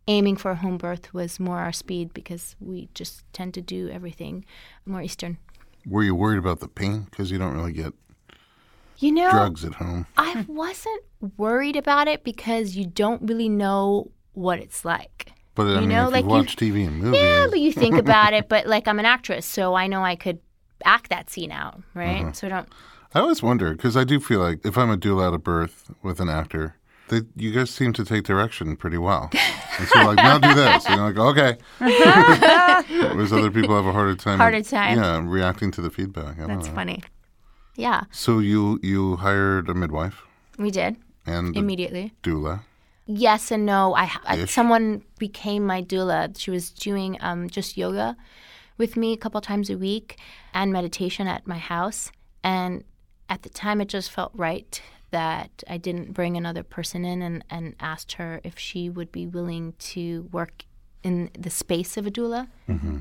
aiming 0.07 0.37
for 0.37 0.51
a 0.51 0.55
home 0.55 0.77
birth 0.77 1.13
was 1.13 1.39
more 1.39 1.59
our 1.59 1.73
speed 1.73 2.13
because 2.13 2.55
we 2.59 2.89
just 2.93 3.23
tend 3.33 3.53
to 3.53 3.61
do 3.61 3.89
everything 3.89 4.45
more 4.85 5.01
Eastern. 5.01 5.37
Were 5.85 6.03
you 6.03 6.15
worried 6.15 6.39
about 6.39 6.59
the 6.59 6.67
pain 6.67 7.07
because 7.09 7.29
you 7.29 7.37
don't 7.37 7.53
really 7.53 7.73
get 7.73 7.93
you 8.99 9.11
know 9.11 9.29
drugs 9.29 9.63
at 9.63 9.75
home? 9.75 10.07
I 10.17 10.45
wasn't 10.47 11.03
worried 11.37 11.75
about 11.75 12.07
it 12.07 12.23
because 12.23 12.75
you 12.75 12.85
don't 12.85 13.21
really 13.23 13.49
know 13.49 14.11
what 14.33 14.59
it's 14.59 14.83
like. 14.85 15.33
But 15.55 15.67
I 15.67 15.73
you 15.75 15.79
mean, 15.81 15.89
know, 15.89 16.09
like 16.09 16.23
you 16.23 16.29
watch 16.29 16.61
you, 16.61 16.71
TV 16.71 16.87
and 16.87 16.99
movies, 16.99 17.19
yeah, 17.19 17.47
but 17.49 17.59
you 17.59 17.71
think 17.71 17.97
about 17.99 18.33
it. 18.33 18.47
But 18.47 18.67
like 18.67 18.87
I'm 18.87 18.99
an 18.99 19.05
actress, 19.05 19.45
so 19.45 19.73
I 19.73 19.87
know 19.87 20.03
I 20.03 20.15
could 20.15 20.39
act 20.85 21.09
that 21.09 21.29
scene 21.29 21.51
out, 21.51 21.81
right? 21.93 22.21
Uh-huh. 22.21 22.31
So 22.33 22.49
don't. 22.49 22.69
I 23.13 23.19
always 23.21 23.41
wonder 23.41 23.71
because 23.71 23.97
I 23.97 24.03
do 24.03 24.19
feel 24.19 24.39
like 24.39 24.65
if 24.65 24.77
I'm 24.77 24.91
a 24.91 24.97
doula 24.97 25.29
at 25.29 25.33
a 25.33 25.39
birth 25.39 25.89
with 26.03 26.19
an 26.19 26.29
actor, 26.29 26.75
they, 27.09 27.21
you 27.35 27.51
guys 27.51 27.69
seem 27.69 27.93
to 27.93 28.05
take 28.05 28.23
direction 28.23 28.75
pretty 28.75 28.97
well. 28.97 29.29
And 29.79 29.87
so, 29.87 30.03
like, 30.03 30.17
now 30.17 30.37
do 30.37 30.53
this. 30.53 30.85
And 30.85 30.95
you're 30.95 31.13
like, 31.13 31.37
okay. 31.37 31.57
Whereas 33.13 33.31
other 33.31 33.51
people 33.51 33.75
have 33.75 33.85
a 33.85 33.93
harder 33.93 34.15
time. 34.15 34.39
Harder 34.39 34.61
time. 34.61 34.97
Yeah, 34.97 35.21
reacting 35.23 35.71
to 35.71 35.81
the 35.81 35.89
feedback. 35.89 36.37
That's 36.37 36.67
funny. 36.67 37.03
Yeah. 37.75 38.05
So 38.11 38.39
you 38.39 38.79
you 38.81 39.17
hired 39.17 39.69
a 39.69 39.73
midwife. 39.73 40.23
We 40.57 40.71
did. 40.71 40.97
And 41.25 41.55
immediately. 41.55 42.13
Doula. 42.23 42.61
Yes 43.05 43.51
and 43.51 43.65
no. 43.65 43.95
I, 43.95 44.11
I 44.25 44.45
someone 44.45 45.03
became 45.19 45.65
my 45.65 45.81
doula. 45.81 46.37
She 46.37 46.51
was 46.51 46.71
doing 46.71 47.17
um, 47.21 47.49
just 47.49 47.77
yoga 47.77 48.17
with 48.77 48.97
me 48.97 49.13
a 49.13 49.17
couple 49.17 49.39
times 49.41 49.69
a 49.69 49.77
week 49.77 50.17
and 50.53 50.73
meditation 50.73 51.27
at 51.27 51.47
my 51.47 51.57
house. 51.57 52.11
And 52.43 52.83
at 53.29 53.43
the 53.43 53.49
time, 53.49 53.79
it 53.81 53.87
just 53.89 54.09
felt 54.11 54.31
right 54.33 54.81
that 55.11 55.63
I 55.69 55.77
didn't 55.77 56.13
bring 56.13 56.35
another 56.37 56.63
person 56.63 57.05
in 57.05 57.21
and, 57.21 57.43
and 57.49 57.75
asked 57.79 58.13
her 58.13 58.41
if 58.43 58.57
she 58.59 58.89
would 58.89 59.11
be 59.11 59.25
willing 59.25 59.73
to 59.79 60.29
work 60.31 60.65
in 61.03 61.29
the 61.37 61.49
space 61.49 61.97
of 61.97 62.05
a 62.05 62.11
doula. 62.11 62.47
Mm-hmm. 62.67 62.99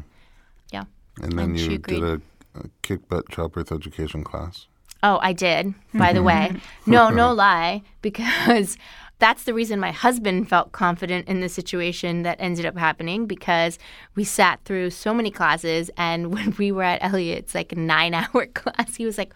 Yeah. 0.71 0.85
And 1.23 1.33
then 1.33 1.51
and 1.51 1.59
you 1.59 1.79
did 1.79 2.03
a, 2.03 2.21
a 2.55 2.65
kick 2.83 3.09
butt 3.09 3.29
childbirth 3.29 3.73
education 3.73 4.23
class. 4.23 4.67
Oh, 5.03 5.19
I 5.21 5.33
did, 5.33 5.75
by 5.95 6.13
the 6.13 6.23
way. 6.23 6.53
No, 6.87 7.11
no 7.11 7.33
lie, 7.33 7.83
because 8.01 8.79
that's 9.19 9.45
the 9.45 9.55
reason 9.55 9.81
my 9.81 9.91
husband 9.91 10.49
felt 10.49 10.73
confident 10.73 11.27
in 11.27 11.41
the 11.41 11.49
situation 11.49 12.23
that 12.23 12.37
ended 12.39 12.65
up 12.65 12.77
happening 12.77 13.27
because 13.27 13.79
we 14.15 14.25
sat 14.25 14.61
through 14.65 14.91
so 14.91 15.13
many 15.13 15.31
classes. 15.31 15.91
And 15.97 16.33
when 16.35 16.55
we 16.59 16.71
were 16.73 16.83
at 16.83 17.03
Elliot's, 17.03 17.55
like 17.55 17.77
nine 17.77 18.15
hour 18.15 18.47
class, 18.47 18.97
he 18.97 19.05
was 19.05 19.19
like, 19.19 19.35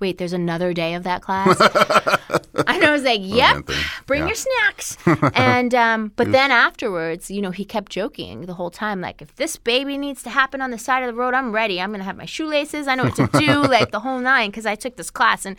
wait, 0.00 0.18
there's 0.18 0.32
another 0.32 0.72
day 0.72 0.94
of 0.94 1.02
that 1.04 1.22
class. 1.22 1.60
and 2.66 2.84
I 2.84 2.90
was 2.90 3.02
like, 3.02 3.20
yep, 3.22 3.68
bring 4.06 4.22
yeah. 4.22 4.26
your 4.26 4.34
snacks. 4.34 4.96
and 5.34 5.74
um, 5.74 6.12
but 6.16 6.32
then 6.32 6.50
afterwards, 6.50 7.30
you 7.30 7.42
know, 7.42 7.50
he 7.50 7.64
kept 7.64 7.92
joking 7.92 8.42
the 8.42 8.54
whole 8.54 8.70
time, 8.70 9.00
like, 9.00 9.22
if 9.22 9.34
this 9.36 9.56
baby 9.56 9.98
needs 9.98 10.22
to 10.22 10.30
happen 10.30 10.60
on 10.60 10.70
the 10.70 10.78
side 10.78 11.02
of 11.02 11.08
the 11.08 11.14
road, 11.14 11.34
I'm 11.34 11.52
ready. 11.52 11.80
I'm 11.80 11.90
gonna 11.90 12.04
have 12.04 12.16
my 12.16 12.26
shoelaces. 12.26 12.86
I 12.88 12.94
know 12.94 13.04
what 13.04 13.16
to 13.16 13.28
do, 13.38 13.62
like 13.68 13.90
the 13.90 14.00
whole 14.00 14.18
nine, 14.18 14.50
because 14.50 14.66
I 14.66 14.74
took 14.74 14.96
this 14.96 15.10
class 15.10 15.44
and. 15.44 15.56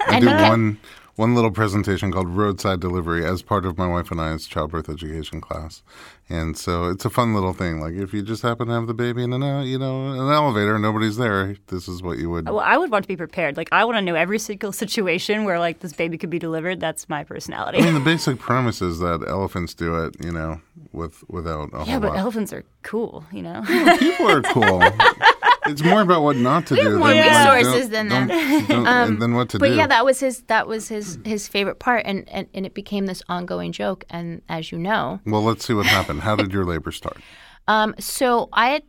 I 0.00 0.16
and 0.16 0.24
did 0.24 0.40
one 0.48 0.78
one 1.16 1.34
little 1.34 1.50
presentation 1.50 2.10
called 2.10 2.28
Roadside 2.28 2.80
Delivery 2.80 3.24
as 3.24 3.42
part 3.42 3.64
of 3.64 3.78
my 3.78 3.86
wife 3.86 4.10
and 4.10 4.20
I's 4.20 4.46
childbirth 4.46 4.88
education 4.88 5.40
class. 5.40 5.82
And 6.28 6.56
so 6.56 6.86
it's 6.86 7.04
a 7.04 7.10
fun 7.10 7.34
little 7.34 7.52
thing. 7.52 7.80
Like 7.80 7.94
if 7.94 8.14
you 8.14 8.22
just 8.22 8.42
happen 8.42 8.68
to 8.68 8.72
have 8.72 8.86
the 8.86 8.94
baby 8.94 9.22
in 9.22 9.32
an, 9.32 9.66
you 9.66 9.78
know, 9.78 10.08
an 10.12 10.32
elevator 10.32 10.78
nobody's 10.78 11.16
there, 11.16 11.56
this 11.66 11.86
is 11.86 12.02
what 12.02 12.16
you 12.18 12.30
would. 12.30 12.48
Well, 12.48 12.60
I 12.60 12.78
would 12.78 12.90
want 12.90 13.04
to 13.04 13.08
be 13.08 13.16
prepared. 13.16 13.56
Like 13.58 13.68
I 13.72 13.84
want 13.84 13.98
to 13.98 14.02
know 14.02 14.14
every 14.14 14.38
single 14.38 14.72
situation 14.84 15.44
where 15.44 15.58
like 15.58 15.80
this 15.80 15.92
baby 15.92 16.16
could 16.16 16.30
be 16.30 16.38
delivered. 16.38 16.80
That's 16.80 17.08
my 17.08 17.24
personality. 17.24 17.78
I 17.78 17.82
mean, 17.82 17.94
the 17.94 18.00
basic 18.00 18.38
premise 18.38 18.80
is 18.80 19.00
that 19.00 19.22
elephants 19.28 19.74
do 19.74 20.02
it, 20.02 20.16
you 20.24 20.32
know, 20.32 20.60
with 20.92 21.22
without 21.28 21.70
a 21.74 21.84
yeah, 21.84 21.98
but 21.98 22.10
lot. 22.10 22.18
elephants 22.18 22.52
are 22.52 22.64
cool, 22.82 23.24
you 23.30 23.42
know. 23.42 23.62
people 23.98 24.30
are 24.30 24.42
cool. 24.42 24.82
It's 25.66 25.82
more 25.82 26.00
about 26.02 26.22
what 26.22 26.36
not 26.36 26.66
to 26.66 26.74
We 26.74 26.80
do. 26.80 26.90
have 26.90 26.98
more 26.98 27.08
than, 27.14 27.26
resources 27.26 27.88
don't- 27.88 28.08
than 28.08 28.28
don't- 28.28 28.68
don't- 28.68 28.86
and 28.86 29.22
then 29.22 29.34
what 29.34 29.48
to 29.50 29.58
but 29.58 29.68
do. 29.68 29.74
yeah, 29.76 29.86
that 29.86 30.04
was 30.04 30.20
his 30.20 30.42
that 30.42 30.66
was 30.66 30.88
his 30.88 31.18
his 31.24 31.48
favorite 31.48 31.78
part, 31.78 32.02
and, 32.04 32.28
and 32.28 32.46
and 32.54 32.66
it 32.66 32.74
became 32.74 33.06
this 33.06 33.22
ongoing 33.28 33.72
joke. 33.72 34.04
And 34.10 34.42
as 34.48 34.70
you 34.72 34.78
know, 34.78 35.20
well, 35.26 35.42
let's 35.42 35.64
see 35.64 35.74
what 35.74 35.86
happened. 35.86 36.20
How 36.22 36.36
did 36.36 36.52
your 36.52 36.64
labor 36.64 36.92
start? 36.92 37.18
um, 37.66 37.94
so 37.98 38.48
I 38.52 38.68
had 38.70 38.82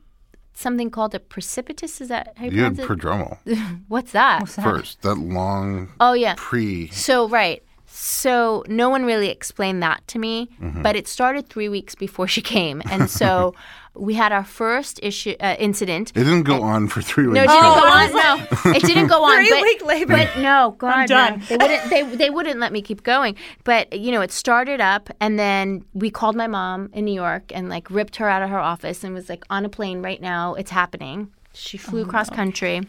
something 0.53 0.89
called 0.89 1.13
a 1.15 1.19
precipitous. 1.19 2.01
Is 2.01 2.07
that 2.09 2.33
how 2.37 2.45
you 2.45 2.51
You 2.51 2.63
had 2.63 2.77
pronounce 2.77 3.39
it? 3.45 3.57
prodromal 3.57 3.79
What's 3.87 4.11
that? 4.13 4.47
first. 4.49 5.01
That 5.01 5.15
long 5.15 5.89
Oh 5.99 6.13
yeah. 6.13 6.33
pre. 6.37 6.87
So 6.89 7.27
right. 7.29 7.61
So 7.87 8.63
no 8.67 8.89
one 8.89 9.05
really 9.05 9.29
explained 9.29 9.81
that 9.83 10.05
to 10.09 10.19
me, 10.19 10.49
Mm-hmm. 10.61 10.81
but 10.81 10.95
it 10.97 11.07
started 11.07 11.47
three 11.47 11.69
weeks 11.69 11.95
before 11.95 12.27
she 12.27 12.41
came, 12.41 12.81
and 12.91 13.09
so 13.09 13.53
we 13.95 14.13
had 14.13 14.31
our 14.31 14.43
first 14.43 14.99
issue 15.03 15.35
uh, 15.39 15.55
incident. 15.59 16.11
It 16.15 16.23
didn't 16.23 16.43
go 16.43 16.61
on 16.61 16.87
for 16.87 17.01
three 17.01 17.27
weeks. 17.27 17.35
No, 17.35 17.43
it 17.43 17.47
didn't 17.47 17.71
straight. 17.71 17.81
go 17.81 17.89
on. 17.89 18.65
No, 18.65 18.77
it 18.77 18.83
didn't 18.83 19.07
go 19.07 19.23
on. 19.29 19.37
Three 19.37 19.49
but, 19.49 19.61
week 19.61 19.85
labor. 19.85 20.17
But 20.17 20.37
no, 20.37 20.75
God, 20.77 21.07
done. 21.07 21.39
no. 21.39 21.45
They 21.45 21.57
wouldn't. 21.57 21.89
They 21.89 22.03
they 22.15 22.29
wouldn't 22.29 22.59
let 22.59 22.71
me 22.71 22.81
keep 22.81 23.03
going. 23.03 23.35
But 23.63 23.93
you 23.93 24.11
know, 24.11 24.21
it 24.21 24.31
started 24.31 24.81
up, 24.81 25.09
and 25.19 25.39
then 25.39 25.85
we 25.93 26.09
called 26.09 26.35
my 26.35 26.47
mom 26.47 26.89
in 26.93 27.05
New 27.05 27.13
York 27.13 27.51
and 27.53 27.69
like 27.69 27.89
ripped 27.89 28.17
her 28.17 28.29
out 28.29 28.41
of 28.41 28.49
her 28.49 28.59
office 28.59 29.03
and 29.03 29.13
was 29.13 29.29
like 29.29 29.43
on 29.49 29.65
a 29.65 29.69
plane 29.69 30.01
right 30.01 30.21
now. 30.21 30.53
It's 30.55 30.71
happening. 30.71 31.31
She 31.55 31.77
flew 31.77 32.05
cross 32.05 32.29
country. 32.29 32.81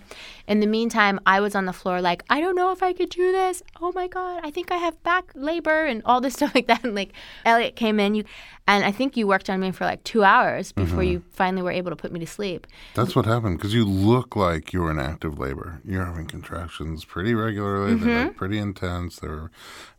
In 0.49 0.61
the 0.61 0.67
meantime, 0.67 1.21
I 1.25 1.41
was 1.41 1.55
on 1.55 1.67
the 1.67 1.73
floor 1.73 2.01
like, 2.01 2.23
I 2.29 2.41
don't 2.41 2.57
know 2.57 2.73
if 2.73 2.83
I 2.83 2.93
could 2.93 3.11
do 3.11 3.33
this. 3.33 3.63
Oh 3.81 3.93
my 3.93 4.09
God, 4.09 4.41
I 4.43 4.51
think 4.51 4.71
I 4.71 4.77
have 4.77 5.01
back 5.03 5.31
labor 5.35 5.85
and 5.85 6.03
all 6.05 6.21
this 6.21 6.35
stuff 6.37 6.55
like 6.55 6.67
that. 6.67 6.85
And 6.85 6.95
like 6.95 7.13
Elliot 7.45 7.77
came 7.77 8.01
in, 8.01 8.15
you, 8.15 8.25
and 8.69 8.85
I 8.85 8.91
think 8.93 9.17
you 9.17 9.27
worked 9.27 9.49
on 9.49 9.61
me 9.61 9.71
for 9.71 9.85
like 9.85 10.03
two 10.05 10.25
hours 10.25 10.73
before 10.73 11.03
you 11.03 11.23
finally 11.31 11.63
were 11.63 11.71
able 11.71 11.91
to 11.91 11.97
put 11.97 12.11
me 12.13 12.19
to 12.21 12.27
sleep. 12.27 12.67
That's 12.95 13.15
what 13.15 13.25
happened 13.25 13.59
because 13.59 13.75
you 13.75 13.85
look 13.85 14.35
like 14.37 14.73
you 14.73 14.81
were 14.83 14.91
in 14.91 14.99
active 14.99 15.39
labor. 15.39 15.81
You're 15.85 16.05
having 16.05 16.27
contractions 16.27 17.05
pretty 17.05 17.35
regularly. 17.35 17.95
They're 17.95 18.07
Mm-hmm. 18.09 18.27
like 18.29 18.37
pretty 18.37 18.59
intense. 18.59 19.19
They 19.21 19.29
were, 19.29 19.51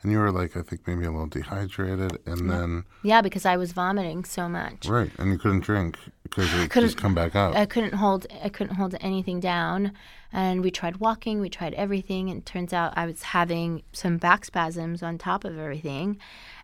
and 0.04 0.12
you 0.12 0.20
were 0.20 0.32
like 0.32 0.58
I 0.58 0.62
think 0.62 0.86
maybe 0.88 1.06
a 1.06 1.12
little 1.12 1.28
dehydrated, 1.28 2.20
and 2.26 2.50
then 2.50 2.84
Yeah, 3.04 3.22
because 3.22 3.46
I 3.46 3.58
was 3.58 3.72
vomiting 3.72 4.26
so 4.26 4.48
much. 4.50 4.86
right, 4.88 5.12
and 5.18 5.32
you 5.32 5.38
couldn't 5.38 5.62
drink 5.62 5.98
because 6.24 6.54
it 6.54 6.72
just 6.74 6.98
come 6.98 7.16
back 7.16 7.36
up. 7.36 7.56
I 7.56 7.66
couldn't 7.66 7.94
hold 7.94 8.28
I 8.44 8.50
couldn't 8.50 8.76
hold 8.76 8.96
anything 9.02 9.40
down. 9.40 9.92
And 10.34 10.62
we 10.62 10.72
tried 10.72 10.98
walking, 10.98 11.40
we 11.40 11.50
tried 11.50 11.74
everything, 11.76 12.30
and 12.30 12.40
it 12.40 12.46
turns 12.46 12.74
out 12.74 12.92
I 12.98 13.06
was 13.06 13.24
having 13.24 13.84
some 13.94 14.18
back 14.18 14.44
spasms 14.44 15.02
on 15.02 15.18
top 15.18 15.46
of 15.46 15.58
everything. 15.58 16.18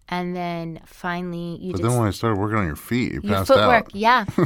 And 0.10 0.36
then 0.36 0.82
finally 0.86 1.58
you 1.62 1.72
but 1.72 1.80
just 1.80 1.89
then 1.89 1.97
when 1.97 2.08
I 2.08 2.12
started 2.12 2.38
working 2.39 2.58
on 2.58 2.66
your 2.66 2.76
feet, 2.76 3.14
you 3.14 3.22
your 3.24 3.34
passed 3.38 3.47
footwork, 3.47 3.86
out. 3.86 3.95
yeah. 3.95 4.26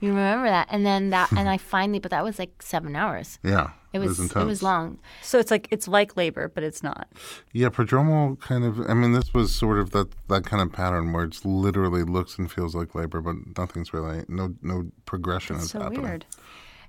you 0.00 0.08
remember 0.08 0.48
that. 0.48 0.66
And 0.70 0.84
then 0.84 1.10
that 1.10 1.30
and 1.32 1.48
I 1.48 1.58
finally 1.58 2.00
but 2.00 2.10
that 2.10 2.24
was 2.24 2.38
like 2.38 2.60
seven 2.60 2.96
hours. 2.96 3.38
Yeah, 3.44 3.70
It 3.92 4.00
was 4.00 4.18
intense. 4.18 4.42
it 4.42 4.44
was 4.44 4.62
long. 4.64 4.98
So 5.22 5.38
it's 5.38 5.50
like 5.50 5.68
it's 5.70 5.86
like 5.86 6.16
labor, 6.16 6.48
but 6.48 6.64
it's 6.64 6.82
not. 6.82 7.06
Yeah, 7.52 7.68
prodromal 7.68 8.38
kind 8.40 8.64
of. 8.64 8.80
I 8.90 8.94
mean, 8.94 9.12
this 9.12 9.32
was 9.32 9.54
sort 9.54 9.78
of 9.78 9.90
that 9.92 10.08
that 10.28 10.44
kind 10.44 10.60
of 10.60 10.72
pattern 10.72 11.12
where 11.12 11.24
it's 11.24 11.44
literally 11.44 12.02
looks 12.02 12.36
and 12.36 12.50
feels 12.50 12.74
like 12.74 12.94
labor, 12.96 13.20
but 13.20 13.36
nothing's 13.56 13.94
really 13.94 14.24
no 14.28 14.54
no 14.60 14.90
progression 15.06 15.56
is 15.56 15.70
So 15.70 15.80
happening. 15.80 16.02
weird. 16.02 16.26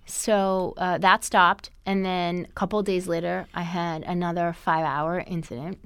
So 0.10 0.74
uh, 0.78 0.98
that 1.00 1.24
stopped, 1.26 1.70
and 1.86 2.06
then 2.06 2.48
a 2.50 2.54
couple 2.54 2.82
days 2.82 3.08
later, 3.08 3.46
I 3.54 3.64
had 3.64 4.04
another 4.04 4.54
five-hour 4.54 5.26
incident. 5.28 5.80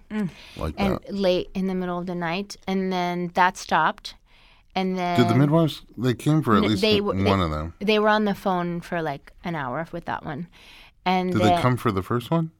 Like 0.55 0.75
and 0.77 0.99
that. 0.99 1.13
late 1.13 1.49
in 1.55 1.65
the 1.67 1.73
middle 1.75 1.97
of 1.97 2.05
the 2.05 2.13
night, 2.15 2.55
and 2.67 2.93
then 2.93 3.31
that 3.33 3.57
stopped, 3.57 4.13
and 4.75 4.97
then 4.97 5.19
Did 5.19 5.27
the 5.29 5.35
midwives? 5.35 5.81
They 5.97 6.13
came 6.13 6.43
for 6.43 6.55
at 6.55 6.63
N- 6.63 6.69
least 6.69 6.81
they 6.81 7.01
one 7.01 7.17
w- 7.23 7.37
they- 7.37 7.43
of 7.45 7.51
them. 7.51 7.73
they 7.79 7.97
were 7.99 8.09
on 8.09 8.25
the 8.25 8.35
phone 8.35 8.79
for 8.81 9.01
like 9.01 9.33
an 9.43 9.55
hour 9.55 9.87
with 9.91 10.05
that 10.05 10.23
one, 10.23 10.47
and 11.03 11.31
Did 11.31 11.41
then 11.41 11.55
they 11.55 11.61
come 11.61 11.75
for 11.77 11.91
the 11.91 12.03
first 12.03 12.29
one? 12.29 12.51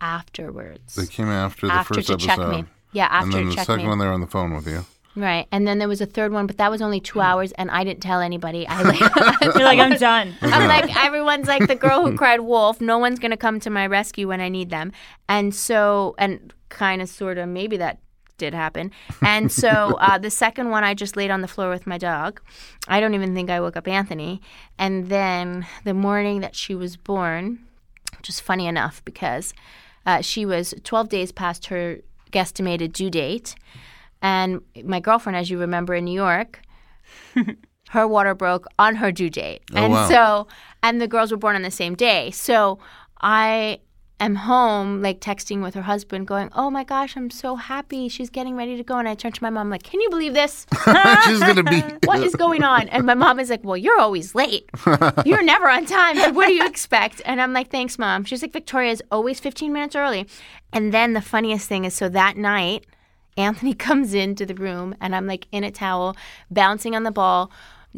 afterwards. 0.00 0.94
They 0.96 1.06
came 1.06 1.28
after 1.28 1.66
the 1.68 1.72
after 1.72 1.94
first 1.94 2.08
to 2.08 2.14
episode. 2.14 2.26
check 2.26 2.38
me, 2.48 2.64
yeah, 2.92 3.06
after 3.06 3.24
and 3.24 3.32
then 3.32 3.42
to 3.44 3.48
the 3.50 3.54
check 3.56 3.66
second 3.66 3.84
me, 3.84 3.88
one, 3.88 3.98
they 3.98 4.06
were 4.06 4.12
on 4.12 4.20
the 4.20 4.26
phone 4.26 4.54
with 4.54 4.66
you. 4.66 4.84
Right? 5.16 5.46
And 5.50 5.66
then 5.66 5.78
there 5.78 5.88
was 5.88 6.00
a 6.00 6.06
third 6.06 6.32
one, 6.32 6.46
but 6.46 6.58
that 6.58 6.70
was 6.70 6.82
only 6.82 6.98
Hmm. 6.98 7.04
two 7.04 7.20
hours, 7.20 7.52
and 7.52 7.70
I 7.70 7.82
didn't 7.84 8.02
tell 8.02 8.20
anybody. 8.20 8.66
I 8.68 8.82
like, 8.90 9.00
You're 9.54 9.64
like 9.64 9.78
I'm 9.78 9.96
done. 9.98 10.34
I'm 10.42 10.68
like 10.68 10.94
everyone's 11.04 11.48
like 11.48 11.66
the 11.66 11.74
girl 11.76 12.04
who 12.06 12.16
cried 12.16 12.40
wolf. 12.40 12.80
No 12.80 12.98
one's 12.98 13.18
gonna 13.18 13.36
come 13.36 13.58
to 13.60 13.70
my 13.70 13.86
rescue 13.86 14.28
when 14.28 14.40
I 14.40 14.48
need 14.48 14.70
them, 14.70 14.92
and 15.28 15.54
so 15.54 16.14
and 16.18 16.52
kind 16.68 17.00
of 17.02 17.08
sort 17.08 17.38
of 17.38 17.48
maybe 17.48 17.76
that 17.78 17.98
did 18.38 18.52
happen. 18.52 18.90
And 19.22 19.50
so 19.50 19.70
uh, 19.98 20.18
the 20.18 20.28
second 20.30 20.68
one, 20.68 20.84
I 20.84 20.92
just 20.92 21.16
laid 21.16 21.30
on 21.30 21.40
the 21.40 21.48
floor 21.48 21.70
with 21.70 21.86
my 21.86 21.96
dog. 21.96 22.42
I 22.86 23.00
don't 23.00 23.14
even 23.14 23.34
think 23.34 23.48
I 23.48 23.60
woke 23.60 23.78
up 23.78 23.88
Anthony. 23.88 24.42
And 24.78 25.08
then 25.08 25.66
the 25.84 25.94
morning 25.94 26.40
that 26.40 26.54
she 26.54 26.74
was 26.74 26.98
born, 26.98 27.60
which 28.18 28.28
is 28.28 28.38
funny 28.38 28.66
enough 28.66 29.02
because 29.06 29.54
uh, 30.04 30.20
she 30.20 30.44
was 30.44 30.74
12 30.84 31.08
days 31.08 31.32
past 31.32 31.66
her 31.66 32.00
guesstimated 32.30 32.92
due 32.92 33.08
date. 33.08 33.54
And 34.22 34.60
my 34.84 35.00
girlfriend, 35.00 35.36
as 35.36 35.50
you 35.50 35.58
remember 35.58 35.94
in 35.94 36.04
New 36.04 36.14
York, 36.14 36.60
her 37.90 38.08
water 38.08 38.34
broke 38.34 38.66
on 38.78 38.96
her 38.96 39.12
due 39.12 39.30
date. 39.30 39.62
Oh, 39.72 39.76
and 39.76 39.92
wow. 39.92 40.08
so, 40.08 40.48
and 40.82 41.00
the 41.00 41.08
girls 41.08 41.30
were 41.30 41.36
born 41.36 41.56
on 41.56 41.62
the 41.62 41.70
same 41.70 41.94
day. 41.94 42.30
So 42.30 42.78
I 43.20 43.80
am 44.18 44.34
home, 44.34 45.02
like 45.02 45.20
texting 45.20 45.62
with 45.62 45.74
her 45.74 45.82
husband, 45.82 46.26
going, 46.26 46.48
Oh 46.54 46.70
my 46.70 46.84
gosh, 46.84 47.16
I'm 47.16 47.30
so 47.30 47.56
happy. 47.56 48.08
She's 48.08 48.30
getting 48.30 48.56
ready 48.56 48.76
to 48.76 48.82
go. 48.82 48.98
And 48.98 49.08
I 49.08 49.14
turn 49.14 49.32
to 49.32 49.42
my 49.42 49.50
mom, 49.50 49.70
like, 49.70 49.82
Can 49.82 50.00
you 50.00 50.10
believe 50.10 50.34
this? 50.34 50.66
She's 51.24 51.40
gonna 51.40 51.62
be. 51.62 51.82
what 52.04 52.22
is 52.22 52.34
going 52.34 52.62
on? 52.62 52.88
And 52.88 53.04
my 53.04 53.14
mom 53.14 53.38
is 53.38 53.50
like, 53.50 53.62
Well, 53.62 53.76
you're 53.76 54.00
always 54.00 54.34
late. 54.34 54.68
You're 55.24 55.42
never 55.42 55.68
on 55.68 55.86
time. 55.86 56.16
Like, 56.16 56.34
what 56.34 56.46
do 56.46 56.54
you 56.54 56.66
expect? 56.66 57.22
And 57.24 57.40
I'm 57.40 57.52
like, 57.52 57.70
Thanks, 57.70 57.98
mom. 57.98 58.24
She's 58.24 58.42
like, 58.42 58.52
Victoria 58.52 58.92
is 58.92 59.02
always 59.10 59.40
15 59.40 59.72
minutes 59.72 59.94
early. 59.94 60.26
And 60.72 60.92
then 60.92 61.12
the 61.12 61.22
funniest 61.22 61.68
thing 61.68 61.84
is 61.84 61.94
so 61.94 62.08
that 62.08 62.36
night, 62.36 62.86
Anthony 63.36 63.74
comes 63.86 64.14
into 64.14 64.46
the 64.46 64.54
room 64.54 64.94
and 65.00 65.14
I'm 65.14 65.26
like 65.26 65.46
in 65.52 65.64
a 65.64 65.70
towel, 65.70 66.16
bouncing 66.50 66.94
on 66.94 67.02
the 67.02 67.10
ball, 67.10 67.50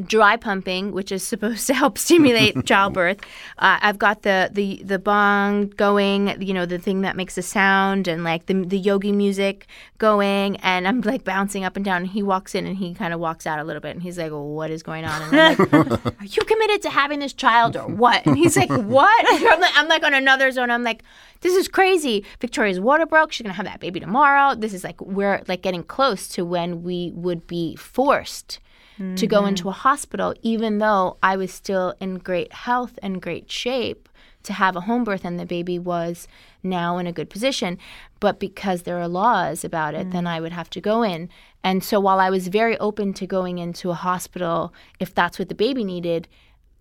dry 0.05 0.37
pumping, 0.37 0.93
which 0.93 1.11
is 1.11 1.27
supposed 1.27 1.67
to 1.67 1.75
help 1.75 1.99
stimulate 2.07 2.65
childbirth. 2.67 3.21
Uh, 3.59 3.79
I've 3.81 3.99
got 3.99 4.23
the, 4.23 4.51
the 4.53 4.83
the 4.85 4.99
bong 4.99 5.69
going, 5.77 6.41
you 6.41 6.55
know, 6.55 6.67
the 6.67 6.79
thing 6.79 7.01
that 7.03 7.17
makes 7.17 7.37
a 7.39 7.43
sound, 7.43 8.09
and 8.09 8.25
like 8.25 8.47
the 8.47 8.65
the 8.65 8.79
yogi 8.79 9.13
music 9.13 9.67
going, 9.99 10.57
and 10.59 10.87
I'm 10.87 11.01
like 11.01 11.25
bouncing 11.25 11.65
up 11.65 11.77
and 11.77 11.85
down. 11.85 12.03
And 12.03 12.11
he 12.11 12.23
walks 12.23 12.55
in 12.55 12.67
and 12.67 12.77
he 12.77 12.95
kind 12.95 13.13
of 13.13 13.21
walks 13.21 13.47
out 13.47 13.59
a 13.59 13.65
little 13.65 13.81
bit, 13.81 13.91
and 13.91 14.03
he's 14.03 14.19
like, 14.19 14.31
well, 14.31 14.47
"What 14.47 14.71
is 14.71 14.83
going 14.83 15.05
on?" 15.05 15.23
And 15.23 15.41
I'm 15.41 15.59
like, 15.59 15.73
"Are 16.21 16.25
you 16.25 16.43
committed 16.45 16.83
to 16.83 16.91
having 16.91 17.19
this 17.19 17.33
child 17.33 17.77
or 17.77 17.87
what?" 17.87 18.25
And 18.27 18.37
he's 18.37 18.57
like, 18.57 18.71
"What?" 18.71 19.27
I'm 19.29 19.61
like, 19.61 19.73
I'm 19.77 19.89
like 19.89 20.05
on 20.05 20.15
another 20.15 20.51
zone. 20.53 20.71
I'm 20.71 20.85
like, 20.85 21.03
"This 21.41 21.55
is 21.55 21.69
crazy. 21.69 22.25
Victoria's 22.41 22.81
water 22.81 23.07
broke. 23.07 23.33
She's 23.33 23.45
gonna 23.45 23.55
have 23.55 23.67
that 23.67 23.81
baby 23.81 24.01
tomorrow. 24.01 24.55
This 24.55 24.73
is 24.73 24.85
like 24.85 25.01
we're 25.01 25.43
like 25.49 25.63
getting 25.63 25.83
close 25.83 26.29
to 26.29 26.45
when 26.45 26.83
we 26.83 27.13
would 27.15 27.47
be 27.47 27.75
forced." 27.77 28.61
To 28.99 29.27
go 29.27 29.47
into 29.47 29.63
mm-hmm. 29.63 29.69
a 29.69 29.73
hospital, 29.73 30.35
even 30.43 30.79
though 30.79 31.17
I 31.23 31.37
was 31.37 31.53
still 31.53 31.95
in 32.01 32.19
great 32.19 32.53
health 32.53 32.99
and 33.03 33.23
great 33.23 33.51
shape 33.51 34.09
to 34.45 34.53
have 34.53 34.77
a 34.77 34.83
home 34.83 35.05
birth 35.05 35.25
and 35.25 35.39
the 35.39 35.47
baby 35.47 35.79
was 35.79 36.27
now 36.63 36.99
in 36.99 37.07
a 37.07 37.13
good 37.13 37.31
position. 37.31 37.79
But 38.21 38.41
because 38.41 38.83
there 38.83 38.99
are 38.99 39.09
laws 39.09 39.65
about 39.65 39.95
it, 39.95 40.11
then 40.11 40.25
mm. 40.25 40.29
I 40.29 40.41
would 40.41 40.53
have 40.53 40.71
to 40.71 40.81
go 40.81 41.03
in. 41.03 41.29
And 41.63 41.85
so 41.85 42.01
while 42.01 42.21
I 42.21 42.31
was 42.31 42.49
very 42.49 42.79
open 42.79 43.13
to 43.15 43.27
going 43.27 43.59
into 43.59 43.91
a 43.91 43.95
hospital 43.95 44.73
if 44.99 45.15
that's 45.15 45.39
what 45.39 45.49
the 45.49 45.55
baby 45.55 45.85
needed, 45.85 46.29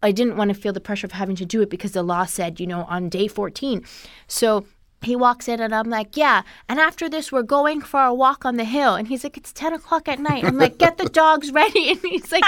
I 0.02 0.12
didn't 0.12 0.38
want 0.38 0.50
to 0.50 0.60
feel 0.60 0.74
the 0.74 0.80
pressure 0.80 1.08
of 1.08 1.12
having 1.12 1.36
to 1.38 1.46
do 1.46 1.62
it 1.62 1.70
because 1.70 1.92
the 1.92 2.04
law 2.04 2.26
said, 2.26 2.60
you 2.60 2.68
know, 2.68 2.84
on 2.84 3.10
day 3.10 3.28
14. 3.28 3.84
So 4.28 4.66
he 5.04 5.16
walks 5.16 5.48
in 5.48 5.60
and 5.60 5.74
I'm 5.76 5.90
like, 5.90 6.18
yeah. 6.18 6.42
And 6.68 6.80
after 6.80 7.08
this, 7.08 7.32
we're 7.32 7.44
going 7.44 7.82
for 7.82 8.04
a 8.04 8.14
walk 8.14 8.46
on 8.46 8.58
the 8.58 8.64
hill. 8.64 8.96
And 8.96 9.08
he's 9.08 9.24
like, 9.24 9.38
it's 9.38 9.54
10 9.54 9.74
o'clock 9.74 10.08
at 10.08 10.20
night. 10.20 10.44
I'm 10.44 10.58
like, 10.58 10.78
get 10.80 10.98
the 10.98 11.08
dogs 11.10 11.52
ready. 11.52 11.92
And 11.92 12.00
he's 12.02 12.32
like, 12.32 12.44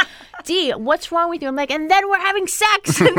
Dee, 0.46 0.72
what's 0.72 1.12
wrong 1.12 1.30
with 1.30 1.42
you? 1.42 1.48
I'm 1.48 1.56
like, 1.56 1.72
and 1.72 1.92
then 1.92 2.10
we're 2.10 2.20
having 2.20 2.48
sex. 2.48 3.00
and 3.02 3.14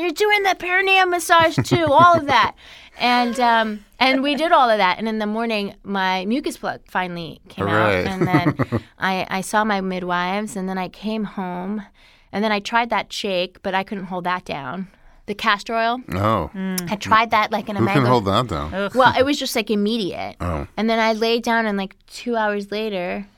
you're 0.00 0.10
doing 0.10 0.42
the 0.42 0.56
perineum 0.58 1.10
massage 1.10 1.56
too, 1.64 1.84
all 1.84 2.16
of 2.16 2.26
that. 2.26 2.54
And 2.98 3.38
um, 3.40 3.84
and 3.98 4.22
we 4.22 4.34
did 4.34 4.52
all 4.52 4.68
of 4.68 4.78
that. 4.78 4.98
And 4.98 5.08
in 5.08 5.18
the 5.18 5.26
morning, 5.26 5.74
my 5.82 6.24
mucus 6.26 6.56
plug 6.56 6.80
finally 6.86 7.40
came 7.48 7.66
Hooray. 7.66 8.06
out. 8.06 8.06
And 8.06 8.26
then 8.26 8.54
I, 8.98 9.26
I 9.28 9.40
saw 9.42 9.64
my 9.64 9.80
midwives. 9.80 10.56
And 10.56 10.68
then 10.68 10.78
I 10.78 10.88
came 10.88 11.24
home. 11.24 11.82
And 12.32 12.44
then 12.44 12.52
I 12.52 12.60
tried 12.60 12.90
that 12.90 13.12
shake, 13.12 13.62
but 13.62 13.74
I 13.74 13.82
couldn't 13.82 14.04
hold 14.04 14.24
that 14.24 14.44
down. 14.44 14.88
The 15.30 15.34
castor 15.36 15.76
oil. 15.76 16.00
Oh, 16.12 16.50
I 16.88 16.96
tried 16.96 17.30
that 17.30 17.52
like 17.52 17.68
in 17.68 17.76
a 17.76 17.78
who 17.78 17.86
can 17.86 18.04
hold 18.04 18.24
that 18.24 18.48
down? 18.48 18.90
Well, 18.96 19.14
it 19.16 19.24
was 19.24 19.38
just 19.38 19.54
like 19.54 19.70
immediate. 19.70 20.34
Oh. 20.40 20.66
And 20.76 20.90
then 20.90 20.98
I 20.98 21.12
laid 21.12 21.44
down, 21.44 21.66
and 21.66 21.78
like 21.78 21.94
two 22.08 22.34
hours 22.34 22.72
later, 22.72 23.28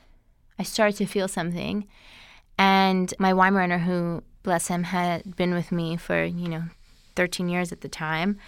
I 0.57 0.63
started 0.63 0.97
to 0.97 1.05
feel 1.05 1.27
something. 1.27 1.85
And 2.57 3.13
my 3.19 3.31
Weimaraner, 3.31 3.79
who, 3.79 4.23
bless 4.41 4.69
him, 4.69 4.85
had 4.85 5.35
been 5.35 5.53
with 5.53 5.71
me 5.71 5.95
for, 5.95 6.23
you 6.23 6.49
know, 6.49 6.63
13 7.15 7.47
years 7.47 7.71
at 7.71 7.81
the 7.81 7.89
time, 7.89 8.39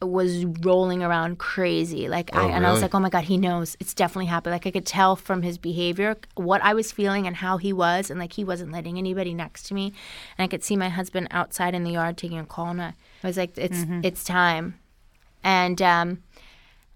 was 0.00 0.44
rolling 0.44 1.02
around 1.02 1.38
crazy. 1.38 2.08
Like 2.08 2.34
I 2.34 2.48
and 2.48 2.66
I 2.66 2.72
was 2.72 2.82
like, 2.82 2.94
"Oh 2.94 3.00
my 3.00 3.10
god, 3.10 3.24
he 3.24 3.36
knows. 3.36 3.76
It's 3.80 3.94
definitely 3.94 4.26
happened." 4.26 4.52
Like 4.52 4.66
I 4.66 4.70
could 4.70 4.86
tell 4.86 5.16
from 5.16 5.42
his 5.42 5.58
behavior 5.58 6.16
what 6.36 6.62
I 6.62 6.74
was 6.74 6.92
feeling 6.92 7.26
and 7.26 7.36
how 7.36 7.56
he 7.56 7.72
was 7.72 8.10
and 8.10 8.20
like 8.20 8.32
he 8.34 8.44
wasn't 8.44 8.70
letting 8.72 8.96
anybody 8.96 9.34
next 9.34 9.64
to 9.64 9.74
me. 9.74 9.92
And 10.36 10.44
I 10.44 10.46
could 10.46 10.62
see 10.62 10.76
my 10.76 10.88
husband 10.88 11.28
outside 11.30 11.74
in 11.74 11.84
the 11.84 11.92
yard 11.92 12.16
taking 12.16 12.38
a 12.38 12.44
call 12.44 12.68
and 12.68 12.82
I 12.82 12.94
I 13.22 13.26
was 13.26 13.36
like, 13.36 13.56
"It's 13.58 13.84
it's 14.04 14.24
time." 14.24 14.78
And 15.42 15.82
um 15.82 16.22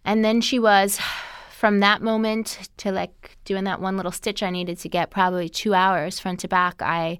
and 0.04 0.24
then 0.24 0.40
she 0.40 0.58
was 0.58 1.00
from 1.50 1.80
that 1.80 2.02
moment 2.02 2.68
to 2.78 2.92
like 2.92 3.36
doing 3.44 3.64
that 3.64 3.80
one 3.80 3.96
little 3.96 4.12
stitch 4.12 4.42
I 4.42 4.50
needed 4.50 4.78
to 4.78 4.88
get 4.88 5.10
probably 5.10 5.48
2 5.48 5.74
hours 5.74 6.18
front 6.18 6.40
to 6.40 6.48
back. 6.48 6.82
I 6.82 7.18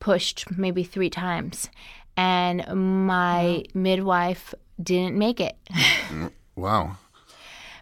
pushed 0.00 0.50
maybe 0.56 0.82
3 0.82 1.10
times. 1.10 1.70
And 2.16 2.66
my 3.06 3.64
midwife 3.72 4.54
didn't 4.82 5.16
make 5.16 5.40
it. 5.40 5.56
Wow. 6.56 6.96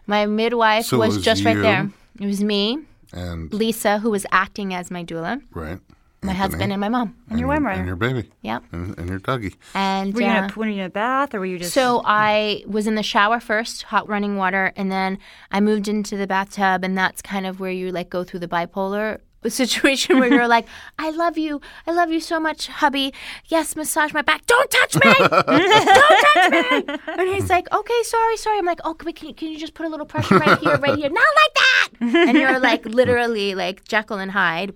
My 0.07 0.25
midwife 0.25 0.85
So 0.85 0.97
was, 0.97 1.15
was 1.15 1.25
just 1.25 1.43
right 1.43 1.57
there. 1.57 1.89
It 2.19 2.25
was 2.25 2.41
me, 2.43 2.79
And 3.11 3.53
Lisa, 3.53 3.99
who 3.99 4.09
was 4.09 4.25
acting 4.31 4.73
as 4.73 4.89
my 4.89 5.03
doula, 5.03 5.41
right. 5.53 5.79
my 6.21 6.31
Anthony, 6.31 6.33
husband, 6.33 6.71
and 6.71 6.79
my 6.79 6.89
mom. 6.89 7.15
And 7.29 7.39
your 7.39 7.49
wine 7.49 7.65
and 7.65 7.85
your 7.87 7.95
baby. 7.95 8.29
Yep. 8.41 8.63
And, 8.71 8.97
and 8.97 9.09
your 9.09 9.19
doggy. 9.19 9.55
And 9.73 10.13
Were 10.13 10.21
you, 10.21 10.27
in 10.27 10.35
uh, 10.35 10.49
a, 10.53 10.59
were 10.59 10.65
you 10.67 10.79
in 10.81 10.85
a 10.85 10.89
bath 10.89 11.35
or 11.35 11.39
were 11.39 11.45
you 11.45 11.59
just. 11.59 11.73
so 11.73 12.01
I 12.05 12.63
was 12.65 12.87
in 12.87 12.95
the 12.95 13.03
shower 13.03 13.39
first, 13.39 13.83
hot 13.83 14.07
running 14.07 14.37
water, 14.37 14.71
and 14.75 14.91
then 14.91 15.19
I 15.51 15.59
moved 15.59 15.87
into 15.87 16.15
the 16.15 16.27
bathtub, 16.27 16.83
and 16.83 16.97
that's 16.97 17.21
kind 17.21 17.45
of 17.45 17.59
where 17.59 17.71
you 17.71 17.91
like 17.91 18.09
go 18.09 18.23
through 18.23 18.39
the 18.39 18.47
bipolar 18.47 19.19
situation 19.47 20.19
where 20.19 20.27
you're 20.27 20.47
like, 20.47 20.67
I 20.97 21.11
love 21.11 21.37
you, 21.37 21.61
I 21.87 21.91
love 21.91 22.11
you 22.11 22.19
so 22.19 22.39
much, 22.39 22.67
hubby. 22.67 23.13
Yes, 23.45 23.75
massage 23.75 24.13
my 24.13 24.21
back. 24.21 24.45
Don't 24.45 24.69
touch 24.69 24.95
me, 24.95 25.13
don't 25.19 26.25
touch 26.33 26.51
me. 26.51 26.95
And 27.07 27.29
he's 27.29 27.49
like, 27.49 27.71
okay, 27.71 28.03
sorry, 28.03 28.37
sorry. 28.37 28.57
I'm 28.57 28.65
like, 28.65 28.81
oh, 28.83 28.93
can, 28.93 29.13
can, 29.13 29.33
can 29.33 29.49
you 29.49 29.57
just 29.57 29.73
put 29.73 29.85
a 29.85 29.89
little 29.89 30.05
pressure 30.05 30.37
right 30.37 30.59
here, 30.59 30.77
right 30.77 30.97
here? 30.97 31.09
Not 31.09 31.27
like 31.43 31.53
that. 31.53 32.27
And 32.29 32.37
you're 32.37 32.59
like 32.59 32.85
literally 32.85 33.55
like 33.55 33.85
Jekyll 33.85 34.17
and 34.17 34.31
Hyde, 34.31 34.73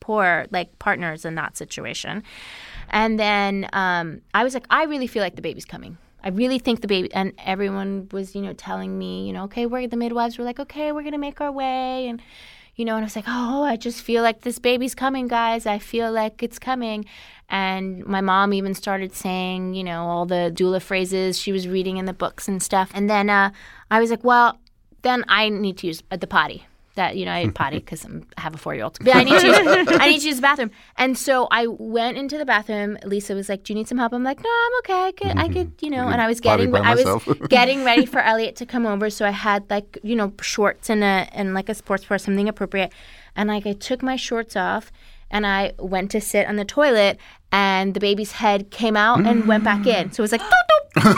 poor 0.00 0.46
like 0.50 0.78
partners 0.78 1.24
in 1.24 1.34
that 1.34 1.56
situation. 1.56 2.22
And 2.90 3.18
then 3.18 3.68
um, 3.72 4.20
I 4.34 4.44
was 4.44 4.54
like, 4.54 4.66
I 4.70 4.84
really 4.84 5.06
feel 5.06 5.22
like 5.22 5.36
the 5.36 5.42
baby's 5.42 5.64
coming. 5.64 5.98
I 6.22 6.28
really 6.28 6.58
think 6.58 6.80
the 6.80 6.86
baby, 6.86 7.12
and 7.12 7.34
everyone 7.44 8.08
was, 8.10 8.34
you 8.34 8.40
know, 8.40 8.54
telling 8.54 8.98
me, 8.98 9.26
you 9.26 9.32
know, 9.32 9.44
okay, 9.44 9.66
we're 9.66 9.86
the 9.86 9.96
midwives 9.96 10.38
were 10.38 10.44
like, 10.44 10.58
okay, 10.58 10.90
we're 10.90 11.02
gonna 11.02 11.18
make 11.18 11.42
our 11.42 11.52
way, 11.52 12.08
and 12.08 12.22
you 12.76 12.84
know, 12.84 12.96
and 12.96 13.04
I 13.04 13.06
was 13.06 13.16
like, 13.16 13.26
oh, 13.28 13.62
I 13.62 13.76
just 13.76 14.02
feel 14.02 14.22
like 14.22 14.40
this 14.40 14.58
baby's 14.58 14.94
coming, 14.94 15.28
guys. 15.28 15.66
I 15.66 15.78
feel 15.78 16.10
like 16.10 16.42
it's 16.42 16.58
coming. 16.58 17.04
And 17.48 18.04
my 18.06 18.20
mom 18.20 18.52
even 18.52 18.74
started 18.74 19.14
saying, 19.14 19.74
you 19.74 19.84
know, 19.84 20.04
all 20.04 20.26
the 20.26 20.52
doula 20.54 20.80
phrases 20.82 21.38
she 21.38 21.52
was 21.52 21.68
reading 21.68 21.98
in 21.98 22.06
the 22.06 22.12
books 22.12 22.48
and 22.48 22.62
stuff. 22.62 22.90
And 22.94 23.08
then 23.08 23.30
uh, 23.30 23.50
I 23.90 24.00
was 24.00 24.10
like, 24.10 24.24
well, 24.24 24.58
then 25.02 25.24
I 25.28 25.50
need 25.50 25.78
to 25.78 25.86
use 25.86 26.02
uh, 26.10 26.16
the 26.16 26.26
potty. 26.26 26.66
That 26.96 27.16
you 27.16 27.24
know, 27.24 27.32
I 27.32 27.48
potty 27.54 27.78
because 27.78 28.06
I 28.06 28.40
have 28.40 28.54
a 28.54 28.58
four-year-old. 28.58 28.98
But 29.00 29.16
I 29.16 29.24
need 29.24 29.40
to, 29.40 29.46
use, 29.46 29.56
I 30.00 30.08
need 30.08 30.20
to 30.20 30.26
use 30.26 30.36
the 30.36 30.42
bathroom. 30.42 30.70
And 30.96 31.18
so 31.18 31.48
I 31.50 31.66
went 31.66 32.16
into 32.16 32.38
the 32.38 32.44
bathroom. 32.44 32.98
Lisa 33.04 33.34
was 33.34 33.48
like, 33.48 33.64
"Do 33.64 33.72
you 33.72 33.78
need 33.78 33.88
some 33.88 33.98
help?" 33.98 34.12
I'm 34.12 34.22
like, 34.22 34.42
"No, 34.42 34.50
I'm 34.50 34.78
okay. 34.78 35.04
I 35.04 35.12
could, 35.12 35.38
I 35.38 35.48
could, 35.48 35.72
you 35.80 35.90
know." 35.90 36.08
And 36.08 36.20
I 36.20 36.26
was 36.26 36.40
getting, 36.40 36.74
I 36.74 36.94
was 36.94 37.24
getting 37.48 37.84
ready 37.84 38.06
for 38.06 38.20
Elliot 38.20 38.56
to 38.56 38.66
come 38.66 38.86
over. 38.86 39.10
So 39.10 39.26
I 39.26 39.30
had 39.30 39.68
like, 39.70 39.98
you 40.02 40.14
know, 40.14 40.32
shorts 40.40 40.88
and 40.88 41.02
a 41.02 41.28
and 41.32 41.54
like 41.54 41.68
a 41.68 41.74
sports 41.74 42.04
bra, 42.04 42.16
something 42.16 42.48
appropriate. 42.48 42.92
And 43.36 43.48
like 43.48 43.66
I 43.66 43.72
took 43.72 44.02
my 44.02 44.16
shorts 44.16 44.54
off 44.54 44.92
and 45.30 45.46
I 45.46 45.72
went 45.78 46.12
to 46.12 46.20
sit 46.20 46.46
on 46.46 46.56
the 46.56 46.64
toilet 46.64 47.18
and 47.54 47.94
the 47.94 48.00
baby's 48.00 48.32
head 48.32 48.70
came 48.72 48.96
out 48.96 49.24
and 49.24 49.46
went 49.46 49.62
back 49.62 49.86
in. 49.86 50.10
So 50.10 50.22
it 50.22 50.24
was 50.24 50.32
like 50.32 50.42
and 50.96 51.16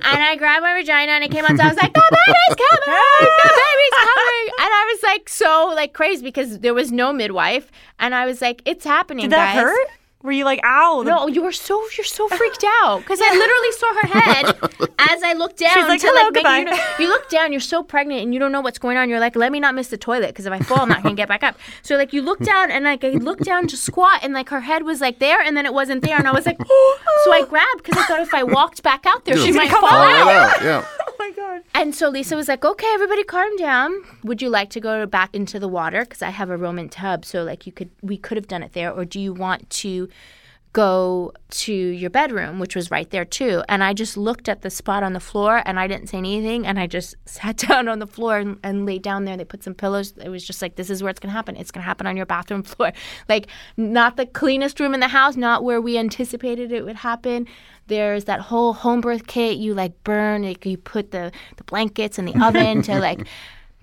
I 0.00 0.36
grabbed 0.38 0.62
my 0.62 0.74
vagina 0.78 1.12
and 1.12 1.24
it 1.24 1.30
came 1.30 1.44
out. 1.44 1.56
So 1.56 1.62
I 1.64 1.68
was 1.68 1.76
like, 1.76 1.92
the 1.92 2.00
baby's 2.00 2.56
coming! 2.56 2.96
The 3.20 3.52
baby's 3.62 3.98
coming! 3.98 4.46
And 4.60 4.70
I 4.72 4.92
was 4.94 5.02
like 5.02 5.28
so 5.28 5.72
like 5.74 5.92
crazy 5.94 6.22
because 6.22 6.60
there 6.60 6.74
was 6.74 6.92
no 6.92 7.12
midwife. 7.12 7.70
And 7.98 8.14
I 8.14 8.26
was 8.26 8.40
like, 8.42 8.60
it's 8.64 8.84
happening, 8.84 9.24
Did 9.24 9.32
that 9.32 9.54
guys. 9.54 9.62
hurt? 9.64 9.88
Were 10.22 10.32
you 10.32 10.44
like, 10.44 10.60
ow? 10.64 11.02
the- 11.04 11.10
No, 11.10 11.28
you 11.28 11.42
were 11.42 11.52
so 11.52 11.80
you're 11.96 12.04
so 12.04 12.26
freaked 12.28 12.64
out 12.82 12.98
because 13.00 13.20
I 13.22 13.30
literally 13.30 13.72
saw 13.72 13.94
her 13.94 14.20
head 14.20 14.90
as 15.14 15.22
I 15.22 15.34
looked 15.34 15.58
down. 15.58 15.70
She's 15.74 15.84
like, 15.86 16.00
to, 16.00 16.06
"Hello, 16.08 16.24
make 16.30 16.34
goodbye." 16.34 16.58
You, 16.58 16.64
know- 16.64 16.78
you 16.98 17.08
look 17.08 17.28
down, 17.28 17.52
you're 17.52 17.60
so 17.60 17.82
pregnant, 17.84 18.22
and 18.22 18.32
you 18.34 18.40
don't 18.40 18.50
know 18.50 18.60
what's 18.60 18.78
going 18.78 18.96
on. 18.96 19.08
You're 19.08 19.20
like, 19.20 19.36
let 19.36 19.52
me 19.52 19.60
not 19.60 19.74
miss 19.74 19.88
the 19.88 19.96
toilet 19.98 20.28
because 20.28 20.46
if 20.46 20.52
I 20.52 20.58
fall, 20.58 20.80
I'm 20.80 20.88
not 20.88 21.02
gonna 21.02 21.14
get 21.14 21.28
back 21.28 21.42
up. 21.44 21.56
So 21.82 21.96
like, 21.96 22.12
you 22.12 22.22
look 22.22 22.40
down 22.40 22.70
and 22.72 22.84
like 22.84 23.04
I 23.04 23.10
looked 23.10 23.44
down 23.44 23.68
to 23.68 23.76
squat, 23.76 24.20
and 24.24 24.32
like 24.34 24.48
her 24.48 24.60
head 24.62 24.82
was 24.84 25.00
like 25.00 25.18
there, 25.20 25.40
and 25.40 25.56
then 25.56 25.64
it 25.66 25.74
wasn't 25.74 26.02
there, 26.02 26.16
and 26.18 26.26
I 26.26 26.32
was 26.32 26.46
like, 26.46 26.58
so 27.24 27.32
I 27.32 27.44
grabbed 27.48 27.84
because 27.84 27.96
I 27.98 28.06
thought 28.06 28.20
if 28.20 28.34
I 28.34 28.42
walked 28.42 28.82
back 28.82 29.06
out 29.06 29.24
there, 29.26 29.36
she 29.36 29.52
might 29.52 29.70
fall 29.70 29.80
Fall 29.82 29.90
out. 29.92 30.26
out. 30.56 30.62
Yeah. 30.62 30.84
My 31.18 31.30
God. 31.36 31.62
And 31.74 31.94
so 31.94 32.08
Lisa 32.08 32.36
was 32.36 32.48
like, 32.48 32.64
"Okay, 32.64 32.86
everybody, 32.92 33.24
calm 33.24 33.56
down. 33.56 33.92
Would 34.24 34.42
you 34.42 34.48
like 34.48 34.70
to 34.70 34.80
go 34.80 35.06
back 35.06 35.34
into 35.34 35.58
the 35.58 35.68
water? 35.68 36.00
Because 36.04 36.22
I 36.22 36.30
have 36.30 36.50
a 36.50 36.56
Roman 36.56 36.88
tub, 36.88 37.24
so 37.24 37.42
like 37.44 37.66
you 37.66 37.72
could, 37.72 37.90
we 38.02 38.16
could 38.16 38.36
have 38.36 38.48
done 38.48 38.62
it 38.62 38.72
there. 38.72 38.92
Or 38.92 39.04
do 39.04 39.20
you 39.20 39.32
want 39.32 39.68
to 39.70 40.08
go 40.76 41.32
to 41.48 41.72
your 41.72 42.10
bedroom, 42.10 42.58
which 42.58 42.76
was 42.76 42.90
right 42.90 43.08
there 43.10 43.24
too?" 43.24 43.62
And 43.68 43.82
I 43.82 43.94
just 43.94 44.16
looked 44.16 44.46
at 44.48 44.60
the 44.60 44.68
spot 44.70 45.02
on 45.02 45.14
the 45.14 45.20
floor, 45.30 45.62
and 45.64 45.80
I 45.80 45.86
didn't 45.86 46.08
say 46.08 46.18
anything, 46.18 46.66
and 46.66 46.78
I 46.78 46.86
just 46.86 47.14
sat 47.24 47.56
down 47.56 47.88
on 47.88 47.98
the 47.98 48.06
floor 48.06 48.36
and, 48.38 48.58
and 48.62 48.84
laid 48.84 49.02
down 49.02 49.24
there. 49.24 49.36
They 49.36 49.44
put 49.44 49.64
some 49.64 49.74
pillows. 49.74 50.12
It 50.22 50.28
was 50.28 50.44
just 50.44 50.60
like, 50.60 50.76
"This 50.76 50.90
is 50.90 51.02
where 51.02 51.10
it's 51.10 51.20
gonna 51.20 51.32
happen. 51.32 51.56
It's 51.56 51.70
gonna 51.70 51.84
happen 51.84 52.06
on 52.06 52.16
your 52.16 52.26
bathroom 52.26 52.62
floor. 52.72 52.92
Like, 53.28 53.46
not 53.76 54.16
the 54.16 54.26
cleanest 54.26 54.78
room 54.78 54.92
in 54.94 55.00
the 55.00 55.08
house, 55.08 55.36
not 55.36 55.64
where 55.64 55.80
we 55.80 55.98
anticipated 55.98 56.70
it 56.72 56.84
would 56.84 56.96
happen." 56.96 57.46
There's 57.88 58.24
that 58.24 58.40
whole 58.40 58.72
home 58.72 59.00
birth 59.00 59.26
kit. 59.26 59.58
You 59.58 59.72
like 59.72 59.92
burn, 60.04 60.42
like 60.42 60.66
you 60.66 60.76
put 60.76 61.12
the, 61.12 61.30
the 61.56 61.64
blankets 61.64 62.18
in 62.18 62.24
the 62.24 62.34
oven 62.46 62.82
to 62.82 62.98
like 62.98 63.26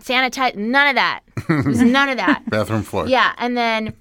sanitize. 0.01 0.55
None 0.55 0.87
of 0.89 0.95
that. 0.95 1.21
It 1.49 1.65
was 1.65 1.81
none 1.81 2.09
of 2.09 2.17
that. 2.17 2.43
Bathroom 2.49 2.83
floor. 2.83 3.07
Yeah. 3.07 3.33
And 3.37 3.57
then 3.57 3.93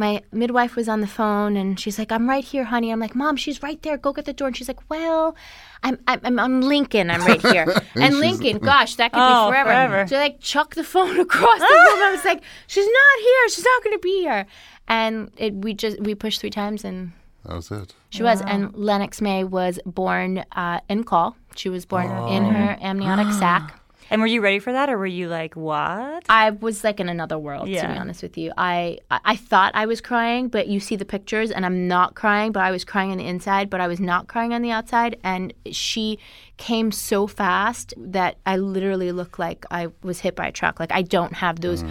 my 0.00 0.22
midwife 0.32 0.74
was 0.74 0.88
on 0.88 1.00
the 1.00 1.06
phone 1.06 1.56
and 1.56 1.78
she's 1.78 1.98
like, 1.98 2.10
I'm 2.10 2.28
right 2.28 2.44
here, 2.44 2.64
honey. 2.64 2.90
I'm 2.90 2.98
like, 2.98 3.14
Mom, 3.14 3.36
she's 3.36 3.62
right 3.62 3.80
there. 3.82 3.96
Go 3.96 4.12
get 4.12 4.24
the 4.24 4.32
door. 4.32 4.48
And 4.48 4.56
she's 4.56 4.66
like, 4.66 4.82
Well, 4.90 5.36
I'm 5.84 5.96
I'm, 6.08 6.20
I'm 6.24 6.38
on 6.40 6.60
Lincoln. 6.62 7.10
I'm 7.10 7.20
right 7.24 7.40
here. 7.40 7.66
and 7.94 8.18
Lincoln, 8.18 8.58
gosh, 8.72 8.96
that 8.96 9.12
could 9.12 9.20
Oh, 9.22 9.46
be 9.46 9.52
forever. 9.52 9.70
forever. 9.70 10.06
So 10.08 10.16
like 10.16 10.40
chuck 10.40 10.74
the 10.74 10.84
phone 10.84 11.20
across 11.26 11.58
the 11.60 11.64
room. 11.66 12.02
I 12.08 12.12
was 12.16 12.24
like, 12.24 12.42
She's 12.66 12.86
not 12.86 13.16
here. 13.28 13.48
She's 13.50 13.64
not 13.64 13.84
going 13.84 13.96
to 13.96 14.02
be 14.02 14.20
here. 14.22 14.46
And 14.88 15.30
it, 15.36 15.54
we 15.54 15.74
just 15.74 16.00
we 16.00 16.14
pushed 16.14 16.40
three 16.40 16.50
times 16.50 16.84
and 16.84 17.12
That 17.44 17.54
was 17.56 17.70
it. 17.70 17.94
she 18.10 18.22
was, 18.22 18.40
and 18.42 18.74
Lennox 18.74 19.20
May 19.20 19.44
was 19.44 19.78
born 19.86 20.44
uh, 20.52 20.80
en 20.88 21.04
caul. 21.04 21.36
She 21.56 21.68
was 21.68 21.84
born 21.86 22.06
in 22.28 22.44
her 22.44 22.76
amniotic 22.80 23.32
sac. 23.32 23.79
And 24.10 24.20
were 24.20 24.26
you 24.26 24.40
ready 24.40 24.58
for 24.58 24.72
that 24.72 24.90
or 24.90 24.98
were 24.98 25.06
you 25.06 25.28
like, 25.28 25.54
what? 25.54 26.24
I 26.28 26.50
was 26.50 26.82
like 26.82 26.98
in 26.98 27.08
another 27.08 27.38
world, 27.38 27.68
to 27.68 27.88
be 27.92 27.98
honest 27.98 28.22
with 28.22 28.36
you. 28.36 28.52
I, 28.58 28.98
I 29.10 29.20
I 29.24 29.36
thought 29.36 29.72
I 29.74 29.86
was 29.86 30.00
crying, 30.00 30.48
but 30.48 30.66
you 30.66 30.80
see 30.80 30.96
the 30.96 31.04
pictures, 31.04 31.52
and 31.52 31.64
I'm 31.64 31.86
not 31.86 32.16
crying, 32.16 32.50
but 32.50 32.64
I 32.64 32.72
was 32.72 32.84
crying 32.84 33.12
on 33.12 33.18
the 33.18 33.26
inside, 33.26 33.70
but 33.70 33.80
I 33.80 33.86
was 33.86 34.00
not 34.00 34.26
crying 34.26 34.52
on 34.52 34.62
the 34.62 34.72
outside. 34.72 35.16
And 35.22 35.54
she 35.70 36.18
came 36.56 36.90
so 36.90 37.28
fast 37.28 37.94
that 37.96 38.36
I 38.44 38.56
literally 38.56 39.12
looked 39.12 39.38
like 39.38 39.64
I 39.70 39.88
was 40.02 40.18
hit 40.20 40.34
by 40.34 40.48
a 40.48 40.52
truck. 40.52 40.80
Like 40.80 40.92
I 40.92 41.02
don't 41.02 41.34
have 41.34 41.60
those. 41.60 41.84
Mm. 41.84 41.90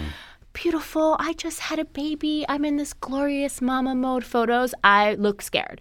Beautiful. 0.52 1.16
I 1.20 1.32
just 1.34 1.60
had 1.60 1.78
a 1.78 1.84
baby. 1.84 2.44
I'm 2.48 2.64
in 2.64 2.76
this 2.76 2.92
glorious 2.92 3.62
mama 3.62 3.94
mode 3.94 4.24
photos. 4.24 4.74
I 4.82 5.14
look 5.14 5.42
scared. 5.42 5.80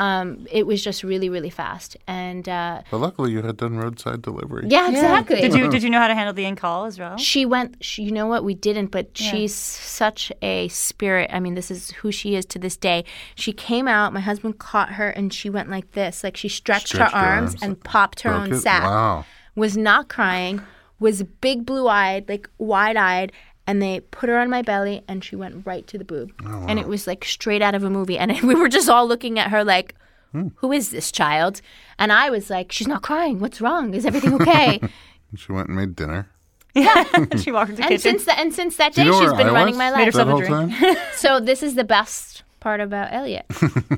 Um, 0.00 0.46
it 0.50 0.66
was 0.66 0.82
just 0.82 1.04
really, 1.04 1.28
really 1.28 1.50
fast. 1.50 1.98
And 2.06 2.48
uh, 2.48 2.80
But 2.90 2.96
luckily, 2.98 3.32
you 3.32 3.42
had 3.42 3.58
done 3.58 3.76
roadside 3.76 4.22
delivery. 4.22 4.68
yeah, 4.68 4.88
exactly. 4.88 5.42
Did 5.42 5.54
you 5.54 5.68
did 5.74 5.82
you 5.82 5.90
know 5.90 5.98
how 6.00 6.08
to 6.08 6.14
handle 6.14 6.32
the 6.32 6.46
en 6.46 6.56
caul 6.56 6.86
as 6.86 6.98
well? 6.98 7.18
She 7.18 7.44
went. 7.44 7.76
She, 7.84 8.02
you 8.04 8.10
know 8.10 8.26
what? 8.26 8.42
We 8.42 8.54
didn't, 8.54 8.86
but 8.86 9.10
she's 9.16 9.54
such 9.54 10.32
a 10.40 10.68
spirit. 10.68 11.30
I 11.32 11.38
mean, 11.38 11.54
this 11.54 11.70
is 11.70 11.90
who 11.90 12.10
she 12.10 12.36
is 12.36 12.46
to 12.46 12.58
this 12.58 12.76
day. 12.76 13.04
She 13.34 13.52
came 13.52 13.86
out. 13.86 14.14
My 14.14 14.20
husband 14.20 14.58
caught 14.58 14.92
her, 14.92 15.10
and 15.10 15.32
she 15.32 15.50
went 15.50 15.68
like 15.68 15.92
this. 15.92 16.24
Like 16.24 16.36
she 16.38 16.48
stretched, 16.48 16.88
Stretched 16.88 17.12
her 17.12 17.18
her 17.18 17.24
arms 17.26 17.50
arms. 17.52 17.62
and 17.62 17.84
popped 17.84 18.20
her 18.22 18.32
own 18.32 18.52
it? 18.54 18.60
sack. 18.60 18.82
Wow. 18.84 19.26
Was 19.54 19.76
not 19.76 20.08
crying. 20.08 20.62
Was 20.98 21.22
big 21.22 21.66
blue 21.66 21.86
eyed, 21.86 22.26
like 22.30 22.48
wide 22.56 22.96
eyed. 22.96 23.30
And 23.66 23.82
they 23.82 24.00
put 24.00 24.28
her 24.28 24.38
on 24.38 24.48
my 24.48 24.62
belly, 24.62 25.02
and 25.08 25.24
she 25.24 25.34
went 25.36 25.66
right 25.66 25.86
to 25.88 25.98
the 25.98 26.04
boob. 26.04 26.32
Oh, 26.46 26.66
And 26.68 26.78
it 26.78 26.86
was 26.86 27.06
like 27.06 27.24
straight 27.24 27.62
out 27.62 27.74
of 27.74 27.82
a 27.82 27.90
movie. 27.90 28.16
And 28.18 28.40
we 28.42 28.54
were 28.54 28.68
just 28.68 28.88
all 28.88 29.06
looking 29.08 29.38
at 29.38 29.50
her 29.50 29.64
like, 29.64 29.94
Hmm. 30.32 30.48
"Who 30.56 30.72
is 30.72 30.90
this 30.90 31.12
child?" 31.12 31.60
And 32.00 32.12
I 32.12 32.30
was 32.30 32.50
like, 32.50 32.72
"She's 32.72 32.88
not 32.88 33.02
crying. 33.02 33.38
What's 33.38 33.60
wrong? 33.60 33.94
Is 33.94 34.04
everything 34.04 34.34
okay?" 34.34 34.80
She 35.36 35.52
went 35.52 35.68
and 35.68 35.76
made 35.76 35.94
dinner. 35.96 36.28
Yeah, 36.74 37.04
she 37.42 37.50
walked 37.52 37.70
into 37.70 37.82
the 37.82 37.88
and 37.88 37.90
kitchen. 37.90 38.00
since 38.00 38.24
that, 38.26 38.38
and 38.38 38.52
since 38.54 38.76
that 38.76 38.94
day, 38.94 39.04
you 39.04 39.10
know 39.10 39.20
she's 39.20 39.28
where 39.30 39.38
been 39.38 39.48
I 39.48 39.52
running 39.52 39.74
was 39.74 39.78
my 39.78 39.90
Made 39.90 39.96
life. 39.96 40.04
herself 40.06 40.26
that 40.28 40.32
a 40.52 40.56
whole 40.56 40.66
drink. 40.66 40.78
time? 40.78 40.96
So 41.14 41.40
this 41.40 41.62
is 41.62 41.74
the 41.74 41.84
best 41.84 42.42
part 42.60 42.80
about 42.80 43.12
Elliot. 43.12 43.46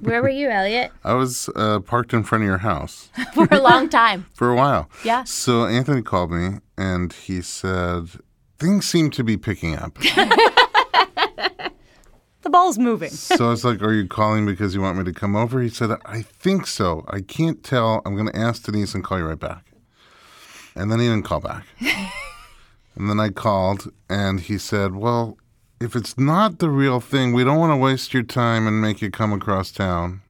Where 0.02 0.20
were 0.22 0.28
you, 0.28 0.48
Elliot? 0.48 0.90
I 1.04 1.14
was 1.14 1.48
uh, 1.56 1.80
parked 1.80 2.12
in 2.14 2.22
front 2.24 2.44
of 2.44 2.48
your 2.48 2.58
house 2.58 3.08
For 3.34 3.46
a 3.50 3.60
long 3.60 3.88
time. 3.88 4.26
for 4.34 4.50
a 4.50 4.54
while. 4.56 4.88
Yeah. 5.04 5.24
So 5.24 5.66
Anthony 5.66 6.02
called 6.02 6.30
me 6.30 6.58
and 6.76 7.12
he 7.12 7.40
said, 7.42 8.08
Things 8.58 8.88
seem 8.88 9.10
to 9.12 9.22
be 9.22 9.36
picking 9.36 9.76
up. 9.76 9.94
the 12.42 12.50
ball's 12.50 12.78
moving. 12.78 13.10
so 13.10 13.46
I 13.46 13.50
was 13.50 13.64
like, 13.64 13.82
Are 13.82 13.92
you 13.92 14.06
calling 14.08 14.46
because 14.46 14.74
you 14.74 14.80
want 14.80 14.98
me 14.98 15.04
to 15.04 15.12
come 15.12 15.36
over? 15.36 15.60
He 15.60 15.68
said, 15.68 15.90
I 16.04 16.22
think 16.22 16.66
so. 16.66 17.04
I 17.08 17.20
can't 17.20 17.62
tell. 17.62 18.02
I'm 18.04 18.14
going 18.14 18.30
to 18.30 18.36
ask 18.36 18.64
Denise 18.64 18.94
and 18.94 19.04
call 19.04 19.18
you 19.18 19.26
right 19.26 19.38
back. 19.38 19.64
And 20.74 20.90
then 20.90 20.98
he 21.00 21.06
didn't 21.06 21.24
call 21.24 21.40
back. 21.40 21.64
and 21.80 23.08
then 23.08 23.20
I 23.20 23.30
called 23.30 23.92
and 24.08 24.40
he 24.40 24.58
said, 24.58 24.94
Well, 24.96 25.38
if 25.80 25.94
it's 25.94 26.18
not 26.18 26.58
the 26.58 26.70
real 26.70 27.00
thing, 27.00 27.32
we 27.32 27.44
don't 27.44 27.58
want 27.58 27.72
to 27.72 27.76
waste 27.76 28.12
your 28.12 28.24
time 28.24 28.66
and 28.66 28.80
make 28.80 29.00
you 29.00 29.10
come 29.10 29.32
across 29.32 29.70
town. 29.70 30.22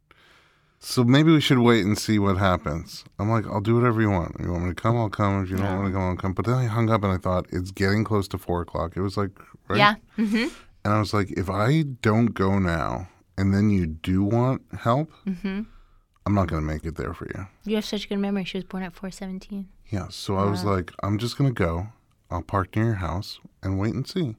So 0.81 1.03
maybe 1.05 1.33
we 1.33 1.41
should 1.41 1.59
wait 1.59 1.85
and 1.85 1.99
see 1.99 2.19
what 2.19 2.37
happens. 2.37 3.05
I'm 3.19 3.29
like, 3.29 3.47
I'll 3.47 3.61
do 3.61 3.75
whatever 3.75 4.01
you 4.01 4.11
want. 4.11 4.37
You 4.41 4.53
want 4.53 4.65
me 4.65 4.71
to 4.71 4.75
come? 4.75 4.97
I'll 4.97 5.11
come. 5.11 5.43
If 5.43 5.51
you 5.51 5.57
don't 5.57 5.77
want 5.77 5.87
to 5.89 5.93
come, 5.93 6.03
I'll 6.03 6.17
come. 6.17 6.33
But 6.35 6.47
then 6.47 6.55
I 6.55 6.67
hung 6.67 6.89
up 6.89 7.03
and 7.03 7.13
I 7.13 7.17
thought, 7.17 7.47
it's 7.51 7.71
getting 7.73 8.05
close 8.05 8.29
to 8.29 8.39
four 8.39 8.61
o'clock. 8.63 8.97
It 8.97 9.01
was 9.01 9.17
like, 9.17 9.31
right? 9.69 9.79
Yeah. 9.79 9.95
Mm-hmm. 10.17 10.47
And 10.85 10.95
I 10.95 10.99
was 11.01 11.13
like, 11.13 11.33
if 11.33 11.51
I 11.51 11.83
don't 11.83 12.29
go 12.29 12.59
now 12.61 13.09
and 13.37 13.53
then 13.53 13.71
you 13.71 13.87
do 13.87 14.23
want 14.23 14.63
help, 14.79 15.11
Mm-hmm. 15.27 15.63
I'm 16.27 16.35
not 16.35 16.49
going 16.49 16.61
to 16.61 16.67
make 16.67 16.85
it 16.85 16.97
there 16.97 17.15
for 17.15 17.25
you. 17.27 17.47
You 17.65 17.77
have 17.77 17.87
such 17.87 18.07
good 18.09 18.19
memory. 18.19 18.45
She 18.45 18.59
was 18.59 18.65
born 18.65 18.83
at 18.83 18.93
417. 18.93 19.67
Yeah. 19.89 20.09
So 20.11 20.37
I 20.37 20.45
was 20.45 20.63
like, 20.63 20.93
I'm 21.03 21.17
just 21.17 21.39
going 21.39 21.49
to 21.49 21.55
go. 21.55 21.89
I'll 22.31 22.43
park 22.43 22.77
near 22.77 22.85
your 22.85 22.95
house 22.97 23.41
and 23.63 23.79
wait 23.81 23.95
and 23.95 24.07
see. 24.07 24.37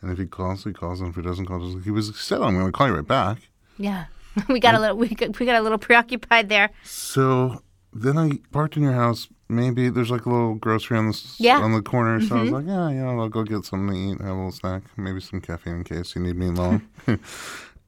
And 0.00 0.10
if 0.10 0.16
he 0.16 0.24
calls, 0.24 0.64
he 0.64 0.72
calls. 0.72 1.00
And 1.02 1.10
if 1.10 1.14
he 1.14 1.20
doesn't 1.20 1.44
call, 1.44 1.60
just- 1.60 1.84
he 1.84 1.90
was 1.90 2.18
said, 2.18 2.40
I'm 2.40 2.54
going 2.54 2.64
to 2.66 2.72
call 2.72 2.88
you 2.88 2.94
right 2.94 3.06
back. 3.06 3.38
Yeah. 3.76 4.06
we 4.48 4.60
got 4.60 4.74
a 4.74 4.80
little 4.80 4.96
we 4.96 5.08
got, 5.08 5.38
we 5.38 5.46
got 5.46 5.56
a 5.56 5.62
little 5.62 5.78
preoccupied 5.78 6.48
there. 6.48 6.70
So 6.84 7.62
then 7.92 8.18
I 8.18 8.32
parked 8.52 8.76
in 8.76 8.82
your 8.82 8.92
house. 8.92 9.28
Maybe 9.48 9.88
there's 9.88 10.10
like 10.10 10.26
a 10.26 10.28
little 10.30 10.54
grocery 10.56 10.98
on 10.98 11.08
the 11.08 11.34
Yeah. 11.38 11.60
on 11.60 11.72
the 11.72 11.80
corner. 11.82 12.20
So 12.20 12.36
I 12.36 12.42
was 12.42 12.50
like, 12.50 12.66
yeah, 12.66 12.88
you 12.90 12.96
know, 12.96 13.20
I'll 13.20 13.28
go 13.28 13.44
get 13.44 13.64
something 13.64 13.94
to 13.94 14.00
eat, 14.00 14.20
have 14.20 14.30
a 14.30 14.34
little 14.34 14.50
snack, 14.52 14.82
maybe 14.96 15.20
some 15.20 15.40
caffeine 15.40 15.76
in 15.76 15.84
case 15.84 16.14
you 16.16 16.22
need 16.22 16.36
me 16.36 16.48
alone. 16.48 16.82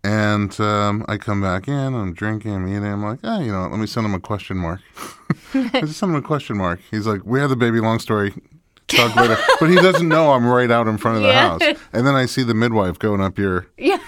and 0.04 0.58
um, 0.60 1.04
I 1.08 1.16
come 1.16 1.40
back 1.42 1.66
in, 1.66 1.74
I'm 1.94 2.14
drinking, 2.14 2.54
I'm 2.54 2.68
eating. 2.68 2.84
I'm 2.84 3.02
like, 3.02 3.18
ah, 3.24 3.40
you 3.40 3.50
know, 3.50 3.62
what, 3.62 3.72
let 3.72 3.80
me 3.80 3.86
send 3.86 4.06
him 4.06 4.14
a 4.14 4.20
question 4.20 4.56
mark. 4.56 4.80
I 5.54 5.80
just 5.80 5.98
sent 5.98 6.10
him 6.10 6.16
a 6.16 6.22
question 6.22 6.56
mark. 6.56 6.80
He's 6.90 7.06
like, 7.06 7.22
we 7.24 7.40
had 7.40 7.50
the 7.50 7.56
baby. 7.56 7.80
Long 7.80 7.98
story. 7.98 8.32
Talk 8.86 9.14
later. 9.16 9.36
but 9.60 9.68
he 9.68 9.74
doesn't 9.76 10.08
know 10.08 10.32
I'm 10.32 10.46
right 10.46 10.70
out 10.70 10.86
in 10.88 10.96
front 10.96 11.18
of 11.18 11.22
the 11.24 11.28
Yeah. 11.28 11.58
house. 11.58 11.78
And 11.92 12.06
then 12.06 12.14
I 12.14 12.24
see 12.26 12.42
the 12.42 12.54
midwife 12.54 12.98
going 12.98 13.20
up 13.20 13.36
your, 13.38 13.66
Yeah. 13.76 13.98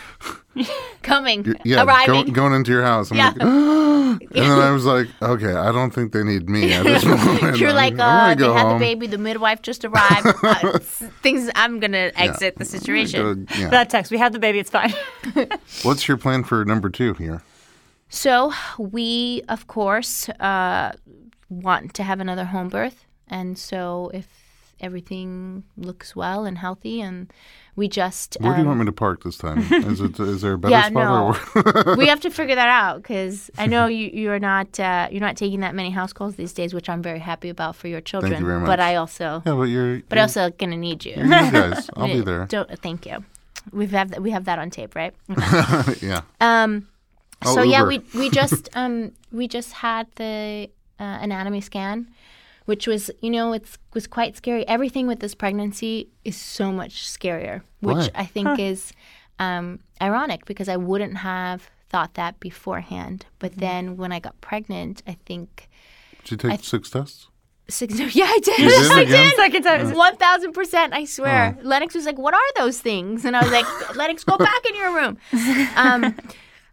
Coming. 1.02 1.54
yeah, 1.64 1.76
go, 1.76 1.84
Arriving. 1.84 2.32
going 2.32 2.52
into 2.52 2.70
your 2.72 2.82
house. 2.82 3.10
I'm 3.10 3.16
Yeah. 3.16 3.30
like, 3.30 3.40
and 3.42 4.30
then 4.32 4.58
I 4.58 4.70
was 4.70 4.84
like, 4.84 5.08
okay, 5.22 5.52
I 5.54 5.72
don't 5.72 5.90
think 5.92 6.12
they 6.12 6.22
need 6.22 6.48
me 6.48 6.72
at 6.72 6.84
this 6.84 7.04
moment. 7.06 7.58
You're 7.58 7.70
I'm- 7.70 7.76
like, 7.76 7.92
I'm 7.94 7.98
gonna 7.98 8.22
uh, 8.22 8.28
they 8.34 8.40
go 8.40 8.52
had 8.54 8.62
home. 8.66 8.78
the 8.78 8.84
baby, 8.84 9.06
the 9.06 9.18
midwife 9.18 9.62
just 9.62 9.84
arrived. 9.84 10.26
uh, 10.42 10.78
things, 11.22 11.50
I'm 11.54 11.80
going 11.80 11.92
to 11.92 12.12
exit 12.20 12.56
the 12.56 12.64
situation. 12.64 13.44
Go- 13.46 13.54
yeah. 13.58 13.68
That 13.70 13.88
text, 13.90 14.10
we 14.12 14.18
have 14.18 14.32
the 14.32 14.38
baby, 14.38 14.58
it's 14.58 14.70
fine. 14.70 14.92
What's 15.82 16.06
your 16.06 16.16
plan 16.18 16.44
for 16.44 16.64
number 16.64 16.90
two 16.90 17.14
here? 17.14 17.42
So 18.08 18.52
we, 18.78 19.42
of 19.48 19.66
course, 19.68 20.28
uh, 20.28 20.92
want 21.48 21.94
to 21.94 22.02
have 22.02 22.20
another 22.20 22.44
home 22.46 22.68
birth, 22.68 23.06
and 23.28 23.56
so 23.56 24.10
if 24.12 24.26
everything 24.80 25.62
looks 25.76 26.16
well 26.16 26.44
and 26.44 26.58
healthy, 26.58 27.00
and 27.00 27.32
we 27.80 27.88
just 27.88 28.36
Where 28.40 28.52
do 28.52 28.58
you 28.58 28.60
um, 28.60 28.66
want 28.68 28.80
me 28.80 28.84
to 28.84 28.92
park 28.92 29.24
this 29.24 29.38
time? 29.38 29.58
Is 29.72 30.02
it 30.02 30.20
is 30.20 30.42
there 30.42 30.52
a 30.52 30.58
better 30.58 30.72
Yeah, 30.72 30.88
spot? 30.88 31.56
Or 31.86 31.96
we 31.96 32.08
have 32.08 32.20
to 32.20 32.30
figure 32.30 32.54
that 32.54 32.68
out 32.68 32.98
because 32.98 33.50
I 33.56 33.66
know 33.66 33.86
you 33.98 34.10
you're 34.12 34.38
not 34.38 34.78
uh, 34.78 35.08
you're 35.10 35.22
not 35.22 35.38
taking 35.38 35.60
that 35.60 35.74
many 35.74 35.90
house 35.90 36.12
calls 36.12 36.36
these 36.36 36.52
days, 36.52 36.74
which 36.74 36.90
I'm 36.90 37.02
very 37.02 37.18
happy 37.18 37.48
about 37.48 37.76
for 37.76 37.88
your 37.88 38.02
children. 38.02 38.32
Thank 38.32 38.42
you 38.42 38.46
very 38.46 38.60
much. 38.60 38.66
But 38.66 38.80
I 38.80 38.96
also 38.96 39.42
yeah, 39.46 39.54
but 39.54 39.62
you're. 39.62 40.02
but 40.08 40.16
you're, 40.16 40.22
also 40.22 40.50
gonna 40.50 40.76
need 40.76 41.06
you. 41.06 41.14
you're 41.16 41.26
guys. 41.26 41.88
I'll 41.96 42.06
be 42.06 42.20
there. 42.20 42.44
Don't 42.46 42.78
thank 42.80 43.06
you. 43.06 43.24
We've 43.72 43.90
have 43.92 44.18
we 44.18 44.30
have 44.30 44.44
that 44.44 44.58
on 44.58 44.68
tape, 44.68 44.94
right? 44.94 45.14
yeah. 46.02 46.20
Um, 46.38 46.86
I'll 47.40 47.54
so 47.54 47.62
yeah, 47.62 47.84
we 47.84 48.00
we 48.14 48.28
just 48.28 48.68
um 48.74 49.12
we 49.32 49.48
just 49.48 49.72
had 49.72 50.06
the 50.16 50.68
uh, 51.00 51.18
anatomy 51.22 51.62
scan, 51.62 52.10
which 52.66 52.86
was 52.86 53.10
you 53.20 53.30
know 53.30 53.52
it's 53.52 53.78
was 53.94 54.06
quite 54.06 54.36
scary. 54.36 54.66
Everything 54.68 55.06
with 55.06 55.20
this 55.20 55.34
pregnancy 55.34 56.08
is 56.24 56.36
so 56.36 56.70
much 56.72 57.06
scarier, 57.08 57.62
which 57.80 57.96
Why? 57.96 58.10
I 58.14 58.24
think 58.26 58.58
is 58.58 58.92
um, 59.38 59.80
ironic 60.00 60.44
because 60.44 60.68
I 60.68 60.76
wouldn't 60.76 61.16
have 61.18 61.70
thought 61.88 62.14
that 62.14 62.38
beforehand. 62.40 63.26
But 63.38 63.52
Mm-hmm. 63.52 63.60
then 63.60 63.96
when 63.96 64.12
I 64.12 64.20
got 64.20 64.40
pregnant, 64.40 65.02
I 65.06 65.16
think 65.26 65.68
Did 66.24 66.30
you 66.44 66.50
take 66.50 66.62
six 66.64 66.90
tests? 66.90 67.26
six. 67.68 67.94
Yeah, 68.14 68.24
I 68.26 68.38
did. 68.42 68.56
Did 68.56 68.92
I 68.92 69.02
again? 69.02 69.24
did. 69.24 69.36
Second 69.36 69.62
time. 69.62 69.94
One 69.94 70.16
thousand 70.16 70.52
percent, 70.52 70.92
I 70.92 71.04
swear. 71.04 71.56
Lennox 71.62 71.94
was 71.94 72.04
like, 72.04 72.18
"What 72.18 72.34
are 72.34 72.52
those 72.56 72.80
things?" 72.80 73.24
And 73.24 73.36
I 73.36 73.42
was 73.42 73.52
like, 73.52 73.66
"Lennox, 73.96 74.24
go 74.24 74.36
back 74.38 74.62
in 74.68 74.74
your 74.76 74.94
room." 74.94 75.18
Um, 75.76 76.14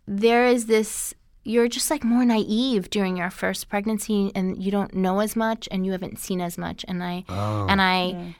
there 0.07 0.45
is 0.47 0.65
this. 0.65 1.13
You're 1.47 1.69
just 1.69 1.89
like 1.89 2.03
more 2.03 2.25
naive 2.25 2.89
during 2.89 3.15
your 3.17 3.29
first 3.29 3.69
pregnancy, 3.69 4.31
and 4.35 4.61
you 4.61 4.69
don't 4.71 4.93
know 4.93 5.19
as 5.21 5.35
much, 5.35 5.67
and 5.71 5.85
you 5.85 5.91
haven't 5.93 6.19
seen 6.19 6.41
as 6.41 6.57
much. 6.57 6.83
And 6.87 7.01
I, 7.03 7.23
Oh. 7.29 7.67
and 7.69 7.81
I, 7.81 8.35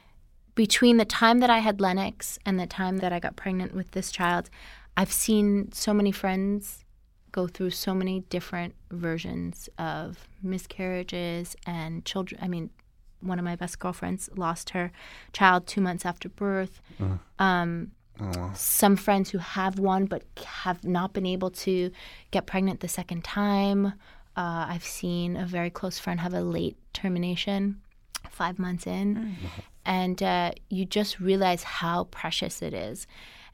between 0.54 0.96
the 0.98 1.04
time 1.06 1.38
that 1.40 1.50
I 1.50 1.58
had 1.60 1.80
Lennox 1.80 2.38
and 2.44 2.58
the 2.60 2.66
time 2.66 2.98
that 2.98 3.12
I 3.12 3.18
got 3.20 3.34
pregnant 3.36 3.74
with 3.74 3.92
this 3.92 4.10
child, 4.10 4.50
I've 4.96 5.12
seen 5.12 5.72
so 5.72 5.94
many 5.94 6.12
friends 6.12 6.84
go 7.32 7.46
through 7.46 7.70
so 7.70 7.94
many 7.94 8.20
different 8.28 8.74
versions 8.90 9.68
of 9.78 10.28
miscarriages 10.42 11.56
and 11.66 12.04
children. 12.04 12.40
I 12.42 12.48
mean, 12.48 12.70
one 13.20 13.38
of 13.38 13.44
my 13.44 13.56
best 13.56 13.78
girlfriends 13.78 14.28
lost 14.36 14.70
her 14.70 14.92
child 15.32 15.66
two 15.66 15.80
months 15.80 16.04
after 16.04 16.28
birth. 16.28 16.80
Um, 17.38 17.92
some 18.54 18.96
friends 18.96 19.30
who 19.30 19.38
have 19.38 19.78
one 19.78 20.06
but 20.06 20.22
have 20.44 20.84
not 20.84 21.12
been 21.12 21.26
able 21.26 21.50
to 21.50 21.90
get 22.30 22.46
pregnant 22.46 22.80
the 22.80 22.88
second 22.88 23.24
time. 23.24 23.86
Uh, 24.36 24.66
I've 24.68 24.84
seen 24.84 25.36
a 25.36 25.46
very 25.46 25.70
close 25.70 25.98
friend 25.98 26.20
have 26.20 26.34
a 26.34 26.40
late 26.40 26.76
termination, 26.92 27.80
five 28.30 28.58
months 28.58 28.86
in, 28.86 29.36
and 29.84 30.22
uh, 30.22 30.52
you 30.68 30.84
just 30.84 31.18
realize 31.18 31.62
how 31.62 32.04
precious 32.04 32.62
it 32.62 32.74
is. 32.74 33.06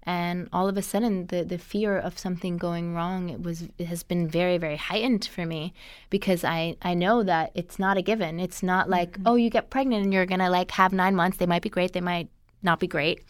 And 0.06 0.50
all 0.52 0.68
of 0.68 0.76
a 0.76 0.82
sudden, 0.82 1.28
the, 1.28 1.44
the 1.44 1.56
fear 1.56 1.98
of 1.98 2.18
something 2.18 2.58
going 2.58 2.94
wrong 2.94 3.30
it 3.30 3.42
was 3.42 3.68
it 3.78 3.86
has 3.86 4.02
been 4.02 4.28
very 4.28 4.58
very 4.58 4.76
heightened 4.76 5.24
for 5.24 5.46
me 5.46 5.72
because 6.10 6.44
I 6.44 6.76
I 6.82 6.92
know 6.92 7.22
that 7.22 7.52
it's 7.54 7.78
not 7.78 7.96
a 7.96 8.02
given. 8.02 8.38
It's 8.38 8.62
not 8.62 8.90
like 8.90 9.16
oh 9.24 9.36
you 9.36 9.48
get 9.48 9.70
pregnant 9.70 10.04
and 10.04 10.12
you're 10.12 10.26
gonna 10.26 10.50
like 10.50 10.72
have 10.72 10.92
nine 10.92 11.16
months. 11.16 11.38
They 11.38 11.46
might 11.46 11.62
be 11.62 11.70
great. 11.70 11.94
They 11.94 12.02
might 12.02 12.28
not 12.62 12.80
be 12.80 12.86
great 12.86 13.22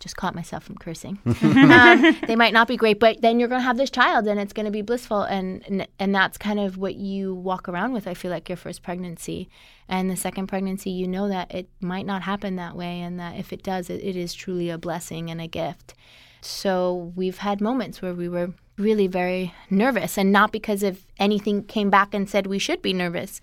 just 0.00 0.16
caught 0.16 0.34
myself 0.34 0.64
from 0.64 0.76
cursing. 0.76 1.18
um, 1.42 2.16
they 2.26 2.34
might 2.34 2.52
not 2.52 2.66
be 2.66 2.76
great, 2.76 2.98
but 2.98 3.20
then 3.20 3.38
you're 3.38 3.48
going 3.48 3.60
to 3.60 3.64
have 3.64 3.76
this 3.76 3.90
child, 3.90 4.26
and 4.26 4.40
it's 4.40 4.52
going 4.52 4.64
to 4.64 4.72
be 4.72 4.82
blissful, 4.82 5.22
and, 5.22 5.62
and 5.68 5.86
and 5.98 6.14
that's 6.14 6.36
kind 6.38 6.58
of 6.58 6.78
what 6.78 6.96
you 6.96 7.34
walk 7.34 7.68
around 7.68 7.92
with. 7.92 8.08
I 8.08 8.14
feel 8.14 8.30
like 8.30 8.48
your 8.48 8.56
first 8.56 8.82
pregnancy, 8.82 9.48
and 9.88 10.10
the 10.10 10.16
second 10.16 10.48
pregnancy, 10.48 10.90
you 10.90 11.06
know 11.06 11.28
that 11.28 11.54
it 11.54 11.68
might 11.80 12.06
not 12.06 12.22
happen 12.22 12.56
that 12.56 12.74
way, 12.74 13.00
and 13.00 13.20
that 13.20 13.36
if 13.36 13.52
it 13.52 13.62
does, 13.62 13.90
it, 13.90 14.02
it 14.02 14.16
is 14.16 14.34
truly 14.34 14.70
a 14.70 14.78
blessing 14.78 15.30
and 15.30 15.40
a 15.40 15.46
gift. 15.46 15.94
So 16.40 17.12
we've 17.14 17.38
had 17.38 17.60
moments 17.60 18.00
where 18.00 18.14
we 18.14 18.28
were 18.28 18.54
really 18.78 19.06
very 19.06 19.54
nervous, 19.68 20.16
and 20.16 20.32
not 20.32 20.50
because 20.50 20.82
of 20.82 21.04
anything 21.18 21.64
came 21.64 21.90
back 21.90 22.14
and 22.14 22.28
said 22.28 22.46
we 22.46 22.58
should 22.58 22.82
be 22.82 22.92
nervous. 22.92 23.40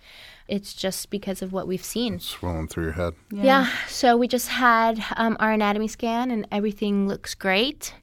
It's 0.48 0.74
just 0.74 1.10
because 1.10 1.42
of 1.42 1.52
what 1.52 1.68
we've 1.68 1.84
seen. 1.84 2.20
Swelling 2.20 2.68
through 2.68 2.86
your 2.86 2.94
head. 2.94 3.14
Yeah. 3.32 3.68
So 3.90 4.16
we 4.16 4.28
just 4.28 4.48
had 4.48 5.04
um, 5.18 5.36
our 5.40 5.52
anatomy 5.52 5.88
scan, 5.90 6.32
and 6.32 6.48
everything 6.52 7.08
looks 7.08 7.36
great. 7.36 7.94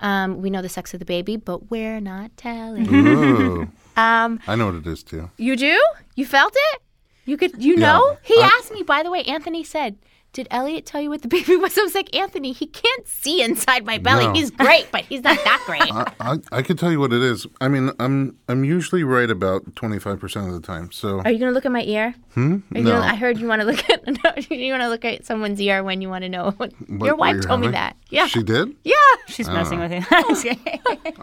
Um, 0.00 0.42
we 0.42 0.50
know 0.50 0.60
the 0.60 0.68
sex 0.68 0.92
of 0.92 1.00
the 1.00 1.06
baby, 1.06 1.36
but 1.38 1.70
we're 1.70 2.00
not 2.00 2.36
telling. 2.36 2.92
Ooh. 2.94 3.62
um, 3.96 4.40
I 4.46 4.56
know 4.56 4.66
what 4.66 4.74
it 4.74 4.86
is 4.86 5.02
too. 5.02 5.30
you 5.38 5.56
do? 5.56 5.80
You 6.16 6.26
felt 6.26 6.52
it? 6.72 6.82
You 7.24 7.36
could? 7.38 7.62
You 7.64 7.74
Yeah. 7.76 7.92
know? 7.92 8.18
He 8.22 8.34
I- 8.34 8.50
asked 8.58 8.72
me. 8.72 8.82
By 8.82 9.02
the 9.02 9.10
way, 9.10 9.22
Anthony 9.24 9.64
said, 9.64 9.96
"Did 10.36 10.46
Elliot 10.50 10.84
tell 10.84 11.00
you 11.00 11.08
what 11.08 11.22
the 11.22 11.28
baby 11.36 11.56
was?" 11.56 11.76
I 11.78 11.82
was 11.82 11.94
like, 11.94 12.14
"Anthony, 12.14 12.52
he 12.52 12.66
can't 12.66 13.08
see 13.08 13.42
inside 13.42 13.84
my 13.86 13.96
belly. 13.98 14.26
No. 14.26 14.32
He's 14.34 14.50
great, 14.50 14.86
but 14.92 15.04
he's 15.06 15.22
not 15.22 15.36
that 15.44 15.62
great." 15.66 15.82
I, 15.92 16.12
I, 16.20 16.58
I 16.58 16.62
could 16.62 16.78
tell 16.78 16.90
you 16.92 17.00
what 17.00 17.12
it 17.12 17.22
is. 17.22 17.46
I 17.60 17.68
mean, 17.68 17.90
I'm 17.98 18.36
I'm 18.48 18.62
usually 18.64 19.02
right 19.02 19.30
about 19.30 19.64
25% 19.74 20.46
of 20.46 20.52
the 20.52 20.60
time. 20.60 20.92
So 20.92 21.20
Are 21.24 21.30
you 21.30 21.38
gonna 21.38 21.52
look 21.52 21.64
at 21.66 21.72
my 21.72 21.82
ear? 21.82 22.14
Hmm? 22.34 22.58
No. 22.70 22.82
gonna- 22.82 23.00
I 23.06 23.14
heard 23.16 23.38
you 23.38 23.48
want 23.48 23.62
to 23.62 23.66
look 23.66 23.82
at 23.90 24.06
you 24.50 24.70
want 24.72 24.82
to 24.82 24.88
look 24.88 25.04
at 25.04 25.24
someone's 25.24 25.60
ear 25.60 25.82
when 25.82 26.00
you 26.02 26.08
want 26.08 26.22
to 26.22 26.28
know. 26.28 26.50
What, 26.58 26.72
what- 26.88 27.06
your 27.06 27.16
wife 27.16 27.34
you're 27.34 27.42
told 27.42 27.60
me 27.62 27.68
that. 27.68 27.96
Yeah. 28.10 28.26
She 28.26 28.42
did? 28.42 28.76
yeah. 28.84 28.94
She's 29.28 29.48
messing 29.48 29.80
with 29.80 29.92
you. 29.92 30.02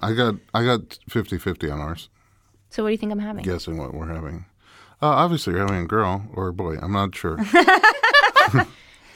I 0.01 0.13
got 0.13 0.35
I 0.53 0.65
got 0.65 0.81
50-50 1.09 1.71
on 1.71 1.79
ours. 1.79 2.09
So 2.69 2.81
what 2.83 2.89
do 2.89 2.91
you 2.93 2.97
think 2.97 3.11
I'm 3.11 3.19
having? 3.19 3.43
Guessing 3.43 3.77
what 3.77 3.93
we're 3.93 4.07
having. 4.11 4.45
Uh, 5.01 5.07
obviously, 5.07 5.53
you're 5.53 5.61
having 5.67 5.83
a 5.83 5.85
girl 5.87 6.23
or 6.33 6.47
a 6.47 6.53
boy. 6.53 6.77
I'm 6.81 6.91
not 6.93 7.13
sure. 7.15 7.37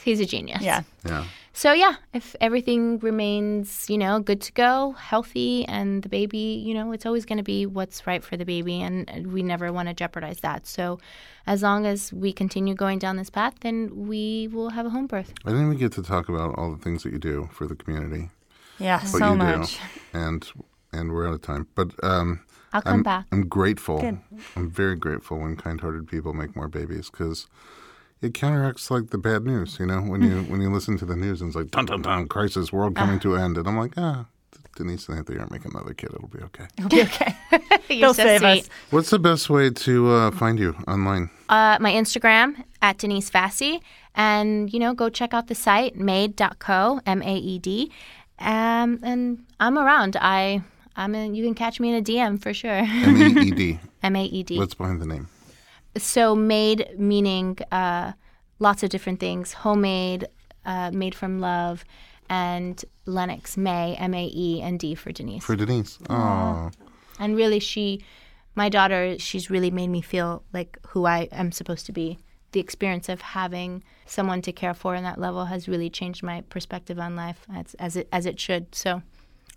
He's 0.07 0.21
a 0.21 0.25
genius. 0.25 0.61
yeah. 0.61 0.83
yeah. 1.05 1.25
So 1.51 1.73
yeah, 1.73 1.95
if 2.13 2.35
everything 2.39 2.99
remains, 2.99 3.89
you 3.89 3.97
know, 3.97 4.19
good 4.19 4.41
to 4.41 4.51
go, 4.53 4.91
healthy, 4.91 5.65
and 5.65 6.03
the 6.03 6.07
baby, 6.07 6.63
you 6.67 6.73
know, 6.75 6.91
it's 6.91 7.05
always 7.05 7.25
going 7.25 7.39
to 7.39 7.43
be 7.43 7.65
what's 7.65 8.05
right 8.07 8.23
for 8.23 8.37
the 8.37 8.45
baby, 8.45 8.79
and 8.79 9.09
and 9.09 9.33
we 9.33 9.41
never 9.41 9.73
want 9.73 9.87
to 9.89 9.93
jeopardize 9.95 10.39
that. 10.41 10.67
So, 10.67 10.99
as 11.47 11.63
long 11.63 11.85
as 11.87 12.13
we 12.13 12.31
continue 12.31 12.75
going 12.75 12.99
down 12.99 13.17
this 13.17 13.31
path, 13.31 13.55
then 13.61 13.89
we 14.07 14.47
will 14.53 14.69
have 14.69 14.85
a 14.85 14.89
home 14.91 15.07
birth. 15.07 15.33
I 15.45 15.49
didn't 15.49 15.65
even 15.65 15.77
get 15.79 15.91
to 15.93 16.03
talk 16.03 16.29
about 16.29 16.55
all 16.57 16.71
the 16.71 16.81
things 16.85 17.01
that 17.03 17.11
you 17.11 17.19
do 17.19 17.49
for 17.51 17.65
the 17.67 17.75
community. 17.75 18.29
Yeah, 18.79 18.99
What 19.01 19.19
so 19.19 19.31
you 19.31 19.35
much. 19.37 19.73
do. 19.73 19.81
and 20.13 20.47
and 20.93 21.11
we're 21.11 21.27
out 21.27 21.33
of 21.33 21.41
time. 21.41 21.65
But 21.73 21.89
um, 22.03 22.45
I'll 22.71 22.83
come 22.83 22.93
I'm, 22.99 23.03
back. 23.03 23.25
I'm 23.31 23.47
grateful. 23.47 23.99
Good. 23.99 24.19
I'm 24.55 24.69
very 24.69 24.95
grateful 24.95 25.39
when 25.39 25.55
kind-hearted 25.55 26.07
people 26.07 26.33
make 26.33 26.55
more 26.55 26.67
babies 26.67 27.09
because 27.09 27.47
it 28.21 28.33
counteracts 28.33 28.89
like 28.89 29.09
the 29.09 29.17
bad 29.17 29.43
news. 29.45 29.77
You 29.79 29.85
know, 29.85 30.01
when 30.01 30.21
you 30.21 30.41
when 30.49 30.61
you 30.61 30.71
listen 30.71 30.97
to 30.99 31.05
the 31.05 31.15
news 31.15 31.41
and 31.41 31.49
it's 31.49 31.55
like 31.55 31.71
dun 31.71 31.85
dun 31.85 32.01
dun, 32.01 32.27
crisis, 32.27 32.71
world 32.71 32.95
coming 32.95 33.19
to 33.21 33.35
an 33.35 33.41
end, 33.41 33.57
and 33.57 33.67
I'm 33.67 33.77
like, 33.77 33.93
ah, 33.97 34.25
Denise 34.75 35.07
and 35.09 35.17
Anthony 35.17 35.39
aren't 35.39 35.51
making 35.51 35.71
another 35.73 35.93
kid. 35.93 36.11
It'll 36.13 36.27
be 36.27 36.39
okay. 36.39 36.67
It'll 36.77 36.89
be 36.89 37.01
okay. 37.01 37.35
You're 37.89 37.99
They'll 37.99 38.13
so 38.13 38.23
save 38.23 38.41
sweet. 38.41 38.59
us. 38.61 38.69
What's 38.91 39.09
the 39.09 39.19
best 39.19 39.49
way 39.49 39.69
to 39.69 40.11
uh, 40.11 40.31
find 40.31 40.59
you 40.59 40.75
online? 40.87 41.29
Uh, 41.49 41.77
my 41.79 41.91
Instagram 41.91 42.63
at 42.81 42.97
Denise 42.97 43.29
Vasi, 43.29 43.81
and 44.15 44.71
you 44.71 44.79
know, 44.79 44.93
go 44.93 45.09
check 45.09 45.33
out 45.33 45.47
the 45.47 45.55
site 45.55 45.95
maed.co, 45.95 47.01
M 47.05 47.21
A 47.21 47.35
E 47.35 47.59
D, 47.59 47.91
um, 48.39 48.99
and 49.03 49.43
I'm 49.59 49.77
around. 49.77 50.15
I 50.19 50.61
I'm 50.95 51.13
in, 51.15 51.35
you 51.35 51.43
can 51.43 51.53
catch 51.53 51.79
me 51.79 51.89
in 51.89 51.95
a 51.95 52.01
DM 52.01 52.41
for 52.41 52.53
sure. 52.53 52.71
M 52.71 53.21
A 53.21 53.41
E 53.41 53.51
D. 53.51 53.79
M 54.03 54.15
A 54.15 54.23
E 54.23 54.43
D. 54.43 54.57
What's 54.57 54.73
behind 54.73 55.01
the 55.01 55.05
name? 55.05 55.27
So 55.97 56.35
Maed 56.35 56.95
meaning 56.97 57.57
uh, 57.71 58.13
lots 58.59 58.83
of 58.83 58.89
different 58.89 59.19
things. 59.19 59.53
Homemade, 59.53 60.27
uh, 60.65 60.91
made 60.91 61.15
from 61.15 61.39
love, 61.39 61.83
and 62.29 62.83
Lennox 63.05 63.57
Mae 63.57 63.95
M 63.95 64.13
A 64.13 64.31
E 64.33 64.61
and 64.61 64.79
D 64.79 64.95
for 64.95 65.11
Denise. 65.11 65.43
For 65.43 65.55
Denise. 65.55 65.99
Oh, 66.09 66.71
and 67.19 67.35
really, 67.35 67.59
she, 67.59 68.03
my 68.55 68.69
daughter, 68.69 69.17
she's 69.19 69.49
really 69.49 69.71
made 69.71 69.87
me 69.87 70.01
feel 70.01 70.43
like 70.53 70.77
who 70.89 71.05
I 71.05 71.29
am 71.31 71.51
supposed 71.51 71.85
to 71.87 71.91
be. 71.91 72.19
The 72.51 72.59
experience 72.59 73.09
of 73.09 73.21
having 73.21 73.83
someone 74.05 74.41
to 74.43 74.51
care 74.51 74.73
for 74.73 74.95
in 74.95 75.03
that 75.03 75.19
level 75.19 75.45
has 75.45 75.67
really 75.67 75.89
changed 75.89 76.23
my 76.23 76.41
perspective 76.41 76.99
on 76.99 77.15
life, 77.15 77.45
as, 77.53 77.73
as 77.75 77.95
it 77.95 78.07
as 78.11 78.25
it 78.25 78.39
should. 78.39 78.73
So. 78.75 79.01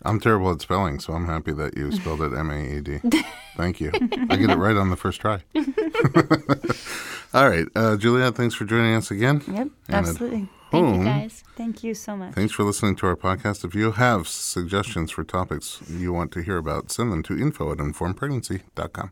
I'm 0.03 0.19
terrible 0.19 0.51
at 0.51 0.61
spelling, 0.61 0.99
so 0.99 1.13
I'm 1.13 1.25
happy 1.27 1.51
that 1.53 1.77
you 1.77 1.91
spelled 1.91 2.21
it 2.21 2.33
M 2.33 2.49
A 2.49 2.77
E 2.77 2.81
D. 2.81 2.99
Thank 3.57 3.79
you. 3.79 3.91
I 4.29 4.35
get 4.37 4.49
it 4.49 4.57
right 4.57 4.75
on 4.75 4.89
the 4.89 4.95
first 4.95 5.21
try. 5.21 5.41
All 7.33 7.49
right, 7.49 7.67
uh, 7.75 7.95
Juliet, 7.97 8.35
thanks 8.35 8.55
for 8.55 8.65
joining 8.65 8.95
us 8.95 9.09
again. 9.11 9.41
Yep, 9.47 9.67
And 9.87 9.95
absolutely. 9.95 10.49
Thank 10.71 10.97
you 10.97 11.03
guys. 11.03 11.43
Thank 11.55 11.83
you 11.83 11.93
so 11.93 12.15
much. 12.15 12.33
Thanks 12.33 12.53
for 12.53 12.63
listening 12.63 12.95
to 12.97 13.07
our 13.07 13.15
podcast. 13.15 13.63
If 13.65 13.75
you 13.75 13.91
have 13.91 14.27
suggestions 14.27 15.11
for 15.11 15.23
topics 15.23 15.81
you 15.89 16.11
want 16.13 16.31
to 16.33 16.41
hear 16.41 16.57
about, 16.57 16.91
send 16.91 17.11
them 17.11 17.23
to 17.23 17.37
info 17.37 17.71
at 17.71 17.77
informedpregnancy.com. 17.77 19.11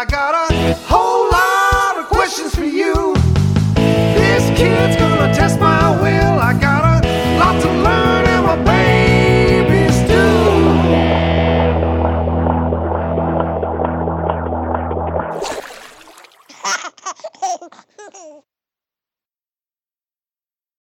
I 0.00 0.04
got 0.06 0.50
a 0.50 0.74
whole 0.88 1.28
lot 1.30 1.98
of 1.98 2.08
questions 2.08 2.54
for 2.54 2.64
you. 2.64 3.12
This 3.74 4.48
kid's 4.58 4.99